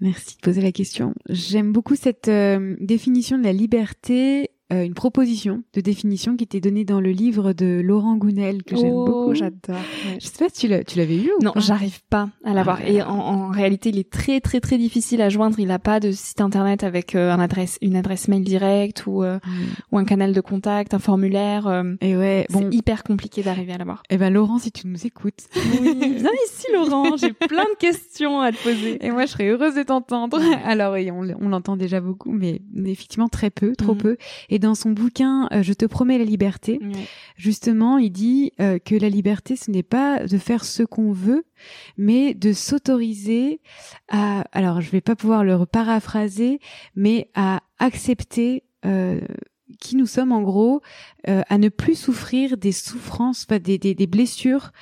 Merci 0.00 0.36
de 0.36 0.40
poser 0.40 0.60
la 0.60 0.72
question. 0.72 1.14
J'aime 1.28 1.72
beaucoup 1.72 1.94
cette 1.94 2.26
euh, 2.26 2.74
définition 2.80 3.38
de 3.38 3.44
la 3.44 3.52
liberté 3.52 4.50
euh, 4.70 4.84
une 4.84 4.92
proposition 4.92 5.62
de 5.72 5.80
définition 5.80 6.36
qui 6.36 6.44
était 6.44 6.60
donnée 6.60 6.84
dans 6.84 7.00
le 7.00 7.10
livre 7.10 7.54
de 7.54 7.80
Laurent 7.82 8.16
Gounel 8.16 8.62
que 8.64 8.76
j'aime 8.76 8.92
oh, 8.92 9.06
beaucoup. 9.06 9.34
J'adore. 9.34 9.80
Je 10.20 10.26
sais 10.26 10.38
pas 10.38 10.50
si 10.52 10.68
tu 10.86 10.98
l'avais 10.98 11.16
vu 11.16 11.30
ou 11.38 11.42
Non, 11.42 11.52
j'arrive 11.56 12.00
pas 12.10 12.28
à 12.44 12.52
l'avoir. 12.52 12.80
Ah, 12.82 12.88
et 12.88 13.02
en, 13.02 13.08
en, 13.08 13.48
réalité, 13.48 13.88
il 13.88 13.98
est 13.98 14.10
très 14.10 14.40
très 14.40 14.60
très 14.60 14.76
difficile 14.76 15.22
à 15.22 15.30
joindre. 15.30 15.58
Il 15.58 15.68
n'a 15.68 15.78
pas 15.78 16.00
de 16.00 16.12
site 16.12 16.42
internet 16.42 16.84
avec 16.84 17.14
euh, 17.14 17.32
un 17.32 17.40
adresse, 17.40 17.78
une 17.80 17.96
adresse 17.96 18.28
mail 18.28 18.44
directe 18.44 19.06
ou 19.06 19.24
euh, 19.24 19.36
mm. 19.36 19.92
ou 19.92 19.98
un 19.98 20.04
canal 20.04 20.34
de 20.34 20.40
contact, 20.42 20.92
un 20.92 20.98
formulaire. 20.98 21.84
et 22.02 22.14
ouais, 22.14 22.46
bon, 22.50 22.68
c'est 22.70 22.76
hyper 22.76 23.04
compliqué 23.04 23.42
d'arriver 23.42 23.72
à 23.72 23.78
l'avoir. 23.78 24.02
Eh 24.10 24.18
ben 24.18 24.30
Laurent, 24.30 24.58
si 24.58 24.70
tu 24.70 24.86
nous 24.86 25.06
écoutes, 25.06 25.48
oui, 25.56 25.96
viens 26.18 26.30
ici 26.46 26.66
Laurent. 26.74 27.16
J'ai 27.16 27.32
plein 27.32 27.64
de 27.64 27.78
questions 27.78 28.42
à 28.42 28.52
te 28.52 28.62
poser. 28.62 28.98
Et 29.02 29.10
moi, 29.10 29.24
je 29.24 29.30
serais 29.30 29.48
heureuse 29.48 29.76
de 29.76 29.82
t'entendre. 29.82 30.38
Alors 30.66 30.92
oui, 30.92 31.10
on, 31.10 31.22
on 31.40 31.48
l'entend 31.48 31.78
déjà 31.78 32.02
beaucoup, 32.02 32.32
mais, 32.32 32.60
effectivement 32.84 33.28
très 33.28 33.48
peu, 33.48 33.74
trop 33.74 33.94
mm. 33.94 33.98
peu. 33.98 34.16
Et 34.50 34.57
dans 34.58 34.74
son 34.74 34.90
bouquin 34.90 35.48
euh, 35.52 35.62
Je 35.62 35.72
te 35.72 35.86
promets 35.86 36.18
la 36.18 36.24
liberté, 36.24 36.80
justement, 37.36 37.98
il 37.98 38.10
dit 38.10 38.52
euh, 38.60 38.78
que 38.78 38.94
la 38.94 39.08
liberté, 39.08 39.56
ce 39.56 39.70
n'est 39.70 39.82
pas 39.82 40.26
de 40.26 40.38
faire 40.38 40.64
ce 40.64 40.82
qu'on 40.82 41.12
veut, 41.12 41.44
mais 41.96 42.34
de 42.34 42.52
s'autoriser 42.52 43.60
à, 44.08 44.44
alors 44.52 44.80
je 44.80 44.90
vais 44.90 45.00
pas 45.00 45.16
pouvoir 45.16 45.44
le 45.44 45.66
paraphraser, 45.66 46.60
mais 46.94 47.30
à 47.34 47.60
accepter 47.78 48.64
euh, 48.84 49.20
qui 49.80 49.96
nous 49.96 50.06
sommes 50.06 50.32
en 50.32 50.40
gros, 50.40 50.80
à 51.26 51.58
ne 51.58 51.68
plus 51.68 51.94
souffrir 51.94 52.56
des 52.56 52.72
souffrances, 52.72 53.46
des, 53.46 53.76
des, 53.76 53.94
des 53.94 54.06
blessures 54.06 54.72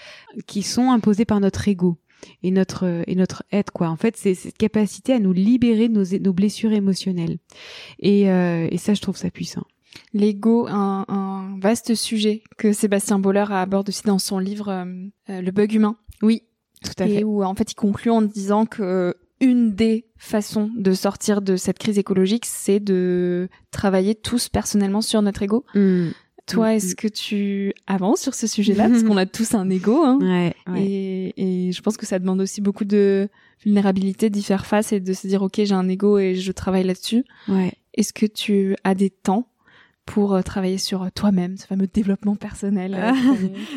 qui 0.47 0.62
sont 0.62 0.93
imposées 0.93 1.25
par 1.25 1.41
notre 1.41 1.67
ego 1.67 1.99
et 2.42 2.50
notre 2.50 3.02
et 3.07 3.14
notre 3.14 3.42
être 3.52 3.72
quoi 3.72 3.88
en 3.88 3.96
fait 3.96 4.16
c'est 4.16 4.35
cette 4.35 4.59
capacité 4.59 5.12
à 5.12 5.18
nous 5.18 5.33
libérer 5.33 5.88
de 5.88 5.94
nos, 5.94 6.18
nos 6.18 6.33
blessures 6.33 6.72
émotionnelles 6.72 7.38
et, 7.98 8.31
euh, 8.31 8.68
et 8.70 8.79
ça 8.79 8.94
je 8.94 9.00
trouve 9.00 9.16
ça 9.16 9.31
puissant 9.31 9.64
L'ego, 10.12 10.66
un, 10.68 11.07
un, 11.09 11.59
vaste 11.59 11.94
sujet 11.94 12.42
que 12.59 12.72
Sébastien 12.72 13.18
Boller 13.18 13.46
aborde 13.48 13.88
aussi 13.88 14.02
dans 14.05 14.18
son 14.18 14.38
livre 14.38 14.68
euh, 14.68 14.85
euh, 15.31 15.40
Le 15.40 15.50
bug 15.50 15.72
humain. 15.72 15.96
Oui, 16.22 16.42
tout 16.85 16.92
à 16.98 17.07
fait. 17.07 17.20
Et 17.20 17.24
où 17.24 17.42
en 17.42 17.55
fait 17.55 17.72
il 17.72 17.74
conclut 17.74 18.11
en 18.11 18.20
disant 18.20 18.66
que 18.66 19.16
une 19.40 19.74
des 19.74 20.07
façons 20.16 20.70
de 20.76 20.92
sortir 20.94 21.42
de 21.42 21.57
cette 21.57 21.79
crise 21.79 21.98
écologique, 21.98 22.46
c'est 22.46 22.81
de 22.81 23.48
travailler 23.70 24.14
tous 24.14 24.48
personnellement 24.48 25.02
sur 25.02 25.20
notre 25.20 25.42
ego. 25.42 25.64
Mmh. 25.74 26.09
Toi, 26.47 26.69
mmh, 26.69 26.77
est-ce 26.77 26.93
mmh. 26.93 26.97
que 26.97 27.09
tu 27.09 27.75
avances 27.87 28.21
sur 28.21 28.35
ce 28.35 28.47
sujet-là? 28.47 28.89
Parce 28.89 29.03
qu'on 29.05 29.17
a 29.17 29.27
tous 29.27 29.55
un 29.55 29.69
ego. 29.69 30.05
Hein, 30.05 30.19
ouais, 30.21 30.81
Et, 30.81 31.35
et, 31.69 31.73
je 31.73 31.83
pense 31.83 31.97
que 31.97 32.07
ça 32.07 32.19
demande 32.19 32.41
aussi 32.41 32.61
beaucoup 32.61 32.85
de 32.85 33.29
vulnérabilité 33.65 34.31
d'y 34.31 34.43
faire 34.43 34.67
face 34.67 34.93
et 34.93 35.01
de 35.01 35.13
se 35.13 35.27
dire, 35.27 35.43
OK, 35.43 35.55
j'ai 35.57 35.73
un 35.73 35.89
ego 35.89 36.19
et 36.19 36.35
je 36.35 36.53
travaille 36.53 36.85
là-dessus. 36.85 37.25
Ouais. 37.49 37.73
Est-ce 37.95 38.13
que 38.13 38.27
tu 38.27 38.77
as 38.85 38.95
des 38.95 39.11
temps 39.11 39.49
pour 40.07 40.35
euh, 40.35 40.42
travailler 40.42 40.79
sur 40.79 41.11
toi-même, 41.12 41.57
ce 41.57 41.66
fameux 41.66 41.87
développement 41.87 42.37
personnel 42.37 42.97
euh, 42.99 43.12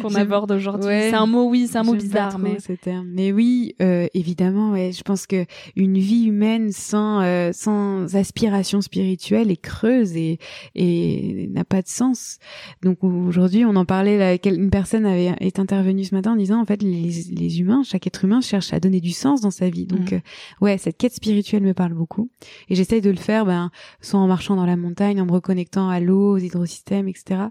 qu'on 0.02 0.15
aborde 0.15 0.52
aujourd'hui. 0.52 0.88
Ouais. 0.88 1.08
C'est 1.10 1.15
un 1.15 1.26
mot, 1.26 1.50
oui, 1.50 1.68
c'est 1.70 1.80
un 1.80 1.84
mot 1.84 1.96
bizarre, 1.96 2.39
mais 2.39 2.60
ce 2.60 2.74
terme. 2.74 3.08
Mais 3.12 3.32
oui, 3.32 3.76
euh, 3.82 4.08
évidemment, 4.13 4.72
ouais. 4.72 4.92
Je 4.92 5.02
pense 5.02 5.28
que 5.28 5.46
une 5.76 5.98
vie 5.98 6.26
humaine 6.26 6.72
sans 6.72 7.22
euh, 7.22 7.52
sans 7.52 8.15
aspiration 8.15 8.82
spirituelle 8.82 9.52
est 9.52 9.62
creuse 9.62 10.15
et 10.15 10.39
et 10.76 11.50
n'a 11.52 11.65
pas 11.65 11.82
de 11.82 11.88
sens. 11.88 12.38
Donc 12.84 13.04
aujourd'hui, 13.04 13.65
on 13.65 13.76
en 13.76 13.86
parlait. 13.86 14.18
Là, 14.18 14.38
une 14.46 14.70
personne 14.70 15.06
avait 15.06 15.36
est 15.39 15.60
intervenue 15.60 16.04
ce 16.04 16.13
matin 16.13 16.34
en 16.34 16.36
disant 16.36 16.62
en 16.62 16.65
fait 16.65 16.82
les 16.82 17.10
les 17.32 17.60
humains, 17.60 17.84
chaque 17.84 18.08
être 18.08 18.24
humain 18.24 18.42
cherche 18.42 18.72
à 18.74 18.80
donner 18.80 19.02
du 19.02 19.12
sens 19.12 19.42
dans 19.42 19.52
sa 19.52 19.70
vie. 19.70 19.86
Donc 19.86 20.13
euh, 20.13 20.20
ouais, 20.62 20.78
cette 20.78 20.98
quête 20.98 21.13
spirituelle 21.13 21.63
me 21.63 21.74
parle 21.74 21.94
beaucoup 21.94 22.30
et 22.70 22.76
j'essaye 22.76 23.02
de 23.02 23.10
le 23.10 23.18
faire, 23.18 23.46
ben 23.46 23.72
soit 24.02 24.20
en 24.20 24.28
marchant 24.28 24.56
dans 24.56 24.65
la 24.65 24.78
montagne, 24.78 25.20
en 25.22 25.26
me 25.26 25.32
reconnectant 25.32 25.89
à 25.89 26.00
l'eau, 26.00 26.19
aux 26.22 26.38
hydrosystèmes, 26.38 27.08
etc. 27.08 27.42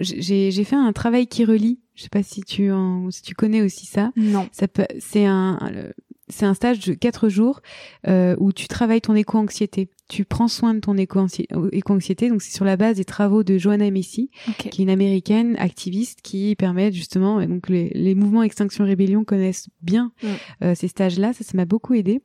J'ai 0.00 0.64
fait 0.64 0.76
un 0.76 0.92
travail 0.92 1.26
qui 1.26 1.44
relie. 1.44 1.80
Je 1.94 2.02
sais 2.04 2.08
pas 2.08 2.22
si 2.22 2.42
tu 2.42 2.70
en, 2.70 3.10
si 3.10 3.22
tu 3.22 3.34
connais 3.34 3.62
aussi 3.62 3.86
ça. 3.86 4.12
non. 4.16 4.48
Ça 4.52 4.68
peut, 4.68 4.86
c'est 5.00 5.24
un, 5.26 5.58
le- 5.72 5.92
c'est 6.30 6.44
un 6.44 6.52
stage 6.52 6.80
de 6.80 6.92
quatre 6.92 7.30
jours 7.30 7.62
euh, 8.06 8.36
où 8.38 8.52
tu 8.52 8.68
travailles 8.68 9.00
ton 9.00 9.14
éco-anxiété. 9.14 9.88
Tu 10.08 10.26
prends 10.26 10.46
soin 10.48 10.74
de 10.74 10.80
ton 10.80 10.94
éco-anxi- 10.96 11.46
éco-anxiété. 11.72 12.28
Donc 12.28 12.42
c'est 12.42 12.54
sur 12.54 12.66
la 12.66 12.76
base 12.76 12.96
des 12.98 13.04
travaux 13.06 13.42
de 13.42 13.56
Joanna 13.56 13.90
Messi, 13.90 14.30
qui 14.58 14.68
est 14.68 14.78
une 14.78 14.90
américaine 14.90 15.56
activiste 15.58 16.20
qui 16.22 16.54
permet 16.54 16.92
justement. 16.92 17.40
et 17.40 17.46
Donc 17.46 17.68
les, 17.70 17.88
les 17.94 18.14
mouvements 18.14 18.42
Extinction 18.42 18.84
Rébellion 18.84 19.24
connaissent 19.24 19.68
bien 19.82 20.12
Mm. 20.22 20.26
euh, 20.64 20.74
ces 20.74 20.88
stages-là. 20.88 21.32
Ça, 21.32 21.44
ça 21.44 21.52
m'a 21.56 21.64
beaucoup 21.64 21.94
aidé. 21.94 22.20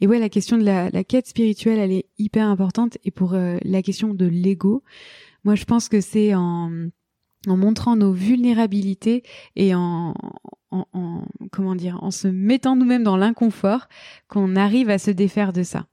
Et 0.00 0.06
ouais, 0.06 0.18
la 0.18 0.28
question 0.28 0.58
de 0.58 0.64
la, 0.64 0.90
la 0.90 1.04
quête 1.04 1.26
spirituelle, 1.26 1.78
elle 1.78 1.92
est 1.92 2.06
hyper 2.18 2.46
importante. 2.48 2.98
Et 3.04 3.10
pour 3.10 3.34
euh, 3.34 3.56
la 3.62 3.82
question 3.82 4.12
de 4.14 4.26
l'ego, 4.26 4.82
moi 5.44 5.54
je 5.54 5.64
pense 5.64 5.88
que 5.88 6.00
c'est 6.00 6.34
en 6.34 6.70
en 7.46 7.58
montrant 7.58 7.94
nos 7.94 8.12
vulnérabilités 8.12 9.22
et 9.54 9.74
en, 9.74 10.14
en, 10.70 10.86
en- 10.94 11.26
comment 11.52 11.74
dire 11.74 11.98
en 12.02 12.10
se 12.10 12.26
mettant 12.26 12.74
nous-mêmes 12.74 13.02
dans 13.04 13.18
l'inconfort 13.18 13.86
qu'on 14.28 14.56
arrive 14.56 14.88
à 14.88 14.98
se 14.98 15.10
défaire 15.10 15.52
de 15.52 15.62
ça. 15.62 15.86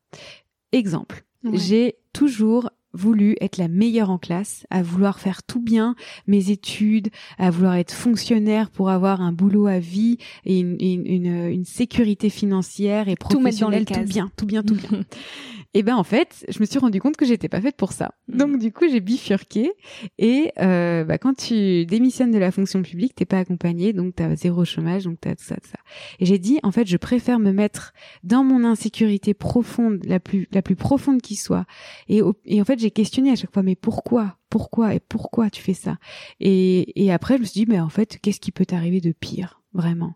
Exemple, 0.72 1.26
Ouais. 1.44 1.58
j'ai 1.58 1.96
toujours 2.14 2.70
voulu 2.94 3.36
être 3.42 3.58
la 3.58 3.68
meilleure 3.68 4.10
en 4.10 4.18
classe, 4.18 4.66
à 4.70 4.84
vouloir 4.84 5.20
faire 5.20 5.44
tout 5.44 5.62
bien, 5.62 5.96
mes 6.28 6.52
études, 6.52 7.10
à 7.38 7.50
vouloir 7.50 7.76
être 7.76 7.94
fonctionnaire 7.94 8.70
pour 8.70 8.90
avoir 8.90 9.22
un 9.22 9.32
boulot 9.32 9.68
à 9.68 9.80
vie 9.80 10.18
et 10.46 10.60
une, 10.60 10.78
une, 10.80 11.06
une, 11.06 11.50
une 11.50 11.66
sécurité 11.66 12.30
financière 12.30 13.08
et 13.08 13.16
Tout 13.16 13.40
mettre 13.40 13.60
dans 13.60 13.70
les 13.70 13.84
professionnelle, 13.84 13.86
tout 13.86 14.14
bien, 14.14 14.32
tout 14.36 14.46
bien, 14.46 14.64
tout 14.64 14.76
bien. 14.76 15.02
Et 15.74 15.84
ben 15.84 15.96
en 15.96 16.04
fait, 16.04 16.46
je 16.50 16.60
me 16.60 16.66
suis 16.66 16.80
rendu 16.80 17.00
compte 17.00 17.16
que 17.16 17.26
j'étais 17.26 17.48
pas 17.48 17.62
faite 17.62 17.78
pour 17.78 17.94
ça. 17.94 18.12
Mm. 18.28 18.38
Donc 18.38 18.60
du 18.60 18.72
coup, 18.72 18.86
j'ai 18.90 19.00
bifurqué 19.00 19.72
et 20.18 20.52
euh, 20.60 21.04
bah, 21.06 21.18
quand 21.18 21.34
tu 21.34 21.86
démissionnes 21.86 22.32
de 22.32 22.38
la 22.38 22.52
fonction 22.52 22.82
publique, 22.82 23.16
t'es 23.16 23.26
pas 23.26 23.40
accompagné, 23.40 23.94
donc 23.94 24.16
t'as 24.16 24.36
zéro 24.36 24.66
chômage, 24.66 25.06
donc 25.06 25.20
t'as 25.22 25.36
tout 25.36 25.44
ça, 25.44 25.56
tout 25.56 25.70
ça. 25.70 25.80
Et 26.20 26.26
j'ai 26.26 26.40
dit 26.40 26.60
en 26.64 26.72
fait, 26.72 26.88
je 26.88 26.98
préfère 26.98 27.40
me 27.40 27.52
mettre 27.52 27.94
dans 28.24 28.44
mon 28.44 28.66
insécurité 28.66 29.34
profonde, 29.34 30.02
la 30.06 30.20
plus 30.20 30.48
la 30.52 30.62
plus 30.62 30.76
profonde 30.76 31.22
qui 31.22 31.36
soit. 31.36 31.66
Et, 32.10 32.22
et 32.46 32.62
en 32.62 32.66
fait, 32.66 32.80
j'ai 32.80 32.92
questionné 32.92 33.32
à 33.32 33.36
chaque 33.36 33.54
fois, 33.54 33.64
mais 33.64 33.76
pourquoi, 33.76 34.38
pourquoi 34.50 34.94
et 34.94 35.00
pourquoi 35.00 35.50
tu 35.50 35.62
fais 35.62 35.74
ça? 35.74 35.98
Et 36.40 37.06
et 37.06 37.12
après, 37.14 37.38
je 37.38 37.42
me 37.42 37.46
suis 37.46 37.66
dit, 37.66 37.72
mais 37.72 37.80
en 37.80 37.90
fait, 37.90 38.20
qu'est-ce 38.22 38.40
qui 38.42 38.52
peut 38.52 38.66
t'arriver 38.66 39.00
de 39.00 39.12
pire, 39.12 39.61
vraiment 39.74 40.16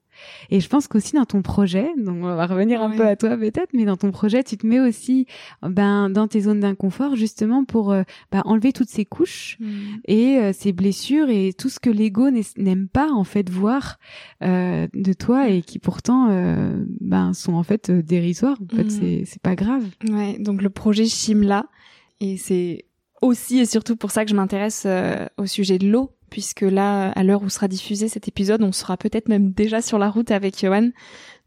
et 0.50 0.62
je 0.62 0.70
pense 0.70 0.88
qu'aussi 0.88 1.14
dans 1.16 1.26
ton 1.26 1.42
projet, 1.42 1.90
donc 1.98 2.24
on 2.24 2.36
va 2.36 2.46
revenir 2.46 2.82
un 2.82 2.90
peu 2.92 3.06
à 3.06 3.18
toi 3.18 3.36
peut-être, 3.36 3.72
mais 3.74 3.84
dans 3.84 3.98
ton 3.98 4.12
projet, 4.12 4.44
tu 4.46 4.56
te 4.58 4.66
mets 4.66 4.80
aussi 4.80 5.28
ben 5.62 6.10
dans 6.10 6.30
tes 6.30 6.40
zones 6.42 6.62
d'inconfort 6.62 7.18
justement 7.18 7.66
pour 7.66 7.92
euh, 7.92 8.04
ben, 8.32 8.42
enlever 8.46 8.72
toutes 8.72 8.88
ces 8.90 9.04
couches 9.04 9.58
Mm. 9.60 9.66
et 10.08 10.38
euh, 10.38 10.54
ces 10.54 10.72
blessures 10.72 11.30
et 11.30 11.52
tout 11.52 11.68
ce 11.68 11.80
que 11.82 11.90
l'ego 11.90 12.30
n'aime 12.58 12.88
pas 12.88 13.12
en 13.12 13.26
fait 13.26 13.50
voir 13.50 13.98
euh, 14.42 14.88
de 14.94 15.12
toi 15.14 15.50
et 15.50 15.62
qui 15.62 15.80
pourtant 15.80 16.30
euh, 16.30 16.86
ben 17.02 17.34
sont 17.34 17.54
en 17.56 17.64
fait 17.64 17.92
dérisoires. 17.92 18.58
En 18.72 18.76
fait, 18.76 18.86
Mm. 18.86 18.90
c'est 18.90 19.24
c'est 19.26 19.42
pas 19.42 19.56
grave. 19.56 19.84
Ouais, 20.10 20.38
donc 20.40 20.62
le 20.62 20.70
projet 20.70 21.06
Shimla, 21.06 21.66
et 22.22 22.38
c'est 22.38 22.86
aussi 23.22 23.60
et 23.60 23.66
surtout 23.66 23.98
pour 23.98 24.12
ça 24.12 24.24
que 24.24 24.32
je 24.32 24.36
m'intéresse 24.36 24.88
au 25.38 25.46
sujet 25.46 25.78
de 25.78 25.90
l'eau, 25.90 26.12
puisque 26.36 26.64
là, 26.64 27.12
à 27.12 27.24
l'heure 27.24 27.44
où 27.44 27.50
sera 27.50 27.70
diffusé 27.70 28.10
cet 28.10 28.28
épisode, 28.28 28.62
on 28.62 28.74
sera 28.74 28.98
peut-être 28.98 29.30
même 29.30 29.54
déjà 29.54 29.82
sur 29.82 29.98
la 29.98 30.10
route 30.10 30.32
avec 30.32 30.60
Johan, 30.60 30.90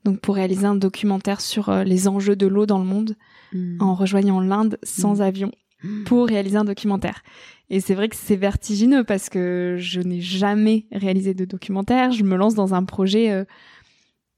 donc 0.06 0.18
pour 0.20 0.36
réaliser 0.36 0.64
un 0.64 0.76
documentaire 0.76 1.42
sur 1.42 1.68
euh, 1.68 1.84
les 1.84 2.08
enjeux 2.08 2.36
de 2.36 2.46
l'eau 2.46 2.64
dans 2.64 2.78
le 2.78 2.86
monde, 2.86 3.14
Mm. 3.52 3.82
en 3.82 3.94
rejoignant 3.94 4.40
l'Inde 4.40 4.78
sans 4.82 5.16
Mm. 5.18 5.20
avion 5.20 5.50
Mm. 5.82 6.04
pour 6.04 6.26
réaliser 6.26 6.56
un 6.56 6.64
documentaire. 6.64 7.22
Et 7.68 7.80
c'est 7.80 7.94
vrai 7.94 8.08
que 8.08 8.16
c'est 8.16 8.36
vertigineux 8.36 9.04
parce 9.04 9.28
que 9.28 9.76
je 9.78 10.00
n'ai 10.00 10.22
jamais 10.22 10.86
réalisé 10.90 11.34
de 11.34 11.44
documentaire. 11.44 12.10
Je 12.12 12.24
me 12.24 12.36
lance 12.36 12.54
dans 12.54 12.72
un 12.72 12.84
projet 12.84 13.30
euh, 13.30 13.44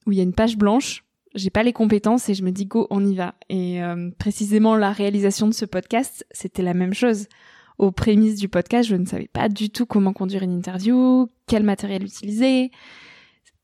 où 0.04 0.10
il 0.10 0.18
y 0.18 0.20
a 0.20 0.24
une 0.24 0.34
page 0.34 0.56
blanche. 0.56 1.04
J'ai 1.36 1.50
pas 1.50 1.62
les 1.62 1.72
compétences 1.72 2.28
et 2.28 2.34
je 2.34 2.42
me 2.42 2.50
dis 2.50 2.66
go, 2.66 2.88
on 2.90 3.06
y 3.06 3.14
va. 3.14 3.36
Et 3.48 3.84
euh, 3.84 4.10
précisément 4.18 4.74
la 4.74 4.90
réalisation 4.90 5.46
de 5.46 5.54
ce 5.54 5.64
podcast, 5.64 6.26
c'était 6.32 6.64
la 6.64 6.74
même 6.74 6.92
chose. 6.94 7.28
Aux 7.80 7.92
prémices 7.92 8.36
du 8.38 8.48
podcast, 8.50 8.86
je 8.90 8.94
ne 8.96 9.06
savais 9.06 9.28
pas 9.32 9.48
du 9.48 9.70
tout 9.70 9.86
comment 9.86 10.12
conduire 10.12 10.42
une 10.42 10.52
interview, 10.52 11.30
quel 11.46 11.62
matériel 11.62 12.04
utiliser, 12.04 12.70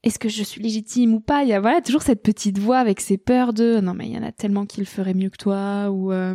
est-ce 0.03 0.19
que 0.19 0.31
je 0.31 0.43
suis 0.43 0.63
légitime 0.63 1.13
ou 1.13 1.21
pas. 1.21 1.43
Il 1.43 1.51
y 1.51 1.53
a 1.53 1.61
voilà 1.61 1.83
toujours 1.83 2.01
cette 2.01 2.23
petite 2.23 2.59
voix 2.59 2.79
avec 2.79 3.01
ses 3.01 3.19
peurs 3.19 3.53
de 3.53 3.79
non 3.81 3.93
mais 3.93 4.07
il 4.09 4.15
y 4.15 4.19
en 4.19 4.23
a 4.23 4.33
tellement 4.33 4.65
qui 4.65 4.81
le 4.81 4.87
feraient 4.87 5.13
mieux 5.13 5.29
que 5.29 5.37
toi 5.37 5.91
ou 5.91 6.13
euh, 6.13 6.35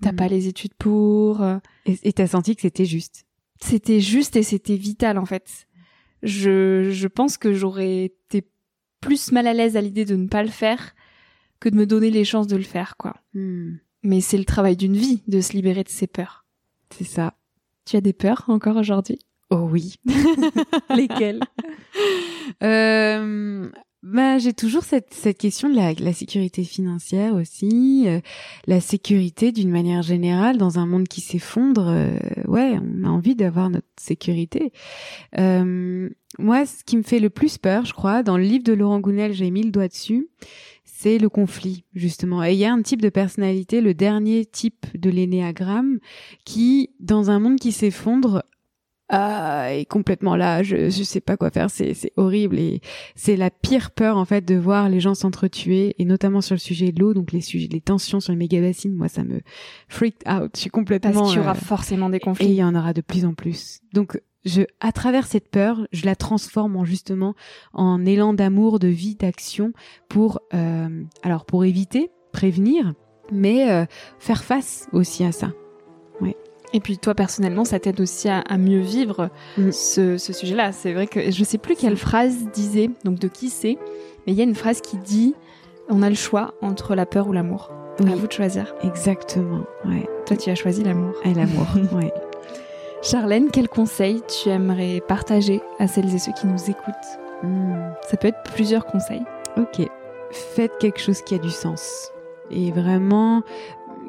t'as 0.00 0.12
Mm. 0.12 0.16
pas 0.16 0.28
les 0.28 0.46
études 0.48 0.72
pour. 0.78 1.42
euh. 1.42 1.58
Et 1.84 2.12
t'as 2.14 2.26
senti 2.28 2.56
que 2.56 2.62
c'était 2.62 2.86
juste? 2.86 3.26
C'était 3.60 4.00
juste 4.00 4.36
et 4.36 4.42
c'était 4.42 4.76
vital 4.76 5.18
en 5.18 5.26
fait. 5.26 5.66
Je, 6.22 6.88
je 6.90 7.06
pense 7.06 7.36
que 7.36 7.52
j'aurais 7.52 8.04
été 8.04 8.46
plus 9.02 9.30
mal 9.32 9.46
à 9.46 9.52
l'aise 9.52 9.76
à 9.76 9.82
l'idée 9.82 10.06
de 10.06 10.16
ne 10.16 10.26
pas 10.26 10.42
le 10.42 10.48
faire 10.48 10.94
que 11.60 11.68
de 11.68 11.76
me 11.76 11.84
donner 11.86 12.10
les 12.10 12.24
chances 12.24 12.46
de 12.46 12.56
le 12.56 12.62
faire, 12.62 12.96
quoi. 12.96 13.16
Mm. 13.34 13.72
Mais 14.04 14.20
c'est 14.22 14.38
le 14.38 14.46
travail 14.46 14.76
d'une 14.78 14.96
vie 14.96 15.22
de 15.28 15.42
se 15.42 15.52
libérer 15.52 15.84
de 15.84 15.90
ses 15.90 16.06
peurs. 16.06 16.39
C'est 16.96 17.04
ça. 17.04 17.34
Tu 17.86 17.96
as 17.96 18.00
des 18.00 18.12
peurs 18.12 18.44
encore 18.48 18.76
aujourd'hui? 18.76 19.18
Oh 19.50 19.68
oui. 19.70 19.96
Lesquelles? 20.94 21.40
Euh, 22.64 23.70
bah, 24.02 24.38
j'ai 24.38 24.52
toujours 24.52 24.82
cette, 24.82 25.12
cette 25.14 25.38
question 25.38 25.68
de 25.68 25.76
la, 25.76 25.92
la 25.92 26.12
sécurité 26.12 26.64
financière 26.64 27.34
aussi, 27.34 28.04
euh, 28.06 28.20
la 28.66 28.80
sécurité 28.80 29.52
d'une 29.52 29.70
manière 29.70 30.02
générale 30.02 30.56
dans 30.56 30.78
un 30.78 30.86
monde 30.86 31.06
qui 31.06 31.20
s'effondre. 31.20 31.86
euh, 31.88 32.16
ouais, 32.48 32.76
on 32.80 33.04
a 33.04 33.08
envie 33.08 33.36
d'avoir 33.36 33.70
notre 33.70 33.86
sécurité. 33.98 34.72
Euh, 35.38 36.08
moi, 36.38 36.66
ce 36.66 36.82
qui 36.84 36.96
me 36.96 37.02
fait 37.02 37.20
le 37.20 37.30
plus 37.30 37.58
peur, 37.58 37.84
je 37.84 37.92
crois, 37.92 38.22
dans 38.22 38.36
le 38.36 38.44
livre 38.44 38.64
de 38.64 38.72
Laurent 38.72 39.00
Gounel, 39.00 39.32
j'ai 39.32 39.50
mis 39.50 39.62
le 39.62 39.70
doigt 39.70 39.88
dessus, 39.88 40.28
c'est 41.02 41.16
le 41.16 41.30
conflit, 41.30 41.84
justement. 41.94 42.44
Et 42.44 42.52
il 42.52 42.58
y 42.58 42.66
a 42.66 42.72
un 42.72 42.82
type 42.82 43.00
de 43.00 43.08
personnalité, 43.08 43.80
le 43.80 43.94
dernier 43.94 44.44
type 44.44 44.86
de 44.94 45.08
l'énéagramme, 45.08 45.98
qui, 46.44 46.90
dans 47.00 47.30
un 47.30 47.38
monde 47.38 47.58
qui 47.58 47.72
s'effondre, 47.72 48.42
ah, 49.08 49.72
est 49.72 49.86
complètement 49.86 50.36
là, 50.36 50.62
je, 50.62 50.90
je 50.90 51.02
sais 51.02 51.20
pas 51.20 51.38
quoi 51.38 51.50
faire, 51.50 51.70
c'est, 51.70 51.94
c'est 51.94 52.12
horrible 52.16 52.58
et 52.58 52.80
c'est 53.16 53.34
la 53.34 53.50
pire 53.50 53.90
peur 53.90 54.16
en 54.16 54.24
fait 54.24 54.44
de 54.44 54.54
voir 54.54 54.88
les 54.88 55.00
gens 55.00 55.14
s'entretuer 55.14 55.96
et 55.98 56.04
notamment 56.04 56.40
sur 56.40 56.54
le 56.54 56.60
sujet 56.60 56.92
de 56.92 57.00
l'eau, 57.00 57.12
donc 57.12 57.32
les 57.32 57.40
sujets, 57.40 57.68
les 57.72 57.80
tensions 57.80 58.20
sur 58.20 58.32
les 58.32 58.38
méga-bassines, 58.38 58.94
moi 58.94 59.08
ça 59.08 59.24
me 59.24 59.40
freaked 59.88 60.28
out, 60.28 60.52
je 60.54 60.60
suis 60.60 60.70
complètement... 60.70 61.12
Parce 61.12 61.30
qu'il 61.30 61.38
y 61.38 61.42
aura 61.42 61.52
euh, 61.52 61.54
forcément 61.54 62.08
des 62.08 62.18
et 62.18 62.20
il 62.20 62.24
conflits. 62.24 62.54
y 62.54 62.62
en 62.62 62.74
aura 62.76 62.92
de 62.92 63.00
plus 63.00 63.24
en 63.24 63.34
plus. 63.34 63.80
Donc, 63.94 64.20
je, 64.44 64.62
à 64.80 64.92
travers 64.92 65.26
cette 65.26 65.50
peur, 65.50 65.86
je 65.92 66.06
la 66.06 66.16
transforme 66.16 66.76
en 66.76 66.84
justement 66.84 67.34
en 67.72 68.04
élan 68.06 68.32
d'amour, 68.32 68.78
de 68.78 68.88
vie, 68.88 69.14
d'action 69.16 69.72
pour, 70.08 70.40
euh, 70.54 70.88
alors 71.22 71.44
pour 71.44 71.64
éviter, 71.64 72.10
prévenir, 72.32 72.94
mais 73.32 73.70
euh, 73.70 73.84
faire 74.18 74.42
face 74.44 74.88
aussi 74.92 75.24
à 75.24 75.32
ça. 75.32 75.52
Et 76.72 76.78
puis 76.78 76.98
toi 76.98 77.16
personnellement, 77.16 77.64
ça 77.64 77.80
t'aide 77.80 78.00
aussi 78.00 78.28
à, 78.28 78.38
à 78.42 78.56
mieux 78.56 78.78
vivre 78.78 79.28
Mm. 79.58 79.72
ce, 79.72 80.16
ce 80.18 80.32
sujet-là. 80.32 80.70
C'est 80.70 80.92
vrai 80.92 81.08
que 81.08 81.32
je 81.32 81.42
sais 81.42 81.58
plus 81.58 81.74
quelle 81.74 81.96
phrase 81.96 82.46
disait, 82.52 82.90
donc 83.04 83.18
de 83.18 83.26
qui 83.26 83.48
c'est, 83.50 83.76
mais 84.24 84.32
il 84.32 84.34
y 84.34 84.40
a 84.40 84.44
une 84.44 84.54
phrase 84.54 84.80
qui 84.80 84.96
dit 84.98 85.34
on 85.88 86.00
a 86.00 86.08
le 86.08 86.14
choix 86.14 86.54
entre 86.62 86.94
la 86.94 87.06
peur 87.06 87.26
ou 87.26 87.32
l'amour. 87.32 87.72
Oui, 87.98 88.12
À 88.12 88.14
vous 88.14 88.28
de 88.28 88.32
choisir. 88.32 88.72
exactement. 88.84 89.64
Ouais. 89.84 90.08
Toi, 90.26 90.36
tu 90.36 90.48
as 90.48 90.54
choisi 90.54 90.84
l'amour. 90.84 91.12
Et 91.24 91.34
l'amour. 91.34 91.66
ouais. 91.92 92.12
Charlène, 93.02 93.50
quel 93.50 93.68
conseil 93.68 94.22
tu 94.28 94.50
aimerais 94.50 95.00
partager 95.00 95.62
à 95.78 95.86
celles 95.86 96.14
et 96.14 96.18
ceux 96.18 96.32
qui 96.32 96.46
nous 96.46 96.70
écoutent? 96.70 96.94
Hmm. 97.42 97.92
Ça 98.06 98.18
peut 98.18 98.28
être 98.28 98.42
plusieurs 98.54 98.84
conseils. 98.84 99.22
Ok. 99.56 99.88
Faites 100.30 100.76
quelque 100.78 101.00
chose 101.00 101.22
qui 101.22 101.34
a 101.34 101.38
du 101.38 101.50
sens. 101.50 102.12
Et 102.50 102.70
vraiment, 102.72 103.42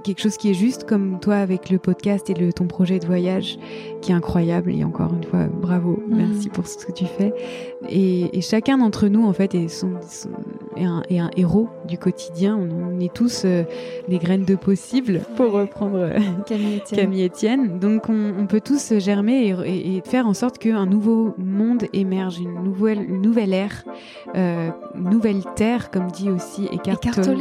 quelque 0.04 0.22
chose 0.22 0.38
qui 0.38 0.50
est 0.52 0.54
juste, 0.54 0.86
comme 0.86 1.20
toi 1.20 1.36
avec 1.36 1.70
le 1.70 1.78
podcast 1.80 2.30
et 2.30 2.34
le, 2.34 2.52
ton 2.54 2.66
projet 2.68 3.00
de 3.00 3.06
voyage, 3.06 3.58
qui 4.02 4.12
est 4.12 4.16
incroyable. 4.16 4.72
Et 4.74 4.84
encore 4.84 5.14
une 5.14 5.24
fois, 5.24 5.46
bravo, 5.46 6.02
Mhm. 6.08 6.18
merci 6.18 6.50
pour 6.50 6.68
ce 6.68 6.86
que 6.86 6.92
tu 6.92 7.06
fais. 7.06 7.34
Et, 7.90 8.38
et 8.38 8.42
chacun 8.42 8.78
d'entre 8.78 9.08
nous, 9.08 9.26
en 9.26 9.34
fait, 9.34 9.56
est, 9.56 9.68
son, 9.68 9.92
son- 10.10 10.30
est 10.78 10.86
un, 10.86 11.04
est 11.10 11.20
un 11.20 11.30
héros 11.38 11.68
du 11.88 11.98
quotidien. 11.98 12.58
On, 12.58 12.96
on 12.96 13.00
est 13.00 13.14
tous 13.14 13.44
euh, 13.46 13.64
des 14.08 14.18
graines 14.18 14.46
de 14.46 14.56
possible, 14.56 15.22
pour 15.36 15.52
reprendre 15.52 15.98
euh, 15.98 16.20
Camille 16.48 16.78
Etienne. 16.78 17.00
Camille 17.00 17.26
Etienne. 17.26 17.80
Donc 17.80 18.10
on, 18.10 18.34
on 18.40 18.48
peut 18.48 18.62
tous 18.62 18.94
germer 19.00 19.48
et, 19.48 19.56
et- 19.66 19.98
et 19.98 20.02
faire 20.06 20.28
en 20.28 20.34
sorte 20.34 20.58
qu'un 20.58 20.86
nouveau 20.86 21.34
monde 21.38 21.84
émerge, 21.94 22.40
une 22.40 22.64
nouvelle, 22.64 23.02
une 23.04 23.22
nouvelle 23.22 23.54
ère, 23.54 23.84
euh, 24.36 24.70
une 24.96 25.10
nouvelle 25.10 25.42
terre, 25.56 25.90
comme 25.92 26.08
dit 26.12 26.30
aussi. 26.30 26.68
Tolle. 27.14 27.38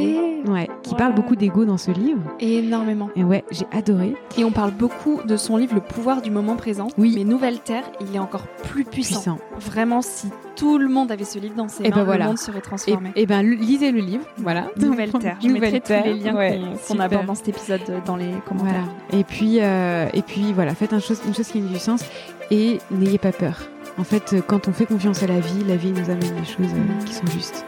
Ouais, 0.47 0.67
qui 0.83 0.91
Ouais. 0.91 0.97
parle 0.97 1.13
beaucoup 1.13 1.35
d'ego 1.35 1.65
dans 1.65 1.77
ce 1.77 1.91
livre. 1.91 2.21
Énormément. 2.57 3.09
Et 3.15 3.23
ouais, 3.23 3.43
j'ai 3.51 3.65
adoré. 3.71 4.15
Et 4.37 4.43
on 4.43 4.51
parle 4.51 4.71
beaucoup 4.71 5.19
de 5.25 5.37
son 5.37 5.57
livre 5.57 5.75
Le 5.75 5.81
pouvoir 5.81 6.21
du 6.21 6.31
moment 6.31 6.55
présent. 6.55 6.87
Oui. 6.97 7.13
Mais 7.17 7.23
Nouvelle 7.23 7.59
Terre, 7.59 7.83
il 8.01 8.15
est 8.15 8.19
encore 8.19 8.47
plus 8.69 8.83
puissant. 8.83 9.15
Puissant. 9.15 9.37
Vraiment, 9.59 10.01
si 10.01 10.27
tout 10.55 10.77
le 10.77 10.87
monde 10.89 11.11
avait 11.11 11.23
ce 11.23 11.39
livre 11.39 11.55
dans 11.55 11.67
ses 11.67 11.83
Et 11.85 11.89
mains, 11.89 11.97
ben 11.97 12.03
voilà. 12.03 12.25
le 12.25 12.29
monde 12.31 12.37
serait 12.39 12.61
transformé. 12.61 13.11
et 13.15 13.25
ben, 13.25 13.41
le- 13.43 13.55
lisez 13.55 13.91
le 13.91 13.99
livre. 13.99 14.23
Voilà. 14.37 14.67
Nouvelle 14.77 15.11
Terre. 15.11 15.37
Je 15.41 15.47
Nouvelle 15.47 15.61
mettrai 15.73 15.81
Terre. 15.81 16.03
tous 16.03 16.09
les 16.09 16.13
liens 16.19 16.35
Ouais, 16.35 16.59
qu'on 16.87 16.99
aborde 16.99 17.25
dans 17.25 17.35
cet 17.35 17.49
épisode 17.49 17.81
euh, 17.89 17.99
dans 18.05 18.15
les 18.15 18.31
commentaires. 18.47 18.85
Voilà. 19.11 19.19
Et 19.19 19.23
puis, 19.23 19.57
euh, 19.61 20.07
et 20.13 20.21
puis 20.21 20.53
voilà, 20.53 20.75
faites 20.75 20.93
un 20.93 20.99
chose, 20.99 21.21
une 21.27 21.33
chose 21.33 21.47
qui 21.47 21.59
a 21.59 21.61
du 21.61 21.79
sens 21.79 22.03
et 22.51 22.79
n'ayez 22.91 23.17
pas 23.17 23.31
peur. 23.31 23.59
En 23.97 24.03
fait, 24.03 24.33
euh, 24.33 24.41
quand 24.45 24.67
on 24.67 24.73
fait 24.73 24.85
confiance 24.85 25.21
à 25.23 25.27
la 25.27 25.39
vie, 25.39 25.63
la 25.67 25.75
vie 25.75 25.91
nous 25.91 26.09
amène 26.09 26.19
des 26.35 26.45
choses 26.45 26.71
euh, 26.73 27.03
qui 27.05 27.13
sont 27.13 27.27
justes. 27.27 27.65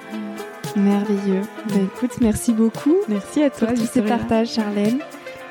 Merveilleux. 0.76 1.42
Bah, 1.70 1.76
écoute, 1.84 2.20
merci 2.22 2.54
beaucoup 2.54 2.96
Merci 3.08 3.44
à 3.44 3.50
pour 3.50 3.68
toi, 3.68 3.74
tous 3.74 3.86
ces 3.86 4.02
partages, 4.02 4.54
Charlène. 4.54 5.00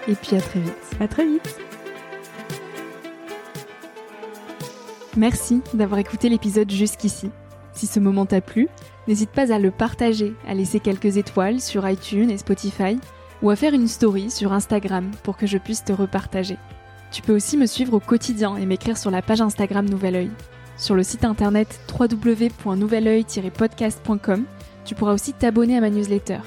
Et 0.09 0.14
puis 0.14 0.37
à 0.37 0.41
très 0.41 0.61
vite. 0.61 0.75
À 1.01 1.09
très 1.09 1.27
vite. 1.27 1.57
Merci 5.16 5.62
d'avoir 5.75 6.01
écouté 6.01 6.29
l'épisode 6.29 6.70
jusqu'ici. 6.70 7.31
Si 7.73 7.87
ce 7.87 8.01
moment 8.01 8.27
t'a 8.27 8.41
plu, 8.41 8.68
n'hésite 9.07 9.31
pas 9.31 9.53
à 9.53 9.59
le 9.59 9.70
partager, 9.70 10.35
à 10.49 10.55
laisser 10.55 10.81
quelques 10.81 11.18
étoiles 11.18 11.61
sur 11.61 11.89
iTunes 11.89 12.31
et 12.31 12.39
Spotify, 12.39 12.99
ou 13.43 13.51
à 13.51 13.57
faire 13.57 13.75
une 13.75 13.89
story 13.89 14.31
sur 14.31 14.53
Instagram 14.53 15.11
pour 15.23 15.37
que 15.37 15.47
je 15.47 15.59
puisse 15.59 15.85
te 15.85 15.93
repartager. 15.93 16.57
Tu 17.11 17.23
peux 17.23 17.35
aussi 17.35 17.57
me 17.57 17.66
suivre 17.66 17.95
au 17.95 18.01
quotidien 18.01 18.57
et 18.57 18.66
m'écrire 18.66 18.97
sur 18.97 19.11
la 19.11 19.23
page 19.23 19.43
Instagram 19.43 19.89
Nouvel 19.89 20.14
Oeil. 20.16 20.31
Sur 20.79 20.95
le 20.95 21.03
site 21.03 21.25
internet 21.25 21.81
www.nouveloeil-podcast.com, 21.99 24.45
tu 24.85 24.95
pourras 24.95 25.14
aussi 25.14 25.33
t'abonner 25.33 25.76
à 25.76 25.80
ma 25.80 25.91
newsletter. 25.91 26.39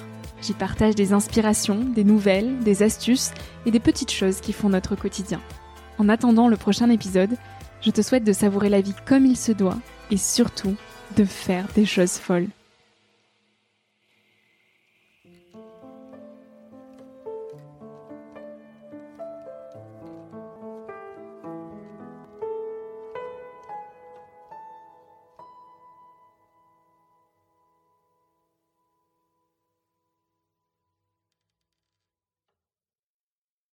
J'y 0.42 0.54
partage 0.54 0.96
des 0.96 1.14
inspirations, 1.14 1.80
des 1.80 2.04
nouvelles, 2.04 2.60
des 2.60 2.84
astuces 2.84 3.32
et 3.66 3.72
des 3.72 3.80
petites 3.80 4.12
choses 4.12 4.42
qui 4.42 4.54
font 4.54 4.70
notre 4.70 4.96
quotidien. 4.96 5.42
En 5.98 6.10
attendant 6.10 6.48
le 6.48 6.58
prochain 6.58 6.90
épisode, 6.90 7.38
je 7.82 7.92
te 7.92 8.02
souhaite 8.02 8.24
de 8.24 8.34
savourer 8.34 8.70
la 8.70 8.82
vie 8.82 8.96
comme 9.06 9.26
il 9.26 9.38
se 9.38 9.52
doit 9.52 9.78
et 10.12 10.18
surtout 10.18 10.76
de 11.18 11.24
faire 11.24 11.66
des 11.76 11.86
choses 11.86 12.14
folles. 12.14 12.48